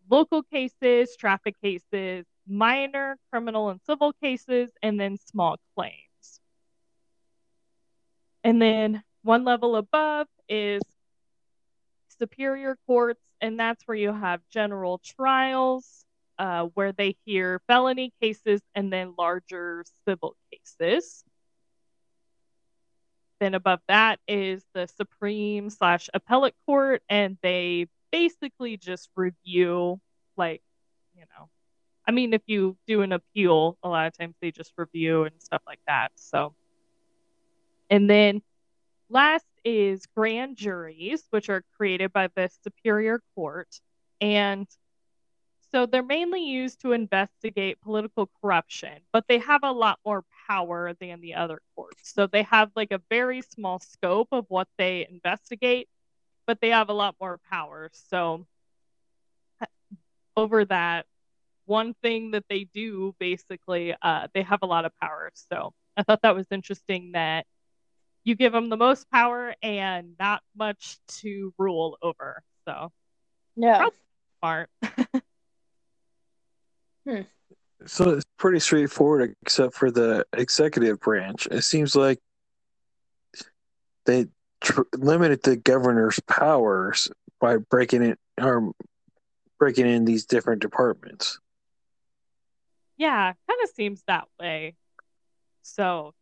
local 0.10 0.44
cases, 0.44 1.16
traffic 1.18 1.56
cases, 1.62 2.26
minor 2.48 3.18
criminal 3.32 3.70
and 3.70 3.80
civil 3.86 4.14
cases, 4.14 4.72
and 4.82 5.00
then 5.00 5.18
small 5.18 5.58
claims. 5.76 6.40
And 8.44 8.62
then 8.62 9.04
one 9.24 9.44
level 9.46 9.76
above 9.76 10.28
is 10.50 10.82
superior 12.20 12.78
courts, 12.86 13.22
and 13.42 13.60
that's 13.60 13.84
where 13.86 13.98
you 13.98 14.14
have 14.14 14.42
general 14.50 15.00
trials, 15.04 16.06
uh, 16.38 16.66
where 16.74 16.92
they 16.92 17.16
hear 17.26 17.62
felony 17.68 18.14
cases 18.22 18.62
and 18.76 18.92
then 18.92 19.14
larger 19.18 19.84
civil 20.08 20.36
cases. 20.52 21.24
Then 23.44 23.56
above 23.56 23.82
that 23.90 24.22
is 24.26 24.64
the 24.74 24.88
Supreme 24.88 25.70
slash 25.70 26.10
Appellate 26.14 26.56
Court, 26.66 27.04
and 27.10 27.38
they 27.44 27.88
basically 28.10 28.78
just 28.78 29.10
review, 29.18 30.00
like, 30.38 30.62
you 31.14 31.26
know, 31.38 31.50
I 32.08 32.12
mean, 32.12 32.32
if 32.32 32.44
you 32.46 32.78
do 32.88 33.02
an 33.02 33.12
appeal, 33.12 33.78
a 33.84 33.90
lot 33.90 34.08
of 34.08 34.18
times 34.18 34.36
they 34.42 34.52
just 34.52 34.72
review 34.78 35.26
and 35.26 35.34
stuff 35.40 35.62
like 35.68 35.82
that. 35.88 36.14
So, 36.16 36.56
and 37.90 38.10
then 38.10 38.42
last 39.10 39.46
is 39.66 40.06
grand 40.16 40.56
juries, 40.56 41.26
which 41.32 41.50
are 41.50 41.66
created 41.76 42.14
by 42.14 42.30
the 42.38 42.50
Superior 42.64 43.22
Court. 43.36 43.68
And 44.22 44.70
so 45.74 45.86
they're 45.88 46.04
mainly 46.04 46.44
used 46.44 46.82
to 46.82 46.92
investigate 46.92 47.82
political 47.82 48.30
corruption, 48.42 49.00
but 49.12 49.26
they 49.28 49.40
have 49.40 49.62
a 49.64 49.72
lot 49.72 50.00
more 50.06 50.24
power 50.48 50.94
than 51.00 51.20
the 51.22 51.34
other 51.34 51.62
courts. 51.76 52.14
So 52.14 52.28
they 52.28 52.44
have 52.44 52.72
like 52.76 52.92
a 52.92 53.02
very 53.10 53.42
small 53.42 53.80
scope 53.80 54.28
of 54.32 54.46
what 54.50 54.68
they 54.78 55.08
investigate, 55.10 55.90
but 56.46 56.60
they 56.62 56.70
have 56.70 56.90
a 56.90 56.94
lot 56.94 57.16
more 57.20 57.40
power. 57.50 57.90
So 57.94 58.46
over 60.38 60.66
that 60.66 61.06
one 61.66 61.96
thing 62.04 62.32
that 62.32 62.46
they 62.50 62.66
do, 62.66 63.16
basically, 63.20 63.96
uh, 64.02 64.28
they 64.34 64.44
have 64.44 64.60
a 64.62 64.68
lot 64.68 64.86
of 64.86 64.92
power. 65.02 65.32
So 65.34 65.74
I 65.98 66.04
thought 66.04 66.22
that 66.22 66.36
was 66.36 66.48
interesting 66.52 67.14
that 67.14 67.46
you 68.24 68.36
give 68.36 68.54
them 68.54 68.70
the 68.70 68.78
most 68.78 69.10
power 69.10 69.56
and 69.64 70.16
not 70.20 70.44
much 70.56 70.98
to 71.08 71.54
rule 71.58 71.98
over. 72.02 72.44
So, 72.68 72.92
Yeah. 73.56 73.90
smart. 74.40 74.70
Hmm. 77.08 77.22
So 77.86 78.12
it's 78.12 78.26
pretty 78.38 78.60
straightforward, 78.60 79.36
except 79.42 79.74
for 79.74 79.92
the 79.92 80.26
executive 80.34 81.00
branch. 81.00 81.48
It 81.52 81.64
seems 81.64 81.96
like 81.96 82.20
they 84.06 84.28
tr- 84.62 84.82
limited 84.98 85.44
the 85.44 85.58
governor's 85.58 86.20
powers 86.22 87.10
by 87.42 87.58
breaking 87.58 88.04
it 88.04 88.20
or 88.42 88.72
breaking 89.60 89.88
in 89.88 90.06
these 90.06 90.26
different 90.26 90.62
departments. 90.62 91.40
yeah, 92.98 93.34
kind 93.48 93.60
of 93.64 93.70
seems 93.76 94.04
that 94.08 94.26
way. 94.40 94.76
So, 95.62 96.14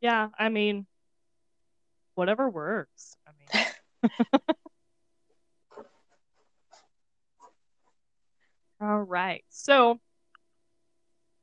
yeah, 0.00 0.28
I 0.38 0.48
mean, 0.48 0.86
whatever 2.14 2.48
works. 2.48 3.16
I 3.26 3.30
mean, 3.38 3.66
all 8.80 9.00
right. 9.00 9.44
So, 9.48 10.00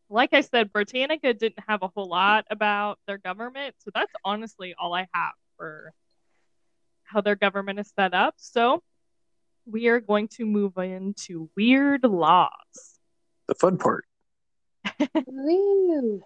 like 0.10 0.34
I 0.34 0.42
said, 0.42 0.72
Britannica 0.72 1.34
didn't 1.34 1.64
have 1.68 1.82
a 1.82 1.88
whole 1.88 2.08
lot 2.08 2.46
about 2.50 3.00
their 3.08 3.18
government. 3.18 3.76
So, 3.80 3.92
that's 3.94 4.12
honestly 4.24 4.76
all 4.78 4.94
I 4.94 5.08
have 5.14 5.34
for 5.58 5.94
how 7.04 7.22
their 7.22 7.36
government 7.36 7.80
is 7.80 7.92
set 7.96 8.14
up. 8.14 8.36
So, 8.38 8.84
we 9.66 9.88
are 9.88 10.00
going 10.00 10.28
to 10.30 10.46
move 10.46 10.78
into 10.78 11.50
weird 11.56 12.04
laws. 12.04 13.00
The 13.48 13.56
fun 13.56 13.78
part. 13.78 14.06
Woo. 15.28 16.22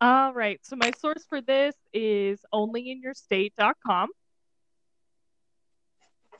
All 0.00 0.32
right. 0.34 0.58
So 0.62 0.76
my 0.76 0.92
source 0.98 1.24
for 1.28 1.40
this 1.40 1.74
is 1.92 2.40
onlyinyourstate.com. 2.52 4.08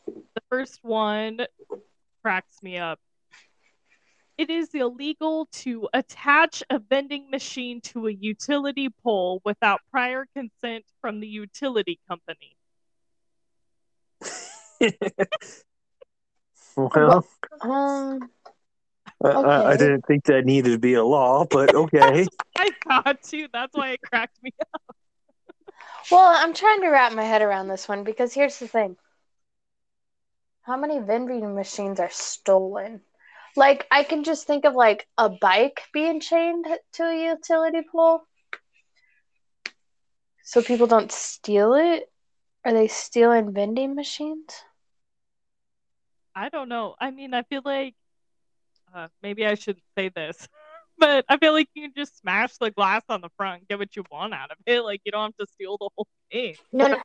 The 0.06 0.42
first 0.50 0.80
one 0.82 1.40
cracks 2.22 2.62
me 2.62 2.78
up. 2.78 2.98
It 4.36 4.50
is 4.50 4.74
illegal 4.74 5.46
to 5.52 5.88
attach 5.94 6.64
a 6.68 6.80
vending 6.80 7.30
machine 7.30 7.80
to 7.82 8.08
a 8.08 8.10
utility 8.10 8.88
pole 9.02 9.40
without 9.44 9.80
prior 9.92 10.26
consent 10.34 10.84
from 11.00 11.20
the 11.20 11.28
utility 11.28 12.00
company. 12.08 12.56
well, 16.76 17.24
Um, 17.60 18.28
I- 19.24 19.28
I, 19.28 19.70
I 19.70 19.76
didn't 19.76 20.04
think 20.06 20.24
that 20.24 20.44
needed 20.44 20.70
to 20.70 20.78
be 20.78 20.94
a 20.94 21.04
law, 21.04 21.44
but 21.48 21.72
okay. 21.74 22.26
I 22.56 22.70
thought 22.88 23.22
too. 23.22 23.46
That's 23.52 23.74
why 23.74 23.90
it 23.90 24.00
cracked 24.02 24.42
me 24.42 24.52
up. 24.74 24.82
well, 26.10 26.32
I'm 26.34 26.54
trying 26.54 26.80
to 26.80 26.88
wrap 26.88 27.12
my 27.12 27.24
head 27.24 27.42
around 27.42 27.68
this 27.68 27.88
one 27.88 28.02
because 28.02 28.34
here's 28.34 28.58
the 28.58 28.66
thing. 28.66 28.96
How 30.62 30.76
many 30.76 30.98
vending 30.98 31.54
machines 31.54 32.00
are 32.00 32.10
stolen? 32.10 33.00
Like, 33.56 33.86
I 33.90 34.02
can 34.02 34.24
just 34.24 34.46
think 34.46 34.64
of 34.64 34.74
like 34.74 35.06
a 35.16 35.28
bike 35.28 35.82
being 35.92 36.20
chained 36.20 36.66
to 36.94 37.04
a 37.04 37.26
utility 37.30 37.82
pole. 37.90 38.22
So 40.42 40.62
people 40.62 40.86
don't 40.86 41.10
steal 41.10 41.74
it? 41.74 42.10
Are 42.64 42.72
they 42.72 42.88
stealing 42.88 43.52
vending 43.52 43.94
machines? 43.94 44.62
I 46.34 46.48
don't 46.48 46.68
know. 46.68 46.94
I 47.00 47.10
mean, 47.10 47.34
I 47.34 47.42
feel 47.42 47.62
like 47.64 47.94
uh, 48.94 49.08
maybe 49.22 49.46
I 49.46 49.54
shouldn't 49.54 49.84
say 49.96 50.08
this, 50.08 50.48
but 50.98 51.24
I 51.28 51.36
feel 51.38 51.52
like 51.52 51.68
you 51.74 51.82
can 51.82 51.92
just 51.96 52.18
smash 52.18 52.56
the 52.56 52.70
glass 52.70 53.02
on 53.08 53.20
the 53.20 53.30
front 53.36 53.60
and 53.60 53.68
get 53.68 53.78
what 53.78 53.94
you 53.96 54.04
want 54.10 54.34
out 54.34 54.50
of 54.50 54.56
it. 54.66 54.80
Like 54.80 55.00
you 55.04 55.12
don't 55.12 55.34
have 55.38 55.46
to 55.46 55.52
steal 55.52 55.76
the 55.78 55.90
whole 55.96 56.06
thing. 56.30 56.56
No, 56.72 56.88
no, 56.88 57.02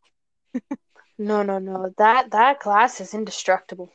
no, 1.18 1.43
no, 1.43 1.60
no. 1.60 1.93
That 1.97 2.32
that 2.32 2.60
glass 2.60 3.02
is 3.02 3.14
indestructible. 3.14 3.91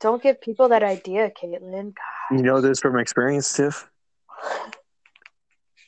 Don't 0.00 0.22
give 0.22 0.40
people 0.40 0.68
that 0.68 0.82
idea, 0.82 1.30
Kaitlin. 1.30 1.94
You 2.30 2.42
know 2.42 2.60
this 2.60 2.80
from 2.80 2.98
experience, 2.98 3.52
Tiff? 3.52 3.88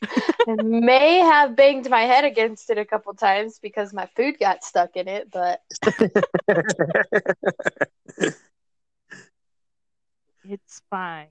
I 0.48 0.54
may 0.56 1.18
have 1.18 1.56
banged 1.56 1.88
my 1.90 2.02
head 2.02 2.24
against 2.24 2.70
it 2.70 2.78
a 2.78 2.84
couple 2.84 3.12
times 3.14 3.58
because 3.60 3.92
my 3.92 4.06
food 4.16 4.38
got 4.38 4.62
stuck 4.64 4.96
in 4.96 5.08
it, 5.08 5.30
but 5.30 5.60
It's 10.48 10.82
fine. 10.90 11.28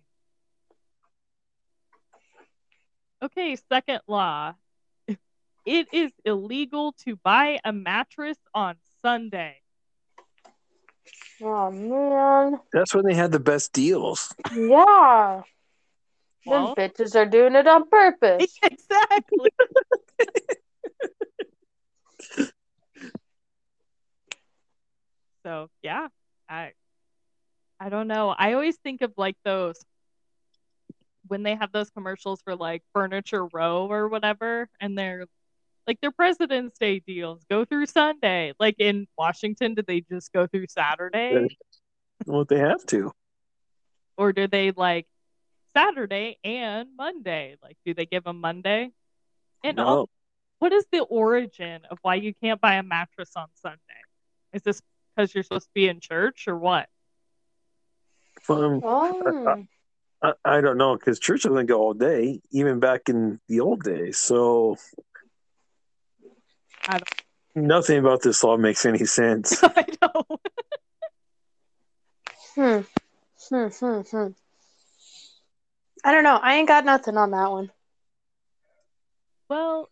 Okay, 3.23 3.55
second 3.55 4.01
law. 4.07 4.55
It 5.65 5.87
is 5.91 6.11
illegal 6.23 6.93
to 7.05 7.15
buy 7.15 7.59
a 7.65 7.73
mattress 7.73 8.37
on 8.53 8.75
Sunday. 9.01 9.64
Oh 11.41 11.71
man, 11.71 12.59
That's 12.73 12.93
when 12.95 13.05
they 13.05 13.13
had 13.13 13.31
the 13.31 13.39
best 13.39 13.73
deals. 13.73 14.33
yeah, 14.55 15.41
Well, 16.45 16.75
them 16.75 16.89
bitches 16.91 17.15
are 17.15 17.25
doing 17.25 17.55
it 17.55 17.67
on 17.67 17.89
purpose. 17.89 18.57
exactly. 18.63 19.49
so 25.43 25.69
yeah, 25.83 26.07
I 26.49 26.71
I 27.79 27.89
don't 27.89 28.07
know. 28.07 28.29
I 28.29 28.53
always 28.53 28.77
think 28.77 29.01
of 29.01 29.13
like 29.17 29.35
those 29.43 29.75
when 31.27 31.43
they 31.43 31.55
have 31.55 31.71
those 31.71 31.89
commercials 31.89 32.41
for 32.41 32.55
like 32.55 32.83
Furniture 32.93 33.45
Row 33.47 33.87
or 33.89 34.07
whatever, 34.07 34.69
and 34.79 34.97
they're 34.97 35.25
like 35.87 35.99
their 36.01 36.11
President's 36.11 36.77
Day 36.77 36.99
deals 36.99 37.43
go 37.49 37.65
through 37.65 37.85
Sunday. 37.87 38.53
Like 38.59 38.75
in 38.79 39.07
Washington, 39.17 39.75
did 39.75 39.85
they 39.87 40.01
just 40.01 40.31
go 40.33 40.47
through 40.47 40.65
Saturday, 40.69 41.57
Well, 42.25 42.45
they 42.45 42.59
have 42.59 42.85
to. 42.87 43.11
or 44.17 44.33
do 44.33 44.47
they 44.47 44.71
like 44.71 45.07
Saturday 45.75 46.37
and 46.43 46.89
Monday? 46.97 47.57
Like, 47.61 47.77
do 47.85 47.93
they 47.93 48.05
give 48.05 48.23
them 48.23 48.41
Monday? 48.41 48.91
And 49.63 49.77
No. 49.77 49.85
also, 49.85 50.09
what 50.59 50.71
is 50.73 50.85
the 50.91 51.01
origin 51.01 51.81
of 51.91 51.99
why 52.01 52.15
you 52.15 52.33
can't 52.33 52.61
buy 52.61 52.75
a 52.75 52.83
mattress 52.83 53.31
on 53.35 53.47
Sunday? 53.55 53.77
Is 54.53 54.63
this 54.63 54.81
because 55.15 55.33
you're 55.33 55.43
supposed 55.43 55.67
to 55.67 55.73
be 55.73 55.87
in 55.87 55.99
church 55.99 56.47
or 56.47 56.57
what? 56.57 56.87
Um, 58.47 58.81
Oh, 58.83 59.65
I, 60.21 60.33
I 60.45 60.61
don't 60.61 60.77
know 60.77 60.95
because 60.95 61.19
church 61.19 61.43
doesn't 61.43 61.65
go 61.65 61.79
all 61.79 61.93
day, 61.93 62.41
even 62.51 62.79
back 62.79 63.09
in 63.09 63.39
the 63.47 63.59
old 63.59 63.83
days. 63.83 64.17
So 64.17 64.77
I 66.87 66.99
nothing 67.55 67.99
about 67.99 68.21
this 68.21 68.43
law 68.43 68.57
makes 68.57 68.85
any 68.85 69.05
sense. 69.05 69.63
I 69.63 69.85
know. 70.01 70.25
hmm, 72.55 72.79
hmm, 73.49 73.67
hmm, 73.67 74.01
hmm. 74.01 74.27
I 76.03 76.11
don't 76.11 76.23
know. 76.23 76.39
I 76.41 76.55
ain't 76.55 76.67
got 76.67 76.85
nothing 76.85 77.17
on 77.17 77.31
that 77.31 77.51
one. 77.51 77.71
Well, 79.49 79.89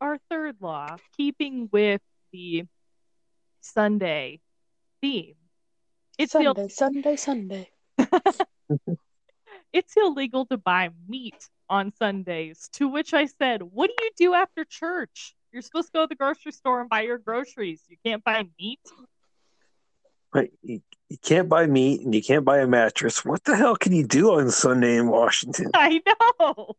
our 0.00 0.18
third 0.30 0.56
law, 0.60 0.96
keeping 1.16 1.68
with 1.72 2.00
the 2.32 2.64
Sunday 3.60 4.40
theme, 5.00 5.34
it's 6.18 6.34
Ill- 6.34 6.54
Sunday, 6.54 6.68
Sunday, 6.68 7.16
Sunday. 7.16 7.70
it's 9.72 9.94
illegal 9.96 10.46
to 10.46 10.56
buy 10.56 10.90
meat 11.08 11.48
on 11.68 11.92
Sundays. 11.98 12.68
To 12.74 12.88
which 12.88 13.12
I 13.14 13.26
said, 13.26 13.62
"What 13.62 13.90
do 13.96 14.04
you 14.04 14.10
do 14.16 14.34
after 14.34 14.64
church? 14.64 15.34
You're 15.52 15.62
supposed 15.62 15.88
to 15.88 15.92
go 15.92 16.00
to 16.02 16.08
the 16.08 16.14
grocery 16.14 16.52
store 16.52 16.80
and 16.80 16.88
buy 16.88 17.02
your 17.02 17.18
groceries. 17.18 17.82
You 17.88 17.96
can't 18.04 18.24
buy 18.24 18.44
meat." 18.58 18.80
Right? 20.32 20.50
You, 20.62 20.80
you 21.10 21.18
can't 21.18 21.48
buy 21.48 21.66
meat 21.66 22.00
and 22.00 22.14
you 22.14 22.22
can't 22.22 22.44
buy 22.44 22.60
a 22.60 22.66
mattress. 22.66 23.22
What 23.22 23.44
the 23.44 23.54
hell 23.54 23.76
can 23.76 23.92
you 23.92 24.06
do 24.06 24.32
on 24.32 24.50
Sunday 24.50 24.96
in 24.96 25.08
Washington? 25.08 25.70
I 25.74 26.00
know. 26.40 26.74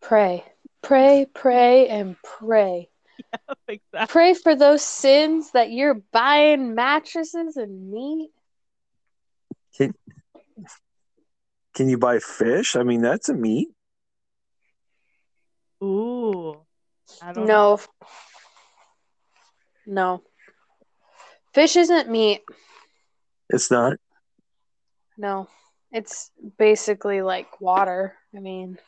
Pray, 0.00 0.44
pray, 0.82 1.26
pray, 1.32 1.86
and 1.88 2.16
pray. 2.24 2.88
exactly. 3.68 4.06
Pray 4.08 4.34
for 4.34 4.56
those 4.56 4.82
sins 4.82 5.52
that 5.52 5.70
you're 5.70 6.02
buying 6.12 6.74
mattresses 6.74 7.56
and 7.56 7.92
meat. 7.92 8.30
Can, 9.76 9.94
can 11.74 11.88
you 11.88 11.98
buy 11.98 12.18
fish? 12.18 12.74
I 12.74 12.82
mean, 12.82 13.02
that's 13.02 13.28
a 13.28 13.34
meat. 13.34 13.68
Ooh. 15.82 16.60
I 17.22 17.32
don't 17.32 17.46
know. 17.46 17.78
No. 19.86 19.86
No. 19.86 20.22
Fish 21.52 21.76
isn't 21.76 22.10
meat. 22.10 22.42
It's 23.48 23.70
not. 23.70 23.98
No. 25.16 25.48
It's 25.92 26.30
basically 26.58 27.22
like 27.22 27.60
water. 27.60 28.16
I 28.34 28.40
mean, 28.40 28.78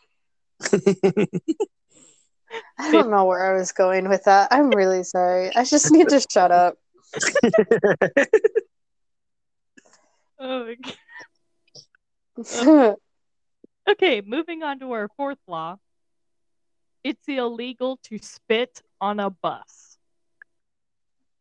I 2.78 2.92
don't 2.92 3.10
know 3.10 3.24
where 3.24 3.52
I 3.52 3.58
was 3.58 3.72
going 3.72 4.08
with 4.08 4.22
that. 4.24 4.48
I'm 4.52 4.70
really 4.70 5.02
sorry. 5.02 5.50
I 5.54 5.64
just 5.64 5.90
need 5.90 6.08
to 6.08 6.24
shut 6.30 6.52
up. 6.52 6.76
Oh 10.38 10.66
my 10.66 10.74
God. 10.74 10.96
Okay, 13.88 14.22
moving 14.24 14.62
on 14.62 14.78
to 14.78 14.92
our 14.92 15.08
fourth 15.16 15.40
law. 15.48 15.76
It's 17.04 17.26
illegal 17.28 17.98
to 18.04 18.18
spit 18.18 18.80
on 19.00 19.18
a 19.20 19.30
bus. 19.30 19.98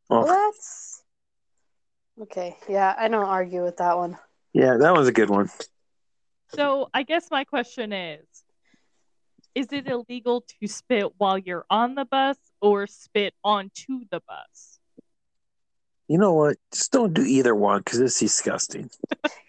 Oh, 0.10 0.26
that's 0.26 1.04
okay. 2.22 2.58
Yeah, 2.68 2.94
I 2.98 3.08
don't 3.08 3.26
argue 3.26 3.64
with 3.64 3.78
that 3.78 3.98
one. 3.98 4.18
yeah, 4.54 4.78
that 4.78 4.94
was 4.94 5.08
a 5.08 5.12
good 5.14 5.30
one. 5.30 5.50
So 6.50 6.90
I 6.94 7.04
guess 7.04 7.30
my 7.32 7.44
question 7.46 7.94
is 7.94 8.26
Is 9.56 9.68
it 9.72 9.88
illegal 9.88 10.44
to 10.60 10.68
spit 10.68 11.14
while 11.18 11.38
you're 11.38 11.66
on 11.70 11.96
the 11.96 12.06
bus 12.06 12.38
or 12.62 12.88
spit 12.88 13.34
onto 13.44 14.06
the 14.10 14.22
bus? 14.28 14.80
You 16.08 16.18
know 16.18 16.34
what? 16.34 16.58
Just 16.74 16.92
don't 16.92 17.14
do 17.14 17.24
either 17.24 17.56
one 17.56 17.80
because 17.80 18.00
it's 18.00 18.20
disgusting. 18.20 18.90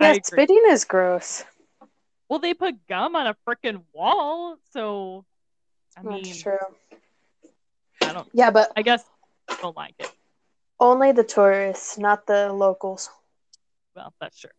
Yeah, 0.00 0.14
spitting 0.24 0.62
is 0.68 0.84
gross. 0.84 1.44
Well, 2.28 2.40
they 2.40 2.54
put 2.54 2.86
gum 2.88 3.14
on 3.14 3.26
a 3.28 3.36
freaking 3.46 3.82
wall, 3.92 4.56
so 4.72 5.24
I 5.96 6.02
mean, 6.02 6.22
That's 6.22 6.42
true. 6.42 6.58
I 8.02 8.12
don't. 8.12 8.28
Yeah, 8.32 8.50
but 8.50 8.72
I 8.76 8.82
guess 8.82 9.04
I 9.48 9.56
don't 9.60 9.76
like 9.76 9.94
it. 9.98 10.10
only 10.80 11.12
the 11.12 11.24
tourists, 11.24 11.98
not 11.98 12.26
the 12.26 12.52
locals. 12.52 13.10
Well, 13.94 14.12
that's 14.20 14.38
true. 14.38 14.50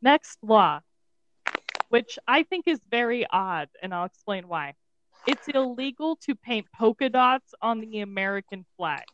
Next 0.00 0.38
law, 0.42 0.80
which 1.88 2.18
I 2.26 2.44
think 2.44 2.68
is 2.68 2.78
very 2.90 3.26
odd, 3.28 3.68
and 3.82 3.94
I'll 3.94 4.04
explain 4.04 4.46
why. 4.46 4.74
It's 5.26 5.48
illegal 5.48 6.16
to 6.26 6.34
paint 6.34 6.66
polka 6.74 7.08
dots 7.08 7.52
on 7.60 7.80
the 7.80 8.00
American 8.00 8.64
flag. 8.76 9.04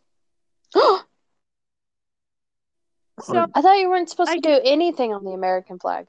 I 0.75 1.03
So 3.23 3.47
I 3.55 3.63
thought 3.63 3.79
you 3.79 3.89
weren't 3.89 4.11
supposed 4.11 4.31
I 4.31 4.37
to 4.37 4.41
do 4.41 4.61
anything 4.65 5.15
on 5.15 5.25
the 5.25 5.31
American 5.31 5.79
flag. 5.79 6.07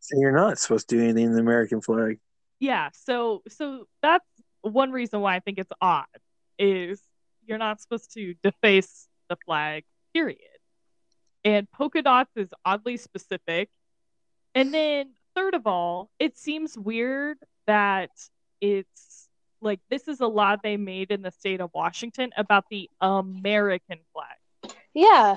So 0.00 0.18
you're 0.18 0.32
not 0.32 0.58
supposed 0.58 0.88
to 0.88 0.96
do 0.96 1.02
anything 1.02 1.26
in 1.26 1.32
the 1.34 1.40
American 1.40 1.80
flag. 1.80 2.18
Yeah, 2.58 2.90
so 2.92 3.42
so 3.48 3.86
that's 4.02 4.26
one 4.62 4.92
reason 4.92 5.20
why 5.20 5.36
I 5.36 5.40
think 5.40 5.58
it's 5.58 5.72
odd 5.80 6.06
is 6.58 7.00
you're 7.46 7.58
not 7.58 7.80
supposed 7.80 8.12
to 8.14 8.34
deface 8.42 9.08
the 9.28 9.36
flag, 9.44 9.84
period. 10.12 10.38
And 11.44 11.70
polka 11.70 12.02
dots 12.02 12.30
is 12.36 12.48
oddly 12.64 12.96
specific. 12.96 13.68
And 14.54 14.72
then 14.72 15.10
third 15.34 15.54
of 15.54 15.66
all, 15.66 16.10
it 16.18 16.38
seems 16.38 16.78
weird 16.78 17.38
that 17.66 18.10
it's 18.60 19.28
like 19.60 19.80
this 19.90 20.08
is 20.08 20.20
a 20.20 20.26
law 20.26 20.56
they 20.62 20.76
made 20.76 21.10
in 21.10 21.22
the 21.22 21.30
state 21.30 21.60
of 21.60 21.70
Washington 21.74 22.30
about 22.36 22.64
the 22.70 22.88
American 23.00 23.98
flag. 24.12 24.74
Yeah. 24.94 25.36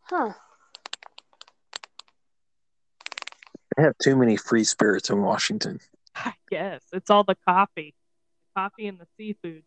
Huh. 0.00 0.32
They 3.76 3.82
have 3.82 3.98
too 3.98 4.16
many 4.16 4.36
free 4.36 4.64
spirits 4.64 5.10
in 5.10 5.22
Washington. 5.22 5.80
I 6.14 6.34
guess 6.50 6.82
it's 6.92 7.10
all 7.10 7.24
the 7.24 7.36
coffee, 7.46 7.94
coffee 8.56 8.86
and 8.86 8.98
the 8.98 9.06
seafood. 9.16 9.64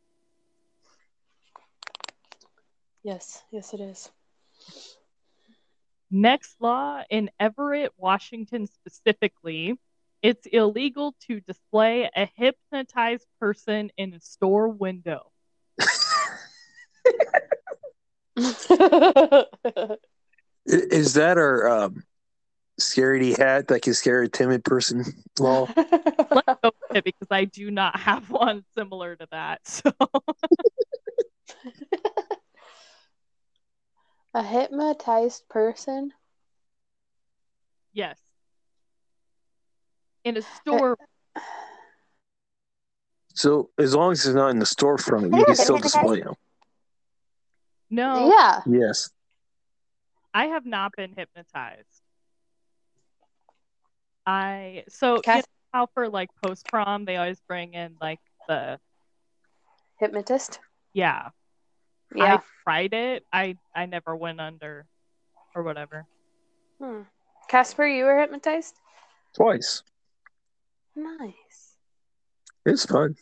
Yes, 3.03 3.43
yes, 3.51 3.73
it 3.73 3.79
is. 3.79 4.09
Next 6.09 6.55
law 6.59 7.03
in 7.09 7.29
Everett, 7.39 7.91
Washington 7.97 8.67
specifically, 8.67 9.77
it's 10.21 10.47
illegal 10.47 11.15
to 11.27 11.41
display 11.41 12.09
a 12.15 12.29
hypnotized 12.35 13.27
person 13.39 13.91
in 13.97 14.13
a 14.13 14.21
store 14.21 14.69
window. 14.69 15.31
Is 20.65 21.13
that 21.13 21.37
our 21.37 21.69
um, 21.69 22.03
scaredy 22.79 23.37
hat 23.37 23.67
that 23.69 23.81
can 23.81 23.93
scare 23.93 24.21
a 24.21 24.29
timid 24.29 24.63
person 24.63 25.03
Well, 25.39 25.67
Let's 25.75 26.59
go 26.63 26.71
with 26.89 26.97
it 26.97 27.03
because 27.03 27.27
I 27.31 27.45
do 27.45 27.71
not 27.71 27.99
have 27.99 28.29
one 28.29 28.63
similar 28.77 29.15
to 29.15 29.27
that. 29.31 29.61
So 29.67 29.91
A 34.33 34.43
hypnotized 34.43 35.47
person? 35.49 36.13
yes, 37.93 38.19
in 40.23 40.37
a 40.37 40.41
store. 40.43 40.97
So 43.33 43.69
as 43.79 43.95
long 43.95 44.11
as 44.11 44.25
it's 44.25 44.35
not 44.35 44.49
in 44.49 44.59
the 44.59 44.65
storefront, 44.65 45.35
you 45.35 45.45
can 45.45 45.55
still 45.55 45.79
display 45.79 46.21
them. 46.21 46.35
No, 47.89 48.29
Yeah. 48.29 48.61
Yes. 48.67 49.09
I 50.33 50.47
have 50.47 50.65
not 50.65 50.91
been 50.95 51.13
hypnotized. 51.15 52.01
I 54.27 54.83
so 54.89 55.15
you 55.15 55.21
Cass- 55.21 55.43
know 55.73 55.79
how 55.79 55.85
for 55.93 56.09
like 56.09 56.29
post 56.43 56.67
prom 56.67 57.05
they 57.05 57.15
always 57.15 57.39
bring 57.47 57.73
in 57.73 57.95
like 58.01 58.19
the 58.47 58.79
Hypnotist? 59.99 60.59
yeah 60.93 61.29
Yeah. 62.13 62.35
I 62.35 62.39
tried 62.63 62.93
it. 62.93 63.25
I 63.33 63.57
I 63.73 63.85
never 63.85 64.15
went 64.15 64.39
under 64.41 64.85
or 65.55 65.63
whatever. 65.63 66.05
Hmm. 66.79 67.01
Casper, 67.47 67.87
you 67.87 68.03
were 68.05 68.19
hypnotized? 68.19 68.75
Twice. 69.33 69.81
Nice. 70.95 71.77
It's 72.65 72.85
fun. 72.85 73.15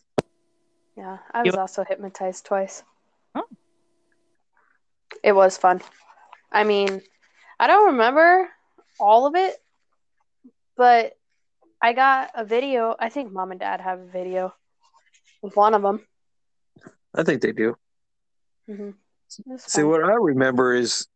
Yeah, 0.98 1.18
I 1.32 1.44
was 1.44 1.54
You- 1.54 1.60
also 1.62 1.84
hypnotized 1.84 2.46
twice. 2.46 2.84
Oh. 3.36 3.44
It 5.24 5.34
was 5.34 5.58
fun. 5.58 5.82
I 6.52 6.64
mean, 6.64 7.02
I 7.60 7.68
don't 7.68 7.88
remember 7.88 8.50
all 9.00 9.26
of 9.28 9.36
it, 9.36 9.56
but 10.76 11.14
I 11.82 11.94
got 11.94 12.32
a 12.36 12.44
video. 12.46 12.96
I 13.00 13.10
think 13.10 13.32
mom 13.32 13.52
and 13.52 13.60
dad 13.60 13.82
have 13.82 14.00
a 14.00 14.06
video 14.06 14.54
of 15.44 15.56
one 15.56 15.74
of 15.74 15.82
them. 15.82 16.06
I 17.14 17.24
think 17.24 17.42
they 17.42 17.52
do. 17.52 17.78
hmm 18.68 18.92
See, 19.58 19.84
what 19.84 20.04
I 20.04 20.14
remember 20.14 20.74
is 20.74 21.08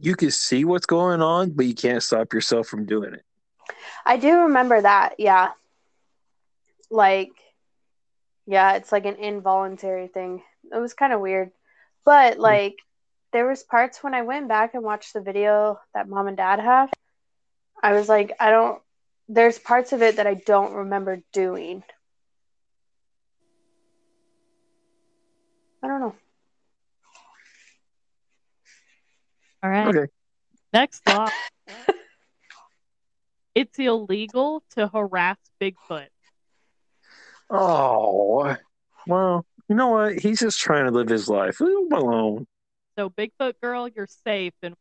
you 0.00 0.16
can 0.16 0.30
see 0.30 0.64
what's 0.64 0.86
going 0.86 1.22
on, 1.22 1.50
but 1.50 1.66
you 1.66 1.74
can't 1.74 2.02
stop 2.02 2.32
yourself 2.32 2.66
from 2.66 2.86
doing 2.86 3.14
it. 3.14 3.24
I 4.04 4.16
do 4.16 4.42
remember 4.42 4.80
that. 4.80 5.14
Yeah. 5.18 5.50
Like, 6.90 7.30
yeah, 8.46 8.74
it's 8.74 8.92
like 8.92 9.06
an 9.06 9.16
involuntary 9.16 10.08
thing. 10.08 10.42
It 10.72 10.78
was 10.78 10.94
kind 10.94 11.12
of 11.12 11.20
weird. 11.20 11.50
But 12.04 12.38
like, 12.38 12.76
there 13.32 13.46
was 13.48 13.62
parts 13.62 14.02
when 14.02 14.14
I 14.14 14.22
went 14.22 14.48
back 14.48 14.74
and 14.74 14.82
watched 14.82 15.12
the 15.12 15.20
video 15.20 15.78
that 15.94 16.08
mom 16.08 16.28
and 16.28 16.36
dad 16.36 16.60
have. 16.60 16.90
I 17.86 17.92
was 17.92 18.08
like, 18.08 18.32
I 18.40 18.50
don't. 18.50 18.82
There's 19.28 19.60
parts 19.60 19.92
of 19.92 20.02
it 20.02 20.16
that 20.16 20.26
I 20.26 20.34
don't 20.34 20.72
remember 20.72 21.20
doing. 21.32 21.84
I 25.84 25.86
don't 25.86 26.00
know. 26.00 26.14
All 29.62 29.70
right. 29.70 29.86
Okay. 29.86 30.10
Next 30.72 31.06
law. 31.06 31.28
it's 33.54 33.78
illegal 33.78 34.64
to 34.70 34.88
harass 34.88 35.38
Bigfoot. 35.60 36.08
Oh, 37.48 38.56
well, 39.06 39.46
you 39.68 39.76
know 39.76 39.90
what? 39.90 40.18
He's 40.18 40.40
just 40.40 40.58
trying 40.58 40.86
to 40.86 40.90
live 40.90 41.08
his 41.08 41.28
life. 41.28 41.60
Leave 41.60 41.86
him 41.86 41.92
alone. 41.92 42.48
So 42.98 43.10
Bigfoot 43.10 43.54
girl, 43.62 43.86
you're 43.86 44.08
safe 44.08 44.54
and 44.60 44.74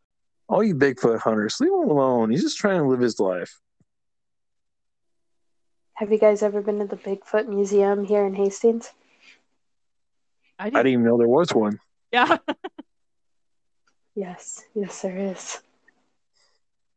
All 0.47 0.63
you 0.63 0.75
Bigfoot 0.75 1.19
hunters, 1.19 1.59
leave 1.59 1.71
him 1.71 1.89
alone. 1.89 2.29
He's 2.29 2.43
just 2.43 2.57
trying 2.57 2.79
to 2.81 2.87
live 2.87 2.99
his 2.99 3.19
life. 3.19 3.59
Have 5.95 6.11
you 6.11 6.19
guys 6.19 6.43
ever 6.43 6.61
been 6.61 6.79
to 6.79 6.85
the 6.85 6.97
Bigfoot 6.97 7.47
Museum 7.47 8.03
here 8.05 8.25
in 8.25 8.35
Hastings? 8.35 8.91
I 10.59 10.63
I 10.63 10.69
didn't, 10.69 10.77
didn't 10.83 10.91
even 10.93 11.05
know 11.05 11.17
there 11.17 11.27
was 11.27 11.53
one. 11.53 11.79
yeah. 12.11 12.37
Yes, 14.17 14.63
yes, 14.73 15.01
there 15.01 15.17
is. 15.17 15.59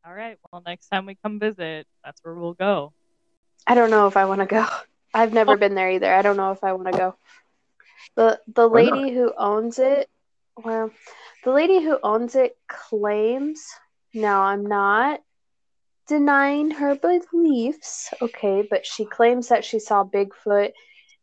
All 0.06 0.14
right. 0.14 0.38
Well, 0.52 0.62
next 0.64 0.86
time 0.88 1.04
we 1.04 1.16
come 1.16 1.40
visit, 1.40 1.88
that's 2.04 2.20
where 2.22 2.32
we'll 2.32 2.54
go. 2.54 2.92
I 3.66 3.74
don't 3.74 3.90
know 3.90 4.06
if 4.06 4.16
I 4.16 4.26
want 4.26 4.40
to 4.40 4.46
go. 4.46 4.64
I've 5.12 5.32
never 5.32 5.54
Oh. 5.54 5.56
been 5.56 5.74
there 5.74 5.90
either. 5.90 6.14
I 6.14 6.22
don't 6.22 6.36
know 6.36 6.52
if 6.52 6.62
I 6.62 6.74
want 6.74 6.92
to 6.92 6.96
go. 6.96 7.16
The 8.14 8.40
the 8.54 8.68
Why 8.68 8.82
not? 8.84 8.94
lady 8.98 9.14
who 9.14 9.32
owns 9.36 9.80
it, 9.80 10.08
well, 10.64 10.90
the 11.44 11.52
lady 11.52 11.82
who 11.82 11.98
owns 12.02 12.34
it 12.34 12.56
claims. 12.68 13.64
Now 14.14 14.42
I'm 14.42 14.66
not 14.66 15.20
denying 16.06 16.70
her 16.70 16.96
beliefs, 16.96 18.12
okay, 18.20 18.66
but 18.68 18.86
she 18.86 19.04
claims 19.04 19.48
that 19.48 19.64
she 19.64 19.78
saw 19.78 20.04
Bigfoot 20.04 20.72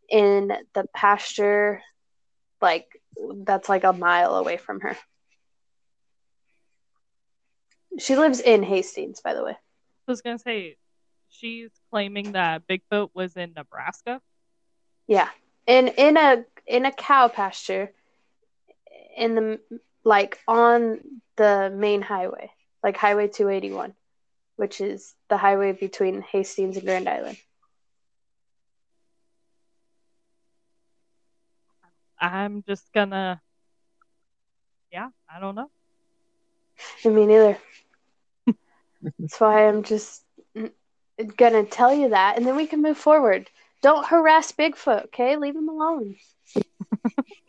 in 0.10 0.54
the 0.74 0.86
pasture, 0.94 1.82
like 2.62 2.88
that's 3.44 3.68
like 3.68 3.84
a 3.84 3.94
mile 3.94 4.36
away 4.36 4.58
from 4.58 4.82
her. 4.82 4.96
She 7.98 8.16
lives 8.16 8.40
in 8.40 8.62
Hastings, 8.62 9.22
by 9.22 9.34
the 9.34 9.44
way. 9.44 9.54
I 9.54 10.12
was 10.12 10.22
gonna 10.22 10.38
say, 10.38 10.78
she's 11.30 11.72
claiming 11.90 12.34
that 12.34 12.68
Bigfoot 12.68 13.10
was 13.14 13.36
in 13.36 13.54
Nebraska. 13.56 14.22
Yeah, 15.08 15.30
in 15.66 15.88
in 15.88 16.18
a 16.18 16.46
in 16.68 16.86
a 16.86 16.92
cow 16.92 17.28
pasture, 17.28 17.92
in 19.16 19.36
the 19.36 19.60
like 20.04 20.40
on 20.48 21.00
the 21.36 21.72
main 21.76 22.02
highway, 22.02 22.52
like 22.84 22.98
Highway 22.98 23.28
281, 23.28 23.94
which 24.56 24.80
is 24.82 25.14
the 25.30 25.38
highway 25.38 25.72
between 25.74 26.22
Hastings 26.22 26.78
and 26.78 26.86
Grand 26.86 27.10
Island. 27.10 27.38
I'm 32.20 32.64
just 32.68 32.92
gonna, 32.94 33.42
yeah, 34.92 35.10
I 35.34 35.40
don't 35.40 35.56
know. 35.56 35.70
And 37.04 37.16
me 37.16 37.26
neither. 37.26 37.58
That's 39.20 39.40
why 39.40 39.68
I'm 39.68 39.84
just 39.84 40.24
gonna 41.38 41.64
tell 41.66 41.94
you 41.94 42.10
that, 42.10 42.38
and 42.38 42.46
then 42.46 42.56
we 42.56 42.68
can 42.68 42.82
move 42.82 42.98
forward. 42.98 43.50
Don't 43.82 44.06
harass 44.06 44.52
Bigfoot, 44.52 45.06
okay? 45.06 45.36
Leave 45.36 45.56
him 45.56 45.70
alone. 45.70 46.16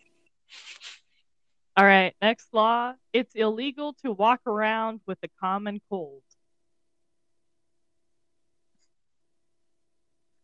All 1.76 1.84
right, 1.84 2.14
next 2.22 2.54
law. 2.54 2.94
It's 3.12 3.34
illegal 3.34 3.94
to 4.02 4.10
walk 4.10 4.40
around 4.46 5.00
with 5.06 5.18
a 5.22 5.28
common 5.40 5.80
cold. 5.90 6.22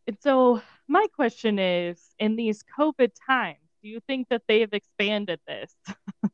And 0.05 0.17
so, 0.21 0.61
my 0.87 1.07
question 1.15 1.57
is 1.57 1.99
in 2.19 2.35
these 2.35 2.63
COVID 2.77 3.11
times, 3.25 3.57
do 3.81 3.89
you 3.89 3.99
think 4.05 4.27
that 4.29 4.43
they 4.47 4.59
have 4.59 4.73
expanded 4.73 5.39
this? 5.47 5.73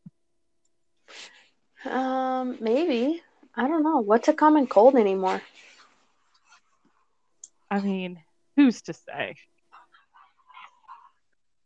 Um, 1.85 2.57
maybe. 2.59 3.21
I 3.55 3.67
don't 3.67 3.83
know. 3.83 3.99
What's 3.99 4.27
a 4.27 4.33
common 4.33 4.67
cold 4.67 4.95
anymore? 4.95 5.41
I 7.71 7.79
mean, 7.79 8.21
who's 8.55 8.81
to 8.83 8.93
say? 8.93 9.35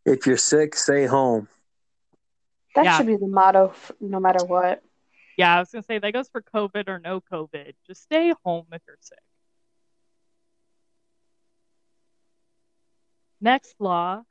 If 0.05 0.27
you're 0.27 0.37
sick, 0.37 0.75
stay 0.75 1.05
home. 1.05 1.47
That 2.75 2.85
Yeah. 2.85 2.97
should 2.97 3.07
be 3.07 3.17
the 3.17 3.27
motto, 3.27 3.69
f- 3.69 3.91
no 3.99 4.19
matter 4.19 4.43
what. 4.45 4.83
Yeah, 5.37 5.55
I 5.55 5.59
was 5.59 5.71
going 5.71 5.81
to 5.81 5.85
say 5.85 5.99
that 5.99 6.13
goes 6.13 6.29
for 6.29 6.41
COVID 6.41 6.87
or 6.87 6.99
no 6.99 7.21
COVID. 7.21 7.73
Just 7.87 8.03
stay 8.03 8.33
home 8.43 8.67
if 8.71 8.81
you're 8.87 8.97
sick. 8.99 9.19
Next 13.41 13.75
law 13.79 14.23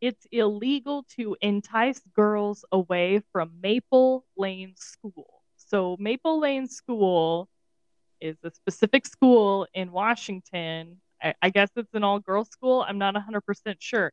it's 0.00 0.26
illegal 0.30 1.06
to 1.16 1.34
entice 1.40 2.02
girls 2.14 2.62
away 2.70 3.22
from 3.32 3.52
Maple 3.62 4.26
Lane 4.36 4.74
School. 4.76 5.42
So, 5.56 5.96
Maple 5.98 6.38
Lane 6.40 6.68
School 6.68 7.48
is 8.20 8.36
a 8.44 8.50
specific 8.50 9.06
school 9.06 9.66
in 9.72 9.92
Washington. 9.92 11.00
I, 11.22 11.32
I 11.40 11.48
guess 11.48 11.70
it's 11.74 11.94
an 11.94 12.04
all 12.04 12.18
girls 12.20 12.50
school. 12.50 12.84
I'm 12.86 12.98
not 12.98 13.14
100% 13.14 13.76
sure. 13.78 14.12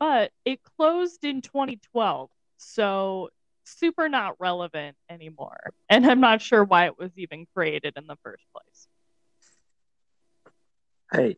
But 0.00 0.32
it 0.44 0.60
closed 0.64 1.24
in 1.24 1.40
2012. 1.40 2.28
So, 2.64 3.30
super 3.64 4.08
not 4.08 4.36
relevant 4.38 4.96
anymore. 5.10 5.72
And 5.88 6.06
I'm 6.06 6.20
not 6.20 6.40
sure 6.40 6.64
why 6.64 6.86
it 6.86 6.98
was 6.98 7.10
even 7.16 7.46
created 7.54 7.94
in 7.96 8.06
the 8.06 8.16
first 8.22 8.44
place. 8.52 8.88
Hey, 11.12 11.36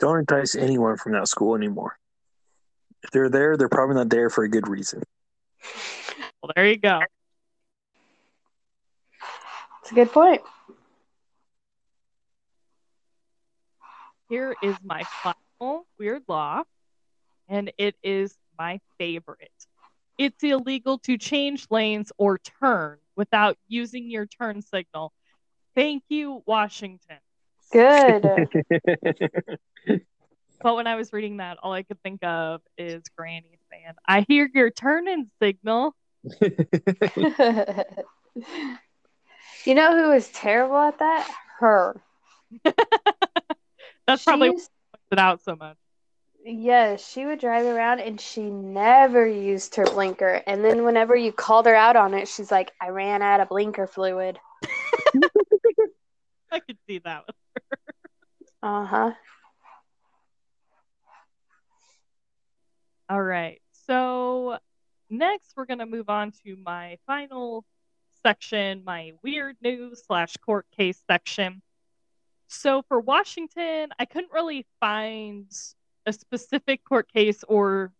don't 0.00 0.18
entice 0.18 0.56
anyone 0.56 0.96
from 0.96 1.12
that 1.12 1.28
school 1.28 1.54
anymore. 1.54 1.96
If 3.04 3.10
they're 3.10 3.28
there, 3.28 3.56
they're 3.56 3.68
probably 3.68 3.96
not 3.96 4.08
there 4.08 4.30
for 4.30 4.44
a 4.44 4.48
good 4.48 4.66
reason. 4.66 5.02
Well, 6.42 6.50
there 6.56 6.66
you 6.66 6.78
go. 6.78 7.00
It's 9.82 9.92
a 9.92 9.94
good 9.94 10.10
point. 10.10 10.42
Here 14.28 14.56
is 14.62 14.76
my 14.82 15.04
final 15.04 15.86
weird 15.98 16.22
law, 16.26 16.62
and 17.48 17.70
it 17.78 17.94
is 18.02 18.36
my 18.58 18.80
favorite. 18.98 19.50
It's 20.22 20.44
illegal 20.44 20.98
to 21.00 21.18
change 21.18 21.66
lanes 21.68 22.12
or 22.16 22.38
turn 22.38 22.98
without 23.16 23.58
using 23.66 24.08
your 24.08 24.24
turn 24.26 24.62
signal. 24.62 25.12
Thank 25.74 26.04
you, 26.08 26.44
Washington. 26.46 27.18
Good. 27.72 28.46
But 30.62 30.76
when 30.76 30.86
I 30.86 30.94
was 30.94 31.12
reading 31.12 31.38
that, 31.38 31.58
all 31.60 31.72
I 31.72 31.82
could 31.82 32.00
think 32.04 32.22
of 32.22 32.60
is 32.78 33.02
Granny 33.18 33.58
saying, 33.68 33.94
I 34.06 34.24
hear 34.28 34.48
your 34.54 34.70
turning 34.70 35.28
signal. 35.42 35.96
you 36.40 36.50
know 39.74 39.96
who 39.96 40.10
was 40.10 40.28
terrible 40.28 40.76
at 40.76 41.00
that? 41.00 41.28
Her. 41.58 42.00
That's 44.06 44.22
probably 44.22 44.50
She 44.50 44.50
why 44.50 44.54
used- 44.54 44.70
pointed 44.92 45.10
it 45.10 45.18
out 45.18 45.42
so 45.42 45.56
much. 45.56 45.76
Yes, 46.44 47.08
she 47.08 47.24
would 47.24 47.38
drive 47.38 47.66
around 47.66 48.00
and 48.00 48.20
she 48.20 48.42
never 48.42 49.26
used 49.26 49.76
her 49.76 49.84
blinker. 49.84 50.42
And 50.46 50.64
then 50.64 50.84
whenever 50.84 51.14
you 51.14 51.32
called 51.32 51.66
her 51.66 51.74
out 51.74 51.94
on 51.94 52.14
it, 52.14 52.26
she's 52.26 52.50
like, 52.50 52.72
I 52.80 52.88
ran 52.88 53.22
out 53.22 53.40
of 53.40 53.48
blinker 53.48 53.86
fluid. 53.86 54.38
I 56.50 56.58
could 56.58 56.78
see 56.88 56.98
that. 56.98 57.24
with 57.26 57.36
her. 57.70 57.78
Uh 58.62 58.84
huh. 58.86 59.12
All 63.08 63.22
right. 63.22 63.60
So 63.86 64.58
next, 65.10 65.52
we're 65.56 65.66
going 65.66 65.78
to 65.78 65.86
move 65.86 66.08
on 66.08 66.32
to 66.44 66.56
my 66.56 66.98
final 67.06 67.64
section, 68.22 68.82
my 68.84 69.12
weird 69.22 69.56
news 69.62 70.02
slash 70.06 70.36
court 70.38 70.66
case 70.76 71.02
section. 71.08 71.62
So 72.48 72.82
for 72.82 73.00
Washington, 73.00 73.90
I 73.98 74.04
couldn't 74.06 74.32
really 74.32 74.66
find 74.80 75.46
a 76.06 76.12
specific 76.12 76.84
court 76.84 77.12
case 77.12 77.44
or 77.46 77.92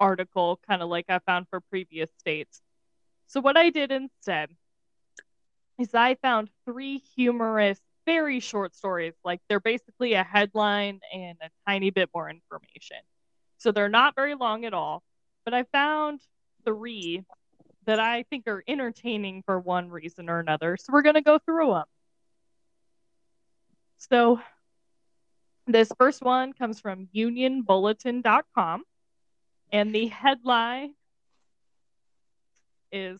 article, 0.00 0.60
kind 0.68 0.82
of 0.82 0.88
like 0.88 1.06
I 1.08 1.18
found 1.20 1.46
for 1.48 1.60
previous 1.60 2.10
states. 2.18 2.60
So 3.26 3.40
what 3.40 3.56
I 3.56 3.70
did 3.70 3.92
instead 3.92 4.50
is 5.78 5.94
I 5.94 6.14
found 6.16 6.50
three 6.64 6.98
humorous, 7.14 7.78
very 8.06 8.40
short 8.40 8.74
stories. 8.74 9.14
Like 9.24 9.40
they're 9.48 9.60
basically 9.60 10.14
a 10.14 10.24
headline 10.24 11.00
and 11.12 11.36
a 11.42 11.50
tiny 11.66 11.90
bit 11.90 12.10
more 12.14 12.30
information. 12.30 12.98
So 13.58 13.72
they're 13.72 13.88
not 13.88 14.14
very 14.14 14.34
long 14.34 14.64
at 14.64 14.74
all. 14.74 15.02
But 15.44 15.54
I 15.54 15.64
found 15.64 16.20
three 16.64 17.24
that 17.86 17.98
I 17.98 18.24
think 18.24 18.46
are 18.46 18.62
entertaining 18.68 19.42
for 19.46 19.58
one 19.58 19.88
reason 19.88 20.28
or 20.28 20.40
another. 20.40 20.76
So 20.76 20.92
we're 20.92 21.02
going 21.02 21.14
to 21.14 21.22
go 21.22 21.38
through 21.38 21.72
them. 21.72 21.84
So 23.98 24.40
this 25.68 25.90
first 25.98 26.22
one 26.22 26.52
comes 26.52 26.80
from 26.80 27.08
unionbulletin.com. 27.14 28.82
And 29.70 29.94
the 29.94 30.06
headline 30.06 30.94
is 32.90 33.18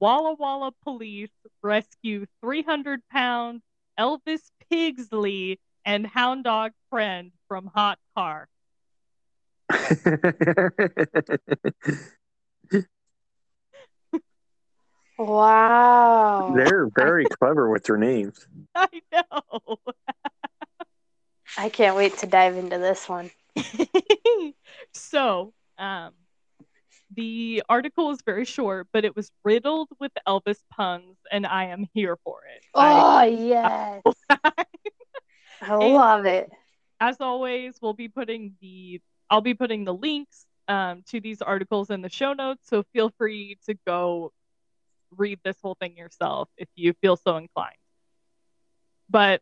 Walla 0.00 0.34
Walla 0.34 0.72
police 0.82 1.30
rescue 1.62 2.26
300 2.40 3.00
pound 3.10 3.62
Elvis 3.98 4.50
Pigsley 4.70 5.60
and 5.84 6.06
hound 6.06 6.44
dog 6.44 6.72
friend 6.90 7.32
from 7.48 7.70
hot 7.74 7.98
car. 8.16 8.48
Wow. 15.18 16.52
they're 16.56 16.90
very 16.96 17.24
clever 17.40 17.70
with 17.70 17.84
their 17.84 17.96
names. 17.96 18.46
I 18.74 18.88
know. 19.12 19.78
I 21.56 21.68
can't 21.68 21.96
wait 21.96 22.18
to 22.18 22.26
dive 22.26 22.56
into 22.56 22.78
this 22.78 23.08
one. 23.08 23.30
so, 24.92 25.52
um, 25.78 26.12
the 27.14 27.62
article 27.68 28.10
is 28.10 28.18
very 28.26 28.44
short, 28.44 28.88
but 28.92 29.04
it 29.04 29.14
was 29.14 29.30
riddled 29.44 29.88
with 30.00 30.12
Elvis 30.26 30.58
puns, 30.70 31.16
and 31.30 31.46
I 31.46 31.66
am 31.66 31.86
here 31.94 32.16
for 32.24 32.40
it. 32.56 32.64
I- 32.74 33.26
Oh, 33.26 33.32
yes. 33.32 34.02
I 35.62 35.76
love 35.78 36.26
it. 36.26 36.50
as 37.00 37.16
always, 37.20 37.76
we'll 37.80 37.92
be 37.94 38.08
putting 38.08 38.54
the 38.60 39.00
I'll 39.30 39.40
be 39.40 39.54
putting 39.54 39.84
the 39.84 39.94
links 39.94 40.44
um, 40.68 41.02
to 41.08 41.20
these 41.20 41.40
articles 41.40 41.90
in 41.90 42.02
the 42.02 42.08
show 42.10 42.32
notes, 42.34 42.68
so 42.68 42.82
feel 42.92 43.10
free 43.16 43.56
to 43.66 43.74
go 43.86 44.32
read 45.16 45.38
this 45.44 45.56
whole 45.62 45.76
thing 45.80 45.96
yourself 45.96 46.48
if 46.56 46.68
you 46.74 46.92
feel 47.00 47.16
so 47.16 47.36
inclined. 47.36 47.76
But 49.08 49.40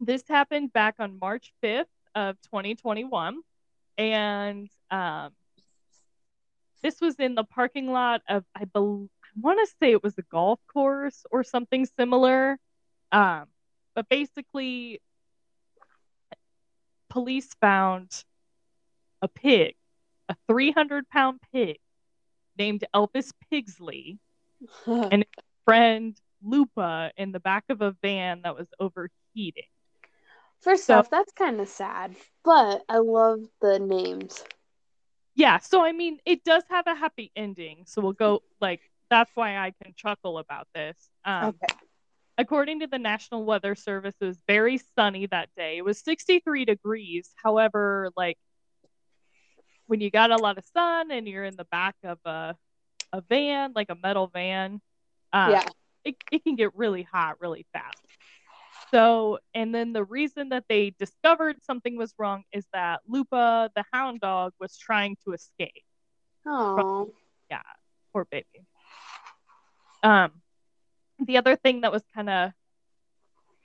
this 0.00 0.22
happened 0.28 0.72
back 0.72 0.96
on 0.98 1.18
March 1.18 1.52
5th 1.62 1.86
of 2.14 2.36
2021. 2.42 3.40
And 3.96 4.68
um, 4.90 5.30
this 6.82 7.00
was 7.00 7.16
in 7.16 7.34
the 7.34 7.44
parking 7.44 7.90
lot 7.90 8.22
of, 8.28 8.44
I 8.54 8.64
believe, 8.64 9.08
I 9.24 9.40
want 9.40 9.58
to 9.66 9.74
say 9.80 9.92
it 9.92 10.02
was 10.02 10.16
a 10.18 10.22
golf 10.30 10.60
course 10.72 11.24
or 11.30 11.42
something 11.42 11.86
similar. 11.86 12.58
Um, 13.10 13.46
but 13.94 14.08
basically, 14.08 15.00
police 17.08 17.48
found 17.60 18.10
a 19.22 19.28
pig, 19.28 19.74
a 20.28 20.36
300 20.48 21.08
pound 21.08 21.40
pig 21.52 21.78
named 22.58 22.84
Elvis 22.94 23.32
Pigsley, 23.50 24.18
and 24.86 25.24
his 25.24 25.44
friend 25.64 26.16
Lupa 26.42 27.12
in 27.16 27.32
the 27.32 27.40
back 27.40 27.64
of 27.68 27.80
a 27.80 27.96
van 28.02 28.42
that 28.42 28.56
was 28.56 28.68
overheating. 28.78 29.64
First 30.64 30.86
So- 30.86 30.98
off, 30.98 31.10
that's 31.10 31.32
kind 31.32 31.60
of 31.60 31.68
sad, 31.68 32.16
but 32.42 32.82
I 32.88 32.98
love 32.98 33.40
the 33.60 33.78
names. 33.78 34.42
Yeah, 35.34 35.58
so 35.58 35.84
I 35.84 35.92
mean, 35.92 36.18
it 36.24 36.42
does 36.44 36.62
have 36.70 36.86
a 36.86 36.94
happy 36.94 37.30
ending. 37.36 37.84
So 37.86 38.00
we'll 38.00 38.12
go 38.12 38.42
like 38.60 38.80
that's 39.10 39.30
why 39.34 39.58
I 39.58 39.72
can 39.82 39.92
chuckle 39.94 40.38
about 40.38 40.66
this. 40.74 40.96
Um, 41.24 41.48
Okay. 41.62 41.74
According 42.36 42.80
to 42.80 42.88
the 42.88 42.98
National 42.98 43.44
Weather 43.44 43.76
Service, 43.76 44.16
it 44.20 44.24
was 44.24 44.40
very 44.48 44.78
sunny 44.96 45.26
that 45.26 45.50
day. 45.56 45.76
It 45.76 45.84
was 45.84 46.00
63 46.00 46.64
degrees. 46.64 47.32
However, 47.36 48.10
like 48.16 48.38
when 49.86 50.00
you 50.00 50.10
got 50.10 50.32
a 50.32 50.36
lot 50.36 50.58
of 50.58 50.64
sun 50.64 51.12
and 51.12 51.28
you're 51.28 51.44
in 51.44 51.54
the 51.56 51.66
back 51.66 51.94
of 52.02 52.18
a 52.24 52.56
a 53.12 53.20
van, 53.20 53.72
like 53.76 53.90
a 53.90 53.94
metal 53.94 54.26
van, 54.28 54.80
uh, 55.32 55.48
yeah. 55.52 55.68
it, 56.04 56.16
it 56.32 56.42
can 56.42 56.56
get 56.56 56.74
really 56.74 57.02
hot 57.02 57.40
really 57.40 57.66
fast. 57.72 58.02
So, 58.94 59.40
and 59.54 59.74
then 59.74 59.92
the 59.92 60.04
reason 60.04 60.50
that 60.50 60.66
they 60.68 60.94
discovered 61.00 61.56
something 61.64 61.96
was 61.96 62.14
wrong 62.16 62.44
is 62.52 62.64
that 62.72 63.00
Lupa, 63.08 63.68
the 63.74 63.82
hound 63.92 64.20
dog, 64.20 64.52
was 64.60 64.76
trying 64.76 65.16
to 65.24 65.32
escape. 65.32 65.82
Oh. 66.46 67.12
Yeah, 67.50 67.62
poor 68.12 68.24
baby. 68.30 68.46
Um, 70.04 70.30
the 71.18 71.38
other 71.38 71.56
thing 71.56 71.80
that 71.80 71.90
was 71.90 72.04
kind 72.14 72.30
of 72.30 72.52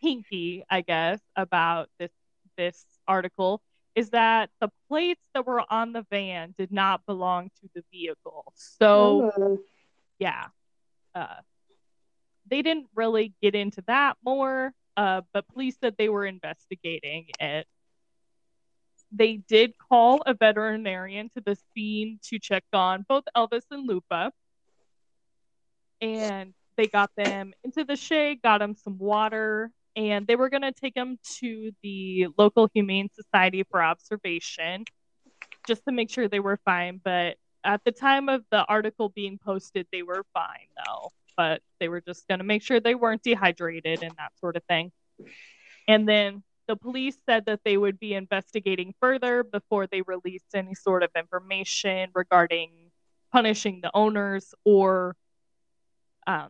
hinky, 0.04 0.64
I 0.68 0.82
guess, 0.82 1.20
about 1.36 1.90
this 2.00 2.12
this 2.58 2.84
article 3.08 3.62
is 3.94 4.10
that 4.10 4.50
the 4.60 4.72
plates 4.88 5.22
that 5.36 5.46
were 5.46 5.62
on 5.72 5.94
the 5.94 6.08
van 6.10 6.56
did 6.58 6.72
not 6.72 7.06
belong 7.06 7.52
to 7.62 7.70
the 7.76 7.84
vehicle. 7.92 8.52
So 8.56 9.32
Oh. 9.38 9.60
yeah, 10.18 10.48
uh, 11.14 11.42
they 12.48 12.64
didn't 12.64 12.88
really 12.96 13.36
get 13.44 13.54
into 13.54 13.84
that 13.86 14.18
more. 14.26 14.74
Uh, 15.00 15.22
but 15.34 15.48
police 15.48 15.78
said 15.80 15.96
they 15.98 16.10
were 16.10 16.26
investigating 16.26 17.28
it. 17.40 17.66
They 19.14 19.38
did 19.38 19.78
call 19.78 20.22
a 20.26 20.34
veterinarian 20.34 21.30
to 21.36 21.42
the 21.42 21.58
scene 21.74 22.20
to 22.24 22.38
check 22.38 22.66
on 22.74 23.06
both 23.08 23.24
Elvis 23.34 23.64
and 23.72 23.88
Lupa. 23.88 24.34
And 26.02 26.54
they 26.76 26.88
got 26.88 27.12
them 27.16 27.54
into 27.64 27.86
the 27.86 27.96
shade, 27.96 28.42
got 28.42 28.58
them 28.58 28.76
some 28.76 28.98
water, 28.98 29.72
and 29.96 30.28
they 30.28 30.36
were 30.36 30.50
going 30.50 30.64
to 30.64 30.74
take 30.74 30.96
them 30.96 31.18
to 31.40 31.72
the 31.82 32.28
local 32.38 32.70
Humane 32.74 33.08
Society 33.16 33.64
for 33.72 33.82
observation 33.82 34.84
just 35.66 35.86
to 35.86 35.94
make 35.94 36.10
sure 36.10 36.28
they 36.28 36.42
were 36.42 36.60
fine. 36.66 37.00
But 37.02 37.38
at 37.64 37.86
the 37.86 37.94
time 37.94 38.28
of 38.28 38.44
the 38.52 38.66
article 38.66 39.08
being 39.08 39.38
posted, 39.38 39.88
they 39.94 40.04
were 40.04 40.26
fine 40.34 40.68
though. 40.86 41.14
But 41.40 41.62
they 41.80 41.88
were 41.88 42.02
just 42.02 42.28
going 42.28 42.40
to 42.40 42.44
make 42.44 42.62
sure 42.62 42.82
they 42.82 42.96
weren't 42.96 43.24
dehydrated 43.24 44.04
and 44.04 44.12
that 44.18 44.38
sort 44.42 44.58
of 44.58 44.64
thing. 44.66 44.92
And 45.88 46.06
then 46.06 46.44
the 46.68 46.76
police 46.76 47.18
said 47.26 47.46
that 47.46 47.62
they 47.64 47.78
would 47.78 47.98
be 47.98 48.14
investigating 48.14 48.94
further 49.00 49.46
before 49.46 49.88
they 49.88 50.02
released 50.02 50.54
any 50.54 50.76
sort 50.76 51.02
of 51.02 51.12
information 51.16 52.10
regarding 52.14 52.92
punishing 53.32 53.80
the 53.82 53.90
owners 53.94 54.54
or 54.66 55.16
um, 56.28 56.50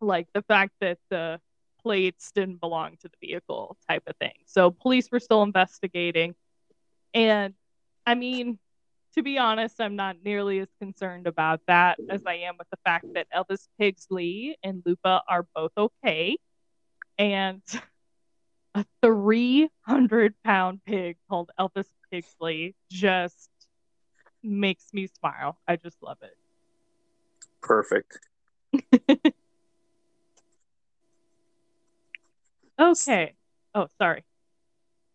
like 0.00 0.26
the 0.34 0.42
fact 0.42 0.72
that 0.80 0.98
the 1.08 1.40
plates 1.80 2.32
didn't 2.34 2.60
belong 2.60 2.96
to 3.02 3.08
the 3.08 3.28
vehicle 3.28 3.76
type 3.88 4.02
of 4.08 4.16
thing. 4.16 4.34
So 4.46 4.72
police 4.72 5.12
were 5.12 5.20
still 5.20 5.44
investigating. 5.44 6.34
And 7.14 7.54
I 8.04 8.16
mean, 8.16 8.58
to 9.14 9.22
be 9.22 9.38
honest, 9.38 9.80
I'm 9.80 9.96
not 9.96 10.16
nearly 10.24 10.60
as 10.60 10.68
concerned 10.80 11.26
about 11.26 11.60
that 11.66 11.98
as 12.08 12.22
I 12.26 12.34
am 12.34 12.56
with 12.58 12.68
the 12.70 12.78
fact 12.84 13.06
that 13.14 13.26
Elvis 13.34 13.68
Pigsley 13.78 14.56
and 14.62 14.82
Lupa 14.84 15.22
are 15.28 15.46
both 15.54 15.72
okay. 15.76 16.36
And 17.18 17.62
a 18.74 18.84
300 19.02 20.34
pound 20.44 20.80
pig 20.84 21.16
called 21.28 21.50
Elvis 21.58 21.88
Pigsley 22.10 22.74
just 22.90 23.50
makes 24.42 24.86
me 24.92 25.08
smile. 25.18 25.58
I 25.68 25.76
just 25.76 26.02
love 26.02 26.18
it. 26.22 26.36
Perfect. 27.60 28.18
Okay. 32.78 33.34
Oh, 33.74 33.86
sorry. 33.98 34.24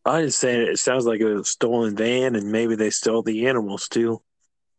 I 0.08 0.24
just 0.24 0.40
saying 0.40 0.62
it 0.62 0.80
sounds 0.80 1.06
like 1.06 1.20
it 1.20 1.26
was 1.26 1.42
a 1.42 1.46
stolen 1.46 1.96
van, 1.96 2.36
and 2.36 2.52
maybe 2.52 2.76
they 2.76 2.90
stole 2.90 3.24
the 3.24 3.48
animals 3.48 3.90
too. 3.90 4.22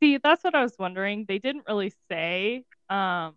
See, 0.00 0.18
that's 0.18 0.42
what 0.42 0.54
I 0.54 0.62
was 0.62 0.76
wondering. 0.78 1.26
They 1.28 1.38
didn't 1.38 1.64
really 1.68 1.92
say. 2.10 2.64
Um, 2.88 3.34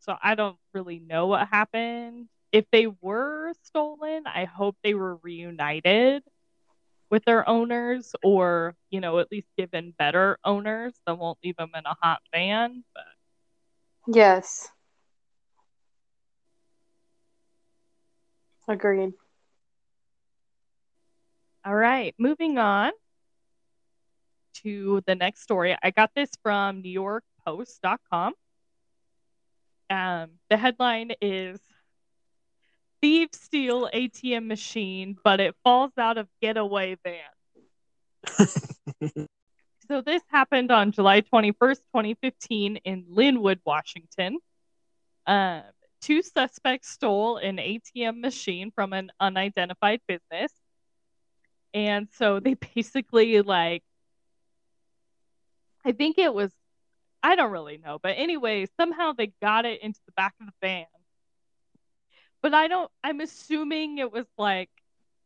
so 0.00 0.16
I 0.22 0.34
don't 0.34 0.56
really 0.74 0.98
know 0.98 1.26
what 1.26 1.46
happened. 1.48 2.28
If 2.52 2.64
they 2.72 2.86
were 2.86 3.52
stolen, 3.62 4.24
I 4.26 4.44
hope 4.44 4.76
they 4.82 4.94
were 4.94 5.16
reunited 5.16 6.24
with 7.10 7.24
their 7.24 7.48
owners 7.48 8.14
or, 8.22 8.74
you 8.90 9.00
know, 9.00 9.18
at 9.18 9.30
least 9.30 9.48
given 9.56 9.94
better 9.98 10.38
owners 10.44 10.94
that 11.06 11.18
won't 11.18 11.38
leave 11.44 11.56
them 11.56 11.70
in 11.76 11.84
a 11.86 11.94
hot 12.00 12.22
van. 12.32 12.82
But 12.94 13.04
Yes. 14.08 14.68
Agreed. 18.66 19.12
All 21.70 21.76
right, 21.76 22.16
moving 22.18 22.58
on 22.58 22.90
to 24.64 25.04
the 25.06 25.14
next 25.14 25.42
story. 25.42 25.76
I 25.80 25.92
got 25.92 26.10
this 26.16 26.28
from 26.42 26.82
NewYorkPost.com. 26.82 28.32
Um, 29.88 30.30
the 30.48 30.56
headline 30.56 31.12
is 31.20 31.60
Thieves 33.00 33.38
steal 33.40 33.88
ATM 33.94 34.48
machine, 34.48 35.16
but 35.22 35.38
it 35.38 35.54
falls 35.62 35.92
out 35.96 36.18
of 36.18 36.26
getaway 36.42 36.96
van. 37.04 38.48
So 39.86 40.00
this 40.00 40.22
happened 40.28 40.72
on 40.72 40.90
July 40.90 41.20
21st, 41.20 41.78
2015 41.94 42.76
in 42.78 43.04
Lynnwood, 43.04 43.58
Washington. 43.64 44.38
Um, 45.26 45.62
two 46.00 46.22
suspects 46.22 46.90
stole 46.90 47.36
an 47.36 47.58
ATM 47.58 48.20
machine 48.20 48.72
from 48.72 48.92
an 48.92 49.10
unidentified 49.20 50.00
business. 50.08 50.52
And 51.74 52.08
so 52.12 52.40
they 52.40 52.54
basically 52.74 53.40
like 53.42 53.82
I 55.84 55.92
think 55.92 56.18
it 56.18 56.32
was 56.32 56.50
I 57.22 57.36
don't 57.36 57.52
really 57.52 57.76
know, 57.76 57.98
but 58.02 58.14
anyway, 58.16 58.66
somehow 58.78 59.12
they 59.12 59.32
got 59.42 59.66
it 59.66 59.82
into 59.82 60.00
the 60.06 60.12
back 60.12 60.34
of 60.40 60.46
the 60.46 60.52
van. 60.62 60.86
But 62.42 62.54
I 62.54 62.68
don't 62.68 62.90
I'm 63.04 63.20
assuming 63.20 63.98
it 63.98 64.10
was 64.10 64.26
like 64.38 64.70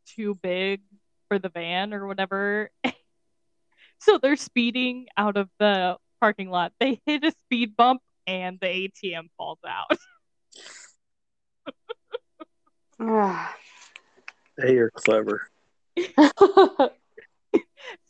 too 0.06 0.34
big 0.42 0.80
for 1.28 1.38
the 1.38 1.48
van 1.48 1.94
or 1.94 2.06
whatever. 2.06 2.70
so 3.98 4.18
they're 4.18 4.36
speeding 4.36 5.06
out 5.16 5.36
of 5.36 5.48
the 5.58 5.96
parking 6.20 6.50
lot. 6.50 6.72
They 6.80 7.00
hit 7.06 7.24
a 7.24 7.32
speed 7.32 7.76
bump 7.76 8.02
and 8.26 8.58
the 8.60 8.66
ATM 8.66 9.28
falls 9.36 9.58
out. 9.66 9.96
Ah. 13.00 13.54
They 14.56 14.76
are 14.76 14.90
clever. 14.90 15.48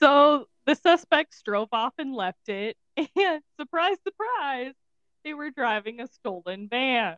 So 0.00 0.48
the 0.66 0.74
suspects 0.74 1.42
drove 1.42 1.68
off 1.72 1.94
and 1.98 2.14
left 2.14 2.48
it, 2.48 2.76
and 2.96 3.42
surprise, 3.60 3.96
surprise, 4.06 4.74
they 5.24 5.34
were 5.34 5.50
driving 5.50 6.00
a 6.00 6.08
stolen 6.08 6.68
van. 6.68 7.16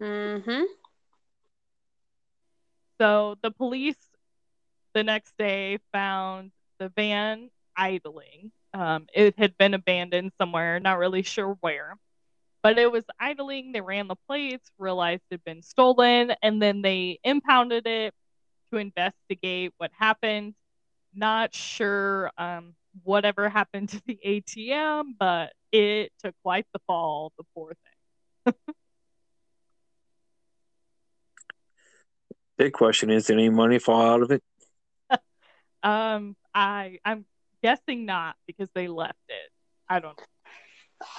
mm-hmm. 0.00 0.62
So 3.00 3.36
the 3.42 3.50
police 3.50 3.96
the 4.94 5.02
next 5.02 5.36
day 5.38 5.78
found 5.92 6.52
the 6.78 6.88
van 6.90 7.50
idling. 7.76 8.52
Um, 8.74 9.06
it 9.14 9.38
had 9.38 9.56
been 9.58 9.74
abandoned 9.74 10.32
somewhere, 10.38 10.80
not 10.80 10.98
really 10.98 11.22
sure 11.22 11.56
where, 11.60 11.96
but 12.62 12.78
it 12.78 12.90
was 12.90 13.04
idling. 13.20 13.72
They 13.72 13.80
ran 13.80 14.08
the 14.08 14.16
plates, 14.28 14.70
realized 14.78 15.22
it 15.30 15.34
had 15.34 15.44
been 15.44 15.62
stolen, 15.62 16.34
and 16.42 16.60
then 16.62 16.82
they 16.82 17.18
impounded 17.24 17.86
it 17.86 18.14
to 18.72 18.78
investigate 18.78 19.72
what 19.78 19.90
happened. 19.98 20.54
Not 21.14 21.54
sure 21.54 22.30
um, 22.38 22.74
whatever 23.04 23.48
happened 23.48 23.90
to 23.90 24.02
the 24.06 24.18
ATM, 24.24 25.14
but 25.18 25.52
it 25.72 26.12
took 26.22 26.34
quite 26.42 26.66
the 26.72 26.80
fall, 26.86 27.32
the 27.38 27.44
poor 27.54 27.74
thing. 28.46 28.54
Big 32.56 32.72
question 32.72 33.10
is, 33.10 33.26
did 33.26 33.34
any 33.34 33.50
money 33.50 33.78
fall 33.78 34.02
out 34.02 34.22
of 34.22 34.30
it? 34.30 34.42
Um, 35.84 36.36
I 36.54 36.98
I'm 37.04 37.24
guessing 37.62 38.06
not 38.06 38.36
because 38.46 38.68
they 38.72 38.86
left 38.86 39.18
it. 39.28 39.50
I 39.88 39.98
don't 39.98 40.16
know. 40.16 40.24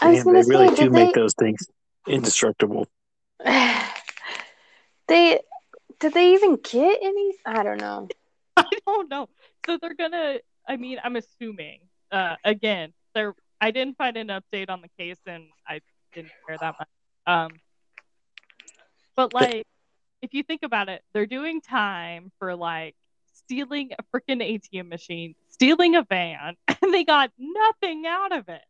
I 0.02 0.10
was 0.12 0.24
Damn, 0.24 0.26
gonna 0.26 0.40
they 0.40 0.46
really 0.46 0.70
do 0.76 0.90
did 0.90 0.92
make 0.92 1.14
those 1.14 1.34
things 1.34 1.68
indestructible. 2.08 2.88
they 5.08 5.40
did 6.04 6.14
they 6.14 6.34
even 6.34 6.58
get 6.58 7.00
any? 7.02 7.34
I 7.46 7.64
don't 7.64 7.80
know. 7.80 8.10
I 8.58 8.66
don't 8.86 9.10
know. 9.10 9.30
So 9.66 9.78
they're 9.82 9.96
gonna. 9.96 10.40
I 10.68 10.76
mean, 10.76 11.00
I'm 11.02 11.16
assuming. 11.16 11.80
Uh, 12.12 12.36
again, 12.44 12.92
there. 13.16 13.34
I 13.62 13.72
didn't 13.72 13.98
find 13.98 14.18
an 14.18 14.28
update 14.28 14.70
on 14.70 14.82
the 14.82 14.90
case, 15.00 15.18
and 15.26 15.46
I 15.66 15.80
didn't 16.14 16.34
care 16.46 16.58
that 16.60 16.76
much. 16.78 16.88
Um, 17.26 17.52
but 19.16 19.34
like, 19.34 19.66
if 20.22 20.34
you 20.34 20.44
think 20.44 20.64
about 20.64 20.90
it, 20.90 21.02
they're 21.14 21.26
doing 21.26 21.62
time 21.62 22.34
for 22.38 22.54
like 22.54 22.96
stealing 23.32 23.92
a 23.98 24.04
freaking 24.14 24.42
ATM 24.42 24.90
machine, 24.90 25.36
stealing 25.52 25.96
a 25.96 26.04
van, 26.04 26.58
and 26.68 26.94
they 26.94 27.06
got 27.06 27.32
nothing 27.40 28.04
out 28.06 28.34
of 28.34 28.50
it. 28.50 28.62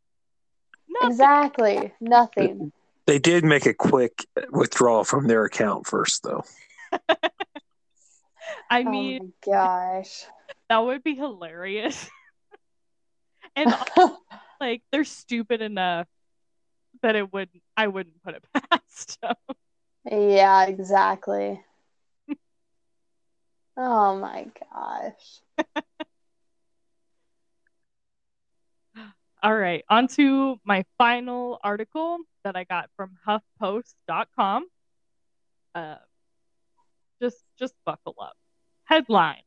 Nothing. 0.87 1.09
Exactly. 1.09 1.93
Nothing. 1.99 2.71
They 3.07 3.17
did 3.17 3.43
make 3.43 3.65
a 3.65 3.73
quick 3.73 4.27
withdrawal 4.51 5.03
from 5.03 5.27
their 5.27 5.45
account 5.45 5.87
first, 5.87 6.21
though. 6.21 6.43
I 8.69 8.83
mean, 8.83 9.33
oh 9.45 9.51
gosh. 9.51 10.25
that 10.69 10.79
would 10.79 11.03
be 11.03 11.15
hilarious. 11.15 12.09
and 13.55 13.73
like, 14.59 14.81
they're 14.91 15.03
stupid 15.03 15.61
enough 15.61 16.07
that 17.01 17.15
it 17.15 17.31
would. 17.31 17.49
I 17.77 17.87
wouldn't 17.87 18.21
put 18.23 18.35
it 18.35 18.43
past. 18.71 19.19
them. 19.21 19.35
yeah, 20.09 20.65
exactly. 20.65 21.63
oh 23.77 24.17
my 24.17 24.47
gosh. 24.71 25.41
All 29.43 29.55
right, 29.55 29.83
on 29.89 30.07
to 30.07 30.57
my 30.63 30.85
final 30.97 31.59
article 31.61 32.17
that 32.45 32.55
I 32.55 32.63
got 32.63 32.89
from 32.95 33.17
HuffPost.com. 33.27 34.67
Uh, 35.75 35.95
just, 37.23 37.43
just 37.57 37.73
buckle 37.85 38.15
up. 38.21 38.35
Headline: 38.83 39.43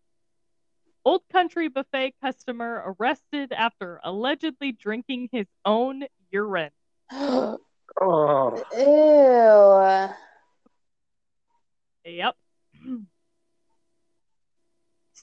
Old 1.04 1.22
Country 1.30 1.68
Buffet 1.68 2.14
customer 2.22 2.94
arrested 2.98 3.52
after 3.52 4.00
allegedly 4.02 4.72
drinking 4.72 5.28
his 5.30 5.46
own 5.64 6.04
urine. 6.30 6.70
Ew. 7.12 7.58
Oh, 8.00 8.64
Yep. 12.04 12.34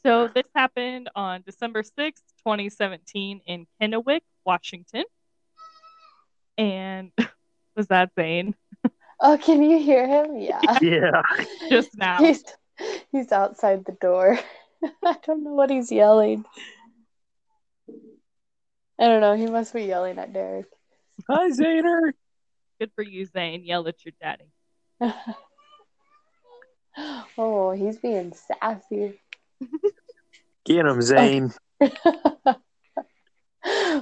So 0.03 0.27
this 0.27 0.43
happened 0.53 1.09
on 1.15 1.43
December 1.45 1.81
6th, 1.81 2.23
2017 2.43 3.39
in 3.45 3.67
Kennewick, 3.81 4.19
Washington. 4.45 5.05
And 6.57 7.11
was 7.77 7.87
that 7.87 8.11
Zane? 8.19 8.53
Oh, 9.26 9.38
can 9.38 9.63
you 9.63 9.80
hear 9.80 10.05
him? 10.05 10.36
Yeah. 10.38 10.80
yeah. 10.82 11.21
Just 11.69 11.97
now. 11.97 12.17
He's 12.17 12.43
he's 13.11 13.32
outside 13.32 13.86
the 13.86 13.93
door. 13.93 14.38
I 15.05 15.15
don't 15.26 15.45
know 15.45 15.53
what 15.53 15.69
he's 15.69 15.91
yelling. 15.91 16.43
I 18.99 19.07
don't 19.07 19.21
know. 19.21 19.36
He 19.36 19.45
must 19.45 19.74
be 19.74 19.84
yelling 19.84 20.19
at 20.19 20.34
Derek. 20.34 20.65
Hi, 21.30 21.49
Zaner. 21.49 22.11
Good 22.80 22.91
for 22.95 23.03
you, 23.03 23.26
Zane. 23.26 23.63
Yell 23.63 23.88
at 23.88 24.03
your 24.03 24.13
daddy. 24.21 24.51
oh, 27.38 27.71
he's 27.71 27.97
being 27.99 28.34
sassy. 28.34 29.21
Get 30.65 30.86
him, 30.86 31.01
Zane. 31.01 31.53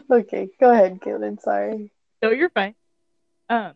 okay, 0.10 0.50
go 0.60 0.72
ahead, 0.72 1.00
Kaitlin. 1.00 1.40
Sorry. 1.40 1.92
No, 2.24 2.32
you're 2.32 2.50
fine. 2.50 2.74
Um, 3.50 3.74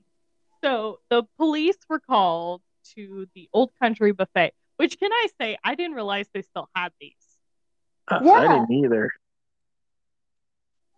so 0.65 0.99
the 1.09 1.23
police 1.37 1.77
were 1.87 1.99
called 1.99 2.61
to 2.95 3.27
the 3.35 3.47
Old 3.53 3.71
Country 3.79 4.11
Buffet, 4.11 4.51
which 4.77 4.97
can 4.99 5.11
I 5.13 5.27
say, 5.39 5.57
I 5.63 5.75
didn't 5.75 5.95
realize 5.95 6.27
they 6.33 6.41
still 6.41 6.69
had 6.75 6.91
these. 6.99 7.13
I- 8.07 8.17
I 8.17 8.23
Yeah. 8.23 8.47
didn't 8.47 8.71
either. 8.71 9.11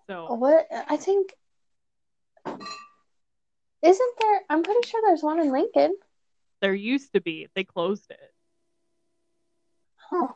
So 0.07 0.33
What? 0.35 0.67
I 0.71 0.95
think. 0.97 1.33
Isn't 3.81 4.13
there? 4.19 4.41
I'm 4.49 4.63
pretty 4.63 4.87
sure 4.87 5.01
there's 5.05 5.23
one 5.23 5.39
in 5.39 5.51
Lincoln. 5.51 5.97
there 6.59 6.73
used 6.73 7.13
to 7.13 7.21
be. 7.21 7.47
They 7.53 7.63
closed 7.63 8.09
it. 8.09 8.33
Huh. 9.97 10.29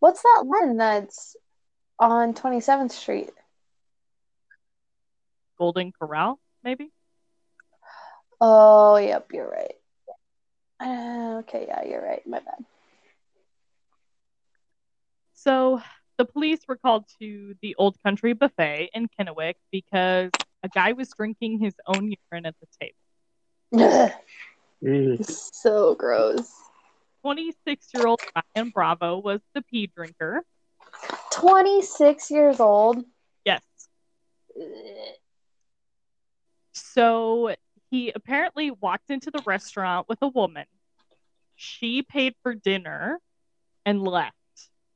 What's 0.00 0.20
that 0.22 0.42
one 0.44 0.76
that's 0.76 1.34
on 1.98 2.34
27th 2.34 2.90
Street? 2.92 3.30
Golden 5.56 5.92
Corral, 5.92 6.38
maybe? 6.62 6.92
Oh, 8.44 8.96
yep, 8.96 9.28
you're 9.32 9.48
right. 9.48 9.76
Uh, 10.80 11.38
okay, 11.38 11.66
yeah, 11.68 11.84
you're 11.84 12.04
right. 12.04 12.26
My 12.26 12.40
bad. 12.40 12.64
So 15.32 15.80
the 16.18 16.24
police 16.24 16.58
were 16.66 16.76
called 16.76 17.04
to 17.20 17.54
the 17.62 17.76
Old 17.76 17.96
Country 18.04 18.32
Buffet 18.32 18.90
in 18.94 19.06
Kennewick 19.16 19.54
because 19.70 20.30
a 20.64 20.68
guy 20.68 20.92
was 20.92 21.10
drinking 21.16 21.60
his 21.60 21.74
own 21.86 22.12
urine 22.32 22.46
at 22.46 22.56
the 22.60 22.66
table. 22.80 24.12
Mm. 24.82 25.24
so 25.54 25.94
gross. 25.94 26.52
26 27.22 27.86
year 27.94 28.08
old 28.08 28.20
Ryan 28.56 28.70
Bravo 28.70 29.18
was 29.18 29.40
the 29.54 29.62
pee 29.62 29.88
drinker. 29.94 30.42
26 31.30 32.28
years 32.32 32.58
old. 32.58 33.04
Yes. 33.44 33.62
So 36.72 37.54
he 37.92 38.10
apparently 38.14 38.70
walked 38.70 39.10
into 39.10 39.30
the 39.30 39.42
restaurant 39.44 40.08
with 40.08 40.18
a 40.22 40.26
woman. 40.26 40.64
She 41.56 42.00
paid 42.00 42.34
for 42.42 42.54
dinner 42.54 43.20
and 43.84 44.02
left. 44.02 44.34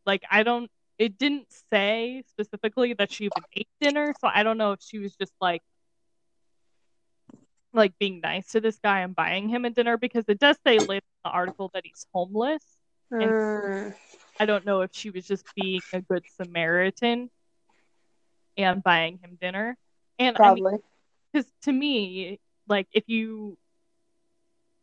Like, 0.07 0.23
I 0.31 0.43
don't, 0.43 0.71
it 0.99 1.19
didn't 1.19 1.49
say 1.71 2.25
specifically 2.31 2.95
that 2.95 3.13
she 3.13 3.25
even 3.25 3.45
ate 3.55 3.69
dinner. 3.83 4.15
So 4.19 4.31
I 4.35 4.43
don't 4.43 4.57
know 4.57 4.73
if 4.73 4.81
she 4.81 4.99
was 4.99 5.15
just 5.15 5.35
like, 5.43 5.61
like 7.75 7.93
being 7.99 8.21
nice 8.23 8.53
to 8.53 8.63
this 8.63 8.79
guy 8.83 9.01
and 9.01 9.15
buying 9.15 9.51
him 9.51 9.67
a 9.67 9.71
dinner 9.71 9.99
because 9.99 10.25
it 10.29 10.39
does 10.39 10.57
say 10.67 10.79
later 10.79 11.05
in 11.05 11.27
the 11.27 11.31
article 11.31 11.71
that 11.75 11.85
he's 11.85 12.07
homeless. 12.15 12.65
Mm. 13.13 13.95
I 14.41 14.47
don't 14.47 14.65
know 14.65 14.81
if 14.81 14.93
she 14.95 15.11
was 15.11 15.27
just 15.27 15.45
being 15.55 15.83
a 15.93 16.01
good 16.01 16.25
Samaritan 16.41 17.29
and 18.57 18.83
buying 18.83 19.19
him 19.19 19.37
dinner. 19.39 19.77
And 20.19 20.35
I 20.41 20.55
mean, 20.55 20.65
Probably. 20.65 20.79
because 21.31 21.53
to 21.65 21.73
me, 21.73 22.41
like 22.69 22.89
if 22.93 23.09
you 23.09 23.57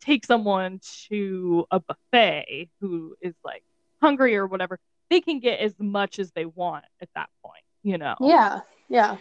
take 0.02 0.26
someone 0.26 0.80
to 1.10 1.66
a 1.72 1.80
buffet 1.80 2.70
who 2.82 3.16
is 3.22 3.34
like 3.44 3.64
hungry 4.02 4.36
or 4.36 4.46
whatever, 4.46 4.80
they 5.10 5.22
can 5.22 5.40
get 5.40 5.60
as 5.60 5.74
much 5.80 6.20
as 6.20 6.32
they 6.32 6.46
want 6.46 6.86
at 7.02 7.10
that 7.16 7.30
point, 7.44 7.64
you 7.84 7.98
know. 7.98 8.16
yeah, 8.20 8.62
yeah. 8.90 9.18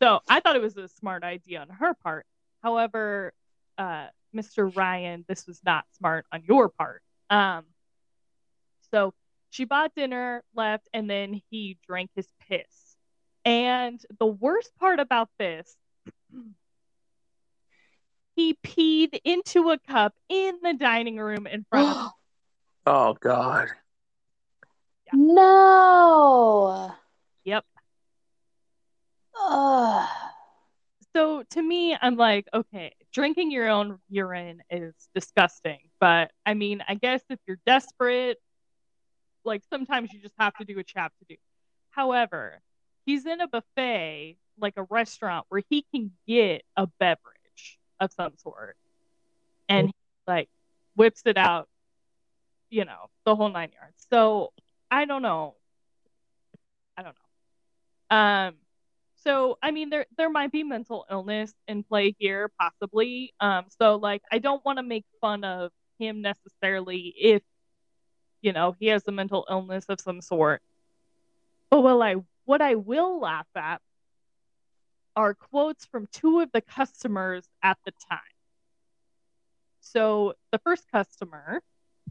So 0.00 0.20
I 0.28 0.40
thought 0.40 0.56
it 0.56 0.62
was 0.62 0.76
a 0.76 0.88
smart 0.88 1.22
idea 1.22 1.60
on 1.60 1.68
her 1.68 1.94
part. 1.94 2.26
However, 2.62 3.32
uh, 3.78 4.06
Mr. 4.34 4.74
Ryan, 4.74 5.24
this 5.28 5.46
was 5.46 5.60
not 5.64 5.84
smart 5.96 6.26
on 6.32 6.42
your 6.46 6.68
part. 6.68 7.02
Um, 7.30 7.64
so 8.90 9.14
she 9.50 9.64
bought 9.64 9.94
dinner, 9.94 10.42
left, 10.54 10.88
and 10.92 11.08
then 11.08 11.40
he 11.50 11.78
drank 11.86 12.10
his 12.16 12.26
piss. 12.48 12.96
And 13.44 14.00
the 14.18 14.26
worst 14.26 14.72
part 14.80 14.98
about 14.98 15.28
this, 15.38 15.76
he 18.36 18.54
peed 18.64 19.18
into 19.24 19.70
a 19.70 19.78
cup 19.78 20.14
in 20.28 20.58
the 20.62 20.74
dining 20.74 21.16
room 21.16 21.46
in 21.46 21.64
front 21.70 21.96
of 21.96 22.10
Oh, 22.86 23.14
God. 23.18 23.68
no. 25.12 26.92
Yep. 27.44 27.64
Ugh. 29.40 30.08
So 31.14 31.44
to 31.50 31.62
me, 31.62 31.96
I'm 32.00 32.16
like, 32.16 32.48
okay, 32.52 32.92
drinking 33.12 33.52
your 33.52 33.68
own 33.68 33.98
urine 34.08 34.62
is 34.68 34.94
disgusting. 35.14 35.78
But 36.00 36.32
I 36.44 36.54
mean, 36.54 36.82
I 36.88 36.96
guess 36.96 37.22
if 37.30 37.38
you're 37.46 37.60
desperate, 37.64 38.38
like 39.44 39.62
sometimes 39.70 40.12
you 40.12 40.20
just 40.20 40.34
have 40.38 40.54
to 40.56 40.64
do 40.64 40.76
what 40.76 40.92
you 40.94 41.00
have 41.00 41.12
to 41.20 41.24
do. 41.28 41.36
However, 41.90 42.60
he's 43.06 43.24
in 43.26 43.40
a 43.40 43.48
buffet, 43.48 44.36
like 44.58 44.74
a 44.76 44.82
restaurant, 44.84 45.46
where 45.48 45.62
he 45.70 45.86
can 45.94 46.10
get 46.26 46.64
a 46.76 46.88
beverage 46.98 47.33
of 48.04 48.12
some 48.12 48.32
sort. 48.36 48.76
And 49.68 49.88
he, 49.88 49.94
like 50.26 50.48
whips 50.96 51.22
it 51.24 51.36
out, 51.36 51.68
you 52.70 52.84
know, 52.84 53.10
the 53.24 53.34
whole 53.34 53.48
nine 53.48 53.70
yards. 53.72 54.06
So 54.10 54.52
I 54.90 55.04
don't 55.04 55.22
know. 55.22 55.56
I 56.96 57.02
don't 57.02 57.14
know. 58.10 58.16
Um, 58.16 58.54
so 59.16 59.58
I 59.62 59.70
mean 59.70 59.90
there 59.90 60.06
there 60.16 60.30
might 60.30 60.52
be 60.52 60.62
mental 60.62 61.06
illness 61.10 61.52
in 61.66 61.82
play 61.82 62.14
here, 62.18 62.50
possibly. 62.60 63.32
Um, 63.40 63.64
so 63.80 63.96
like 63.96 64.22
I 64.30 64.38
don't 64.38 64.64
want 64.64 64.78
to 64.78 64.82
make 64.82 65.04
fun 65.20 65.44
of 65.44 65.72
him 65.98 66.20
necessarily 66.22 67.14
if 67.16 67.42
you 68.42 68.52
know 68.52 68.76
he 68.78 68.88
has 68.88 69.02
a 69.08 69.12
mental 69.12 69.46
illness 69.50 69.86
of 69.88 70.00
some 70.00 70.20
sort. 70.20 70.62
But 71.70 71.80
well, 71.80 72.02
I 72.02 72.16
what 72.44 72.60
I 72.60 72.74
will 72.74 73.20
laugh 73.20 73.46
at 73.56 73.80
are 75.16 75.34
quotes 75.34 75.84
from 75.86 76.08
two 76.12 76.40
of 76.40 76.50
the 76.52 76.60
customers 76.60 77.48
at 77.62 77.78
the 77.84 77.92
time. 78.08 78.18
So 79.80 80.34
the 80.50 80.58
first 80.58 80.90
customer 80.90 81.62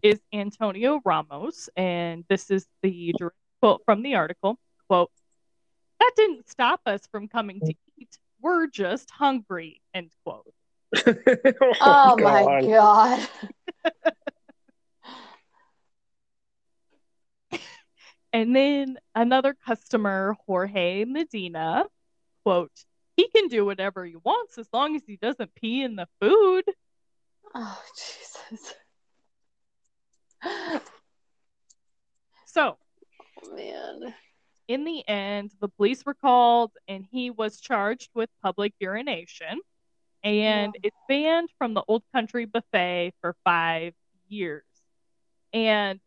is 0.02 0.22
Antonio 0.32 1.02
Ramos, 1.04 1.70
and 1.76 2.24
this 2.30 2.52
is 2.52 2.68
the 2.82 3.14
direct 3.18 3.36
quote 3.62 3.82
from 3.86 4.04
the 4.04 4.16
article. 4.16 4.58
Quote, 4.88 5.12
that 6.00 6.12
didn't 6.16 6.50
stop 6.50 6.82
us 6.86 7.08
from 7.12 7.28
coming 7.28 7.60
to 7.62 7.74
eat. 7.98 8.18
We're 8.42 8.68
just 8.68 9.10
hungry, 9.12 9.82
end 9.94 10.12
quote. 10.24 10.54
Oh, 11.82 12.16
oh, 12.18 12.18
my 12.18 12.62
god. 12.62 13.28
And 18.34 18.56
then 18.56 18.98
another 19.14 19.54
customer, 19.54 20.36
Jorge 20.48 21.06
Medina, 21.06 21.86
quote, 22.44 22.72
he 23.16 23.28
can 23.30 23.48
do 23.48 23.66
whatever 23.66 24.06
he 24.06 24.16
wants 24.24 24.58
as 24.58 24.68
long 24.74 24.96
as 24.96 25.04
he 25.06 25.18
doesn't 25.18 25.54
pee 25.56 25.84
in 25.84 25.96
the 25.96 26.08
food. 26.20 26.64
Oh 27.56 27.82
Jesus. 27.96 28.74
So, 32.46 32.78
Oh, 33.44 33.56
man. 33.56 34.14
in 34.68 34.84
the 34.84 35.08
end, 35.08 35.52
the 35.60 35.70
police 35.70 36.06
were 36.06 36.14
called 36.14 36.72
and 36.88 37.06
he 37.12 37.30
was 37.32 37.60
charged 37.60 38.10
with 38.14 38.30
public 38.42 38.74
urination. 38.80 39.60
And 40.24 40.74
Yeah. 40.76 40.80
it's 40.84 40.98
banned 41.08 41.50
from 41.58 41.74
the 41.74 41.84
Old 41.88 42.04
Country 42.14 42.46
Buffet 42.46 43.14
for 43.22 43.36
five 43.44 43.94
years. 44.28 44.64
And 45.52 46.00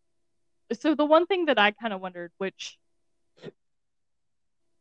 so 0.72 0.94
the 0.94 1.04
one 1.04 1.26
thing 1.26 1.46
that 1.46 1.58
I 1.58 1.72
kind 1.72 1.92
of 1.92 2.00
wondered, 2.00 2.32
which 2.38 2.78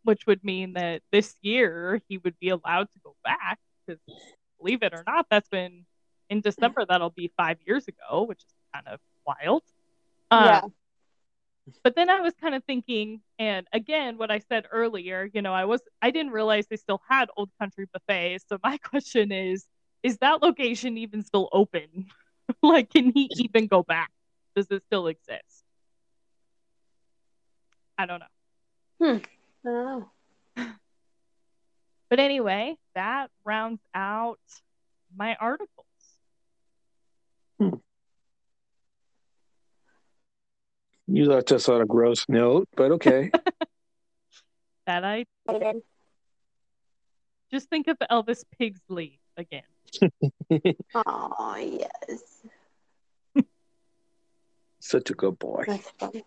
which 0.06 0.26
would 0.27 0.44
mean 0.44 0.73
that 0.73 1.02
this 1.11 1.36
year 1.41 2.02
he 2.07 2.18
would 2.19 2.40
be 2.40 2.49
allowed 2.49 2.88
to 2.94 2.99
go 3.03 3.15
back, 3.23 3.60
because 3.86 3.99
believe 4.57 4.84
it 4.84 4.94
or 4.94 5.03
not, 5.06 5.26
that's 5.30 5.49
been 5.49 5.86
in 6.30 6.41
December, 6.41 6.86
that'll 6.88 7.10
be 7.10 7.32
five 7.36 7.57
years 7.65 7.88
ago, 7.88 8.23
which 8.23 8.40
is 8.40 8.53
kind 8.73 8.88
of 8.88 8.99
wild. 9.26 9.64
Um, 10.32 10.45
yeah. 10.45 10.61
but 11.84 11.95
then 11.95 12.10
I 12.10 12.22
was 12.22 12.34
kind 12.40 12.56
of 12.56 12.64
thinking, 12.64 13.22
and 13.38 13.68
again, 13.73 14.18
what 14.18 14.32
I 14.32 14.40
said 14.40 14.65
earlier, 14.72 15.30
you 15.34 15.41
know, 15.41 15.53
I 15.53 15.65
was 15.65 15.82
I 16.02 16.11
didn't 16.11 16.32
realize 16.32 16.68
they 16.68 16.77
still 16.77 17.02
had 17.10 17.30
Old 17.38 17.49
Country 17.60 17.88
buffets. 17.91 18.45
So 18.48 18.57
my 18.64 18.77
question 18.77 19.32
is, 19.32 19.65
is 20.03 20.18
that 20.19 20.41
location 20.41 20.98
even 20.98 21.23
still 21.23 21.49
open? 21.52 22.07
like, 22.64 22.91
can 22.91 23.11
he 23.11 23.30
even 23.38 23.68
go 23.68 23.84
back? 23.84 24.11
Does 24.56 24.68
it 24.72 24.84
still 24.84 25.07
exist? 25.07 25.64
I 27.98 28.06
don't 28.06 28.19
know. 28.19 29.22
I 29.65 29.69
don't 29.69 29.85
know. 29.85 30.11
But 32.09 32.19
anyway, 32.19 32.77
that 32.93 33.31
rounds 33.43 33.81
out 33.93 34.39
my 35.15 35.35
articles. 35.35 35.85
Hmm. 37.59 37.69
You 41.07 41.25
left 41.25 41.51
us 41.51 41.67
on 41.67 41.81
a 41.81 41.85
gross 41.85 42.25
note, 42.29 42.67
but 42.75 42.91
okay. 42.91 43.31
That 44.87 45.03
I 45.03 45.25
just 47.51 47.69
think 47.71 47.87
of 47.87 47.97
Elvis 48.11 48.43
Pigsley 48.57 49.19
again. 49.35 49.63
Oh 50.93 51.55
yes. 51.57 52.43
Such 54.79 55.09
a 55.09 55.13
good 55.15 55.39
boy. 55.39 55.63
That's 55.65 55.89
funny. 55.97 56.23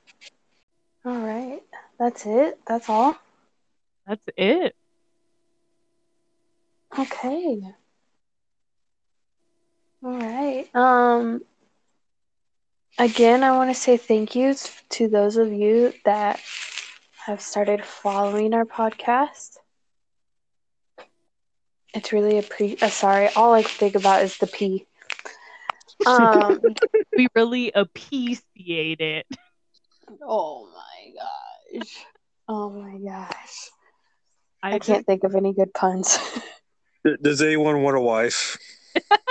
All 1.04 1.18
right. 1.20 1.62
That's 2.00 2.26
it. 2.26 2.58
That's 2.66 2.88
all. 2.88 3.16
That's 4.08 4.26
it. 4.38 4.76
Okay. 6.98 7.62
All 10.04 10.12
right. 10.20 10.68
Um 10.74 11.42
again, 12.98 13.42
I 13.44 13.52
want 13.52 13.70
to 13.70 13.74
say 13.74 13.96
thank 13.96 14.36
yous 14.36 14.82
to 14.90 15.08
those 15.08 15.36
of 15.36 15.52
you 15.52 15.94
that 16.04 16.40
have 17.26 17.40
started 17.42 17.84
following 17.84 18.54
our 18.54 18.64
podcast. 18.64 19.58
It's 21.94 22.12
really 22.12 22.38
a 22.38 22.42
pre 22.42 22.76
uh, 22.82 22.88
sorry, 22.90 23.28
all 23.36 23.54
I 23.54 23.62
can 23.62 23.70
think 23.70 23.96
about 23.96 24.22
is 24.22 24.38
the 24.38 24.46
P. 24.46 24.86
Um 26.06 26.60
We 27.16 27.28
really 27.34 27.72
appreciate 27.72 29.00
it. 29.00 29.26
oh 30.22 30.68
my 30.74 31.12
gosh. 31.14 32.04
Oh 32.48 32.70
my 32.70 32.98
gosh. 32.98 33.70
I, 34.62 34.74
I 34.74 34.78
can't 34.78 35.06
think 35.06 35.24
of 35.24 35.34
any 35.34 35.52
good 35.52 35.72
puns. 35.74 36.18
Does 37.22 37.40
anyone 37.42 37.82
want 37.82 37.96
a 37.96 38.00
wife? 38.00 38.58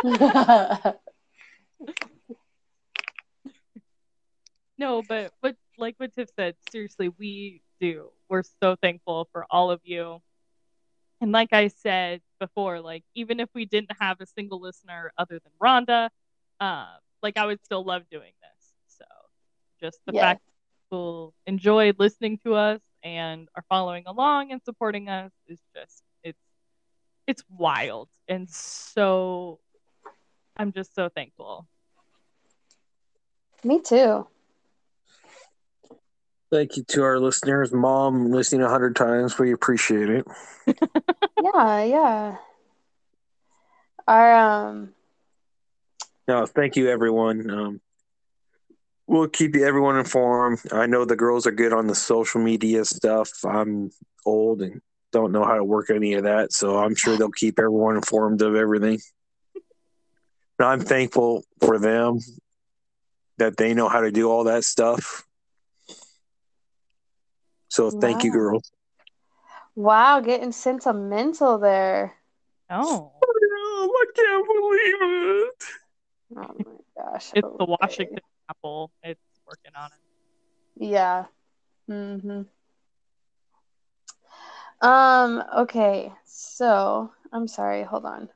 No, 4.77 5.01
but 5.01 5.33
but 5.41 5.55
like 5.77 5.95
what 5.97 6.13
Tiff 6.13 6.29
said, 6.35 6.55
seriously, 6.71 7.09
we 7.09 7.61
do. 7.79 8.11
We're 8.29 8.43
so 8.61 8.75
thankful 8.75 9.27
for 9.31 9.45
all 9.49 9.71
of 9.71 9.81
you. 9.83 10.21
And 11.19 11.31
like 11.31 11.51
I 11.51 11.67
said 11.69 12.21
before, 12.39 12.79
like 12.79 13.03
even 13.15 13.39
if 13.39 13.49
we 13.55 13.65
didn't 13.65 13.91
have 13.99 14.21
a 14.21 14.25
single 14.27 14.59
listener 14.61 15.11
other 15.17 15.39
than 15.39 15.51
Rhonda, 15.61 16.09
uh, 16.59 16.87
like 17.23 17.37
I 17.37 17.45
would 17.45 17.63
still 17.63 17.83
love 17.83 18.03
doing 18.11 18.33
this. 18.41 18.73
So 18.87 19.05
just 19.81 19.99
the 20.05 20.13
Yeah. 20.13 20.21
fact 20.21 20.41
that 20.45 20.53
people 20.85 21.33
enjoy 21.47 21.93
listening 21.97 22.37
to 22.45 22.53
us 22.53 22.79
and 23.03 23.47
are 23.55 23.63
following 23.69 24.03
along 24.07 24.51
and 24.51 24.61
supporting 24.63 25.09
us 25.09 25.31
is 25.47 25.59
just 25.75 26.03
it's 26.23 26.39
it's 27.27 27.43
wild. 27.49 28.09
And 28.27 28.49
so 28.49 29.59
I'm 30.57 30.71
just 30.71 30.95
so 30.95 31.09
thankful. 31.09 31.67
Me 33.63 33.81
too. 33.81 34.27
Thank 36.49 36.77
you 36.77 36.83
to 36.89 37.03
our 37.03 37.19
listeners. 37.19 37.73
Mom, 37.73 38.31
listening 38.31 38.63
a 38.63 38.69
hundred 38.69 38.95
times. 38.95 39.37
We 39.37 39.51
appreciate 39.51 40.09
it. 40.09 40.25
Yeah, 41.39 41.83
yeah. 41.83 42.35
Our 44.07 44.33
um 44.35 44.93
No, 46.27 46.45
thank 46.47 46.75
you, 46.75 46.89
everyone. 46.89 47.49
Um, 47.49 47.81
we'll 49.07 49.27
keep 49.27 49.55
you 49.55 49.65
everyone 49.65 49.97
informed. 49.97 50.59
I 50.71 50.85
know 50.85 51.05
the 51.05 51.15
girls 51.15 51.47
are 51.47 51.51
good 51.51 51.73
on 51.73 51.87
the 51.87 51.95
social 51.95 52.41
media 52.41 52.85
stuff. 52.85 53.31
I'm 53.43 53.89
old 54.25 54.61
and 54.61 54.81
don't 55.13 55.31
know 55.31 55.45
how 55.45 55.55
to 55.55 55.63
work 55.63 55.89
any 55.89 56.13
of 56.13 56.23
that, 56.23 56.51
so 56.51 56.77
I'm 56.77 56.93
sure 56.93 57.17
they'll 57.17 57.31
keep 57.31 57.57
everyone 57.57 57.95
informed 57.95 58.41
of 58.41 58.55
everything. 58.55 58.99
And 60.59 60.67
I'm 60.67 60.81
thankful 60.81 61.43
for 61.61 61.79
them 61.79 62.19
that 63.37 63.57
they 63.57 63.73
know 63.73 63.87
how 63.87 64.01
to 64.01 64.11
do 64.11 64.29
all 64.29 64.45
that 64.45 64.65
stuff. 64.65 65.23
So 67.69 67.91
thank 67.91 68.23
you, 68.23 68.31
girls. 68.31 68.71
wow, 69.75 70.19
getting 70.19 70.51
sentimental 70.51 71.59
there. 71.59 72.15
Oh. 72.69 73.11
oh 73.23 73.97
I 74.01 74.05
can't 74.15 74.47
believe 74.47 75.43
it. 75.43 75.63
Oh 76.35 76.55
my 76.97 77.03
gosh. 77.11 77.31
It's 77.35 77.47
the. 77.57 77.65
Washington 77.65 78.19
apple. 78.49 78.91
It's 79.03 79.19
working 79.45 79.71
on 79.75 79.89
it. 79.91 80.85
Yeah. 80.89 81.25
Mm-hmm. 81.89 82.41
Um, 84.87 85.43
okay. 85.57 86.11
So, 86.25 87.11
I'm 87.31 87.47
sorry, 87.47 87.83
hold 87.83 88.05
on. 88.05 88.29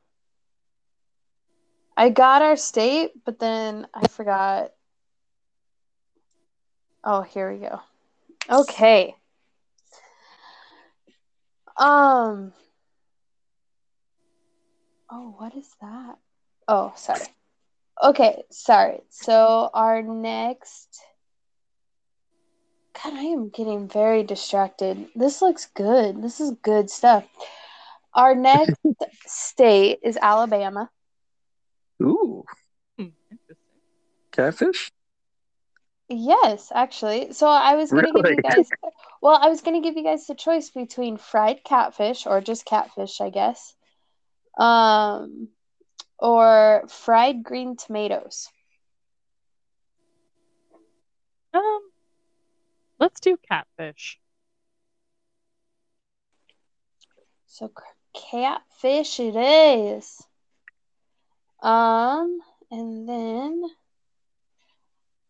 I 1.96 2.10
got 2.10 2.42
our 2.42 2.56
state, 2.56 3.12
but 3.26 3.40
then 3.40 3.88
I 3.94 4.08
forgot. 4.08 4.72
Oh, 7.04 7.22
here 7.22 7.52
we 7.52 7.60
go. 7.60 7.80
Okay. 8.50 9.16
Um 11.78 12.54
Oh, 15.14 15.36
what 15.38 15.54
is 15.56 15.68
that? 15.82 16.18
Oh, 16.70 16.94
sorry. 16.96 17.26
Okay, 18.02 18.44
sorry. 18.50 19.02
So 19.10 19.70
our 19.74 20.02
next 20.02 21.02
God, 23.04 23.14
I 23.14 23.24
am 23.24 23.50
getting 23.50 23.88
very 23.88 24.24
distracted. 24.24 25.08
This 25.16 25.42
looks 25.42 25.66
good. 25.66 26.22
This 26.22 26.40
is 26.40 26.52
good 26.62 26.90
stuff. 26.90 27.26
Our 28.14 28.36
next 28.36 28.80
state 29.26 30.00
is 30.04 30.18
Alabama. 30.22 30.90
Ooh, 32.02 32.44
Hmm, 32.98 33.10
catfish? 34.32 34.92
Yes, 36.10 36.72
actually. 36.74 37.34
So 37.34 37.48
I 37.48 37.76
was 37.76 37.92
gonna 37.94 38.14
give 38.14 38.28
you 38.28 38.40
guys 38.42 38.70
Well, 39.22 39.40
I 39.42 39.50
was 39.50 39.62
gonna 39.62 39.82
give 39.82 39.96
you 39.96 40.04
guys 40.04 40.28
the 40.28 40.36
choice 40.36 40.70
between 40.70 41.18
fried 41.18 41.64
catfish 41.64 42.26
or 42.26 42.42
just 42.42 42.66
catfish, 42.66 43.22
I 43.22 43.30
guess. 43.30 43.74
Um, 44.58 45.50
or 46.22 46.84
fried 46.88 47.44
green 47.44 47.76
tomatoes. 47.76 48.48
Um, 51.54 51.82
let's 53.00 53.20
do 53.20 53.38
catfish. 53.50 54.20
So 57.48 57.72
catfish 58.14 59.20
it 59.20 59.36
is. 59.36 60.22
Um, 61.62 62.40
and 62.72 63.08
then 63.08 63.64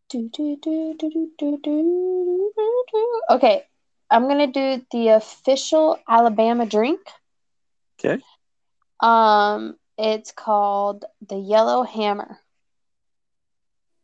do, 0.09 0.29
do, 0.29 0.57
do, 0.61 0.95
do, 0.99 1.09
do, 1.09 1.31
do, 1.37 1.59
do, 1.63 2.53
do, 2.55 2.83
do. 2.91 3.21
okay, 3.31 3.63
I'm 4.09 4.27
gonna 4.27 4.47
do 4.47 4.85
the 4.91 5.09
official 5.09 5.97
Alabama 6.07 6.65
drink. 6.65 6.99
Okay. 7.99 8.21
Um, 8.99 9.77
it's 9.97 10.31
called 10.31 11.05
the 11.27 11.37
Yellow 11.37 11.83
Hammer, 11.83 12.39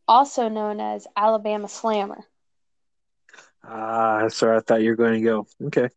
also 0.06 0.48
known 0.48 0.80
as 0.80 1.06
Alabama 1.16 1.68
Slammer. 1.68 2.24
Ah, 3.64 4.20
that's 4.22 4.40
where 4.40 4.54
I 4.54 4.60
thought 4.60 4.82
you 4.82 4.90
were 4.90 4.96
going 4.96 5.14
to 5.14 5.20
go. 5.20 5.46
Okay. 5.64 5.88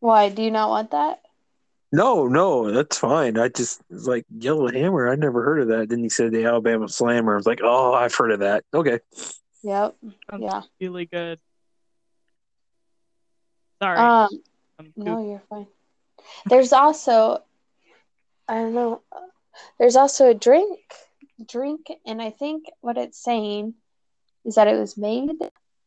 Why 0.00 0.28
do 0.30 0.42
you 0.42 0.50
not 0.50 0.70
want 0.70 0.90
that? 0.92 1.20
No, 1.92 2.26
no, 2.26 2.70
that's 2.70 2.98
fine. 2.98 3.36
I 3.36 3.48
just 3.48 3.82
was 3.90 4.06
like 4.06 4.24
Yellow 4.30 4.68
Hammer. 4.70 5.08
I 5.08 5.16
never 5.16 5.42
heard 5.42 5.60
of 5.62 5.68
that. 5.68 5.88
Then 5.88 6.02
you 6.04 6.08
said 6.10 6.32
the 6.32 6.44
Alabama 6.44 6.88
Slammer. 6.88 7.32
I 7.34 7.36
was 7.36 7.46
like, 7.46 7.60
oh, 7.62 7.92
I've 7.92 8.14
heard 8.14 8.30
of 8.30 8.40
that. 8.40 8.64
Okay. 8.72 9.00
Yep. 9.62 9.96
Sounds 10.30 10.42
Yeah. 10.42 10.62
really 10.80 11.06
good. 11.06 11.38
Sorry. 13.82 13.98
Um, 13.98 14.28
No, 14.96 15.22
you're 15.22 15.42
fine. 15.50 15.66
There's 16.46 16.72
also, 16.72 17.42
I 18.50 18.54
don't 18.54 18.74
know, 18.74 19.02
there's 19.78 19.94
also 19.94 20.28
a 20.28 20.34
drink, 20.34 20.80
drink, 21.46 21.86
and 22.04 22.20
I 22.20 22.30
think 22.30 22.64
what 22.80 22.98
it's 22.98 23.22
saying 23.22 23.74
is 24.44 24.56
that 24.56 24.66
it 24.66 24.76
was 24.76 24.96
made 24.96 25.30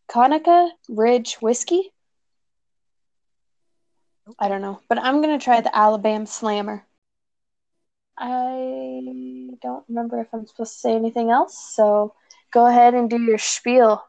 Conecuh 0.09 0.69
Ridge 0.87 1.35
whiskey. 1.41 1.91
I 4.39 4.47
don't 4.47 4.61
know, 4.61 4.79
but 4.87 4.97
I'm 4.97 5.21
gonna 5.21 5.39
try 5.39 5.59
the 5.59 5.75
Alabama 5.75 6.25
Slammer. 6.25 6.85
I 8.17 9.01
don't 9.61 9.83
remember 9.89 10.21
if 10.21 10.27
I'm 10.31 10.47
supposed 10.47 10.75
to 10.75 10.79
say 10.79 10.95
anything 10.95 11.31
else, 11.31 11.75
so 11.75 12.13
go 12.53 12.65
ahead 12.65 12.93
and 12.93 13.09
do 13.09 13.21
your 13.21 13.39
spiel. 13.39 14.01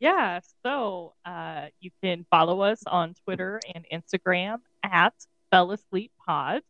Yeah, 0.00 0.40
so 0.62 1.14
uh, 1.24 1.68
you 1.80 1.92
can 2.02 2.26
follow 2.30 2.60
us 2.60 2.82
on 2.86 3.14
Twitter 3.24 3.58
and 3.74 3.86
Instagram 3.90 4.58
at 4.84 5.14
Fell 5.50 5.72
Asleep 5.72 6.12
Pod. 6.26 6.60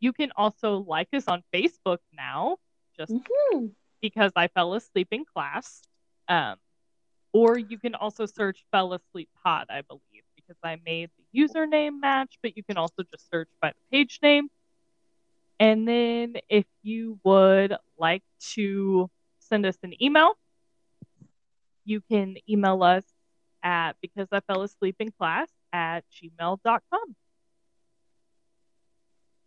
You 0.00 0.12
can 0.12 0.32
also 0.36 0.78
like 0.78 1.08
us 1.12 1.26
on 1.26 1.42
Facebook 1.52 1.98
now, 2.12 2.58
just 2.96 3.12
Mhm. 3.12 3.74
because 4.00 4.32
I 4.36 4.48
fell 4.48 4.74
asleep 4.74 5.08
in 5.10 5.24
class. 5.24 5.82
Um, 6.28 6.58
or 7.32 7.58
you 7.58 7.78
can 7.78 7.94
also 7.94 8.26
search 8.26 8.64
Fell 8.72 8.94
Asleep 8.94 9.28
Pod, 9.44 9.66
I 9.68 9.82
believe, 9.82 10.24
because 10.34 10.56
I 10.62 10.76
made 10.76 11.10
the 11.16 11.40
username 11.40 12.00
match, 12.00 12.38
but 12.42 12.56
you 12.56 12.62
can 12.62 12.78
also 12.78 13.02
just 13.02 13.28
search 13.30 13.48
by 13.60 13.70
the 13.70 13.78
page 13.90 14.18
name. 14.22 14.50
And 15.58 15.86
then 15.86 16.36
if 16.48 16.66
you 16.82 17.18
would 17.24 17.76
like 17.98 18.22
to 18.54 19.10
send 19.38 19.66
us 19.66 19.76
an 19.82 20.02
email, 20.02 20.38
you 21.84 22.00
can 22.00 22.36
email 22.48 22.82
us 22.82 23.04
at 23.62 23.92
because 24.00 24.28
I 24.32 24.40
fell 24.40 24.62
asleep 24.62 24.96
in 24.98 25.10
class 25.12 25.48
at 25.72 26.04
gmail.com. 26.10 27.16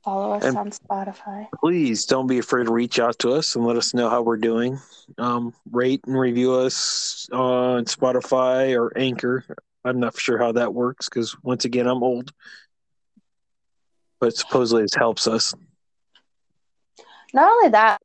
Follow 0.04 0.32
us 0.34 0.44
And- 0.44 0.58
on 0.58 0.72
Spotify. 0.72 1.48
Please 1.60 2.06
don't 2.06 2.28
be 2.28 2.40
afraid 2.40 2.66
to 2.66 2.72
reach 2.72 3.00
out 3.00 3.20
to 3.20 3.34
us 3.34 3.56
and 3.56 3.66
let 3.66 3.76
us 3.76 3.94
know 3.94 4.10
how 4.10 4.22
we're 4.22 4.38
doing. 4.38 4.80
Um, 5.18 5.54
rate 5.72 6.02
and 6.06 6.18
review 6.18 6.54
us 6.54 7.28
on 7.32 7.86
Spotify 7.86 8.80
or 8.80 8.98
Anchor. 8.98 9.44
I'm 9.84 10.00
not 10.00 10.18
sure 10.18 10.38
how 10.38 10.54
that 10.54 10.74
works 10.74 11.10
because, 11.10 11.36
once 11.44 11.66
again, 11.66 11.88
I'm 11.88 12.04
old. 12.04 12.32
But 14.20 14.36
supposedly 14.36 14.84
it 14.84 14.96
helps 14.98 15.28
us. 15.28 15.54
Not 17.34 17.50
only 17.52 17.70
that, 17.70 18.02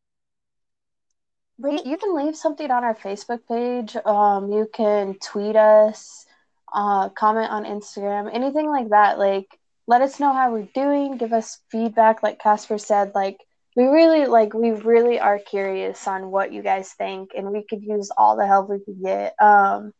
you 1.58 1.96
can 1.96 2.14
leave 2.14 2.36
something 2.36 2.70
on 2.70 2.84
our 2.84 2.94
Facebook 2.94 3.40
page. 3.48 3.96
Um, 4.04 4.52
you 4.52 4.68
can 4.72 5.14
tweet 5.14 5.56
us, 5.56 6.26
uh, 6.72 7.08
comment 7.10 7.50
on 7.50 7.64
Instagram, 7.64 8.28
anything 8.32 8.68
like 8.68 8.90
that. 8.90 9.18
Like, 9.18 9.58
let 9.86 10.02
us 10.02 10.18
know 10.20 10.32
how 10.32 10.52
we're 10.52 10.68
doing. 10.74 11.16
Give 11.16 11.32
us 11.32 11.58
feedback. 11.70 12.22
Like 12.22 12.38
Casper 12.38 12.78
said, 12.78 13.12
like 13.14 13.38
we 13.76 13.84
really 13.84 14.26
like 14.26 14.54
we 14.54 14.70
really 14.70 15.18
are 15.20 15.38
curious 15.38 16.06
on 16.06 16.30
what 16.30 16.52
you 16.52 16.62
guys 16.62 16.92
think, 16.92 17.30
and 17.36 17.50
we 17.50 17.64
could 17.68 17.82
use 17.82 18.10
all 18.16 18.36
the 18.36 18.46
help 18.46 18.68
we 18.70 18.80
could 18.84 19.02
get. 19.02 19.34
Um, 19.40 19.92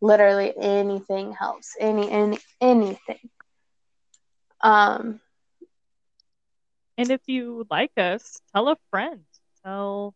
literally 0.00 0.52
anything 0.56 1.32
helps. 1.32 1.74
Any 1.80 2.10
any 2.10 2.38
anything. 2.60 3.30
Um, 4.62 5.20
And 6.96 7.10
if 7.10 7.20
you 7.26 7.66
like 7.70 7.92
us, 7.96 8.40
tell 8.52 8.68
a 8.68 8.76
friend. 8.90 9.24
Tell 9.64 10.14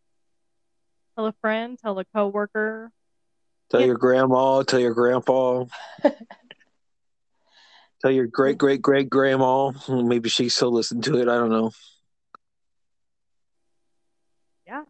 tell 1.16 1.26
a 1.26 1.32
friend, 1.40 1.78
tell 1.78 1.98
a 1.98 2.04
coworker. 2.06 2.90
Tell 3.70 3.80
Yeah. 3.80 3.86
your 3.86 3.96
grandma, 3.96 4.62
tell 4.62 4.80
your 4.80 4.94
grandpa, 4.94 5.64
tell 8.02 8.10
your 8.10 8.26
great 8.26 8.58
great 8.58 8.82
great 8.82 9.08
grandma. 9.08 9.72
Maybe 9.88 10.28
she 10.28 10.48
still 10.50 10.72
listen 10.72 11.00
to 11.02 11.16
it. 11.18 11.28
I 11.28 11.36
don't 11.36 11.50
know. 11.50 11.70
Yeah. 14.66 14.82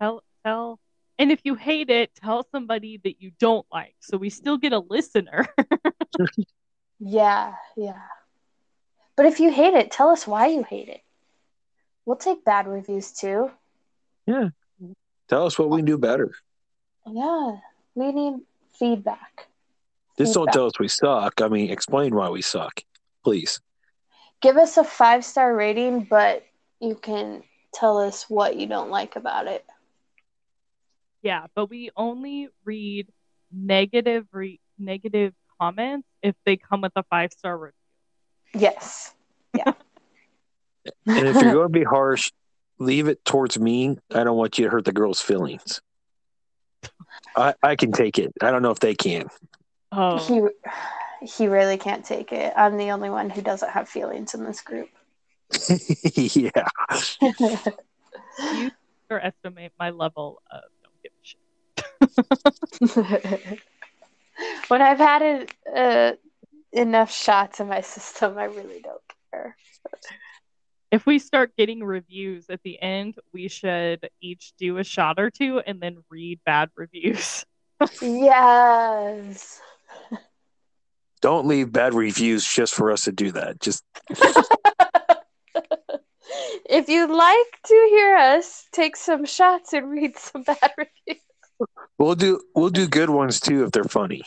Tell 0.00 0.22
tell 0.44 0.80
and 1.18 1.32
if 1.32 1.40
you 1.42 1.56
hate 1.56 1.90
it, 1.90 2.14
tell 2.14 2.46
somebody 2.52 3.00
that 3.02 3.20
you 3.20 3.32
don't 3.40 3.66
like. 3.72 3.96
So 4.00 4.16
we 4.16 4.30
still 4.30 4.56
get 4.56 4.72
a 4.72 4.78
listener. 4.78 5.46
Yeah, 7.00 7.54
yeah. 7.76 8.02
But 9.16 9.26
if 9.26 9.40
you 9.40 9.52
hate 9.52 9.74
it, 9.74 9.90
tell 9.90 10.08
us 10.10 10.26
why 10.26 10.46
you 10.46 10.62
hate 10.62 10.88
it. 10.88 11.02
We'll 12.04 12.16
take 12.16 12.44
bad 12.44 12.66
reviews 12.66 13.12
too. 13.12 13.50
Yeah. 14.26 14.48
Tell 15.28 15.46
us 15.46 15.58
what 15.58 15.70
we 15.70 15.78
can 15.78 15.84
do 15.84 15.98
better. 15.98 16.32
Yeah, 17.06 17.56
we 17.94 18.12
need 18.12 18.40
feedback. 18.78 19.47
Just 20.18 20.34
don't 20.34 20.52
tell 20.52 20.66
us 20.66 20.72
we 20.78 20.88
suck. 20.88 21.40
I 21.40 21.48
mean, 21.48 21.70
explain 21.70 22.14
why 22.14 22.28
we 22.28 22.42
suck, 22.42 22.82
please. 23.24 23.60
Give 24.40 24.56
us 24.56 24.76
a 24.76 24.84
five 24.84 25.24
star 25.24 25.54
rating, 25.54 26.04
but 26.04 26.44
you 26.80 26.94
can 26.94 27.42
tell 27.72 27.98
us 27.98 28.24
what 28.28 28.56
you 28.56 28.66
don't 28.66 28.90
like 28.90 29.16
about 29.16 29.46
it. 29.46 29.64
yeah, 31.22 31.46
but 31.54 31.70
we 31.70 31.90
only 31.96 32.48
read 32.64 33.08
negative 33.52 34.26
re- 34.32 34.60
negative 34.78 35.34
comments 35.60 36.06
if 36.22 36.34
they 36.44 36.56
come 36.56 36.80
with 36.80 36.92
a 36.96 37.04
five 37.04 37.32
star 37.32 37.56
review. 37.56 37.72
Yes. 38.54 39.14
Yeah. 39.54 39.72
and 41.06 41.26
if 41.28 41.34
you're 41.34 41.52
going 41.52 41.72
to 41.72 41.78
be 41.78 41.84
harsh, 41.84 42.32
leave 42.78 43.08
it 43.08 43.24
towards 43.24 43.58
me. 43.58 43.98
I 44.14 44.24
don't 44.24 44.36
want 44.36 44.58
you 44.58 44.64
to 44.64 44.70
hurt 44.70 44.84
the 44.84 44.92
girl's 44.92 45.20
feelings. 45.20 45.80
I, 47.36 47.54
I 47.62 47.76
can 47.76 47.92
take 47.92 48.18
it. 48.18 48.32
I 48.40 48.50
don't 48.50 48.62
know 48.62 48.70
if 48.70 48.80
they 48.80 48.94
can. 48.94 49.28
Oh, 49.92 50.18
He 50.18 50.42
he 51.26 51.46
really 51.48 51.78
can't 51.78 52.04
take 52.04 52.32
it. 52.32 52.52
I'm 52.56 52.76
the 52.76 52.90
only 52.90 53.10
one 53.10 53.30
who 53.30 53.42
doesn't 53.42 53.70
have 53.70 53.88
feelings 53.88 54.34
in 54.34 54.44
this 54.44 54.60
group. 54.60 54.88
yeah. 56.14 56.50
you 57.20 58.70
underestimate 59.10 59.72
my 59.78 59.90
level 59.90 60.42
of 60.50 60.62
don't 60.82 61.02
give 61.02 61.12
a 61.12 61.24
shit. 63.46 63.60
when 64.68 64.82
I've 64.82 64.98
had 64.98 65.22
it, 65.22 65.52
uh, 65.74 66.12
enough 66.72 67.10
shots 67.10 67.60
in 67.60 67.68
my 67.68 67.80
system, 67.80 68.38
I 68.38 68.44
really 68.44 68.80
don't 68.80 69.00
care. 69.32 69.56
If 70.90 71.04
we 71.04 71.18
start 71.18 71.56
getting 71.56 71.82
reviews 71.82 72.48
at 72.48 72.62
the 72.62 72.80
end, 72.80 73.16
we 73.32 73.48
should 73.48 74.08
each 74.22 74.52
do 74.58 74.78
a 74.78 74.84
shot 74.84 75.18
or 75.18 75.30
two 75.30 75.60
and 75.66 75.80
then 75.80 75.98
read 76.08 76.40
bad 76.46 76.70
reviews. 76.76 77.44
Yes. 78.00 79.60
Don't 81.20 81.46
leave 81.46 81.72
bad 81.72 81.94
reviews 81.94 82.46
just 82.46 82.74
for 82.74 82.90
us 82.90 83.04
to 83.04 83.12
do 83.12 83.32
that. 83.32 83.60
Just 83.60 83.84
if 86.68 86.88
you'd 86.88 87.10
like 87.10 87.60
to 87.66 87.86
hear 87.90 88.16
us 88.16 88.66
take 88.72 88.96
some 88.96 89.24
shots 89.24 89.72
and 89.72 89.90
read 89.90 90.16
some 90.16 90.42
bad 90.42 90.72
reviews, 90.76 91.22
we'll 91.98 92.14
do 92.14 92.40
we'll 92.54 92.70
do 92.70 92.86
good 92.86 93.10
ones 93.10 93.40
too 93.40 93.64
if 93.64 93.72
they're 93.72 93.84
funny. 93.84 94.22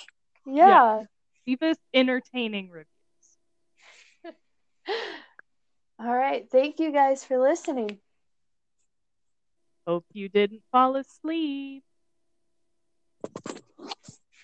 yeah. 0.46 1.04
Leave 1.48 1.62
us 1.64 1.78
entertaining 1.94 2.70
reviews. 2.70 2.88
All 6.00 6.16
right. 6.16 6.48
Thank 6.52 6.80
you 6.80 6.92
guys 6.92 7.24
for 7.24 7.40
listening. 7.40 7.98
Hope 9.88 10.06
you 10.14 10.30
didn't 10.30 10.62
fall 10.72 10.96
asleep. 10.96 11.84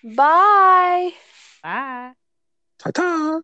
Bye. 0.02 1.12
Bye. 1.62 2.12
Ta 2.78 2.90
ta. 2.92 3.40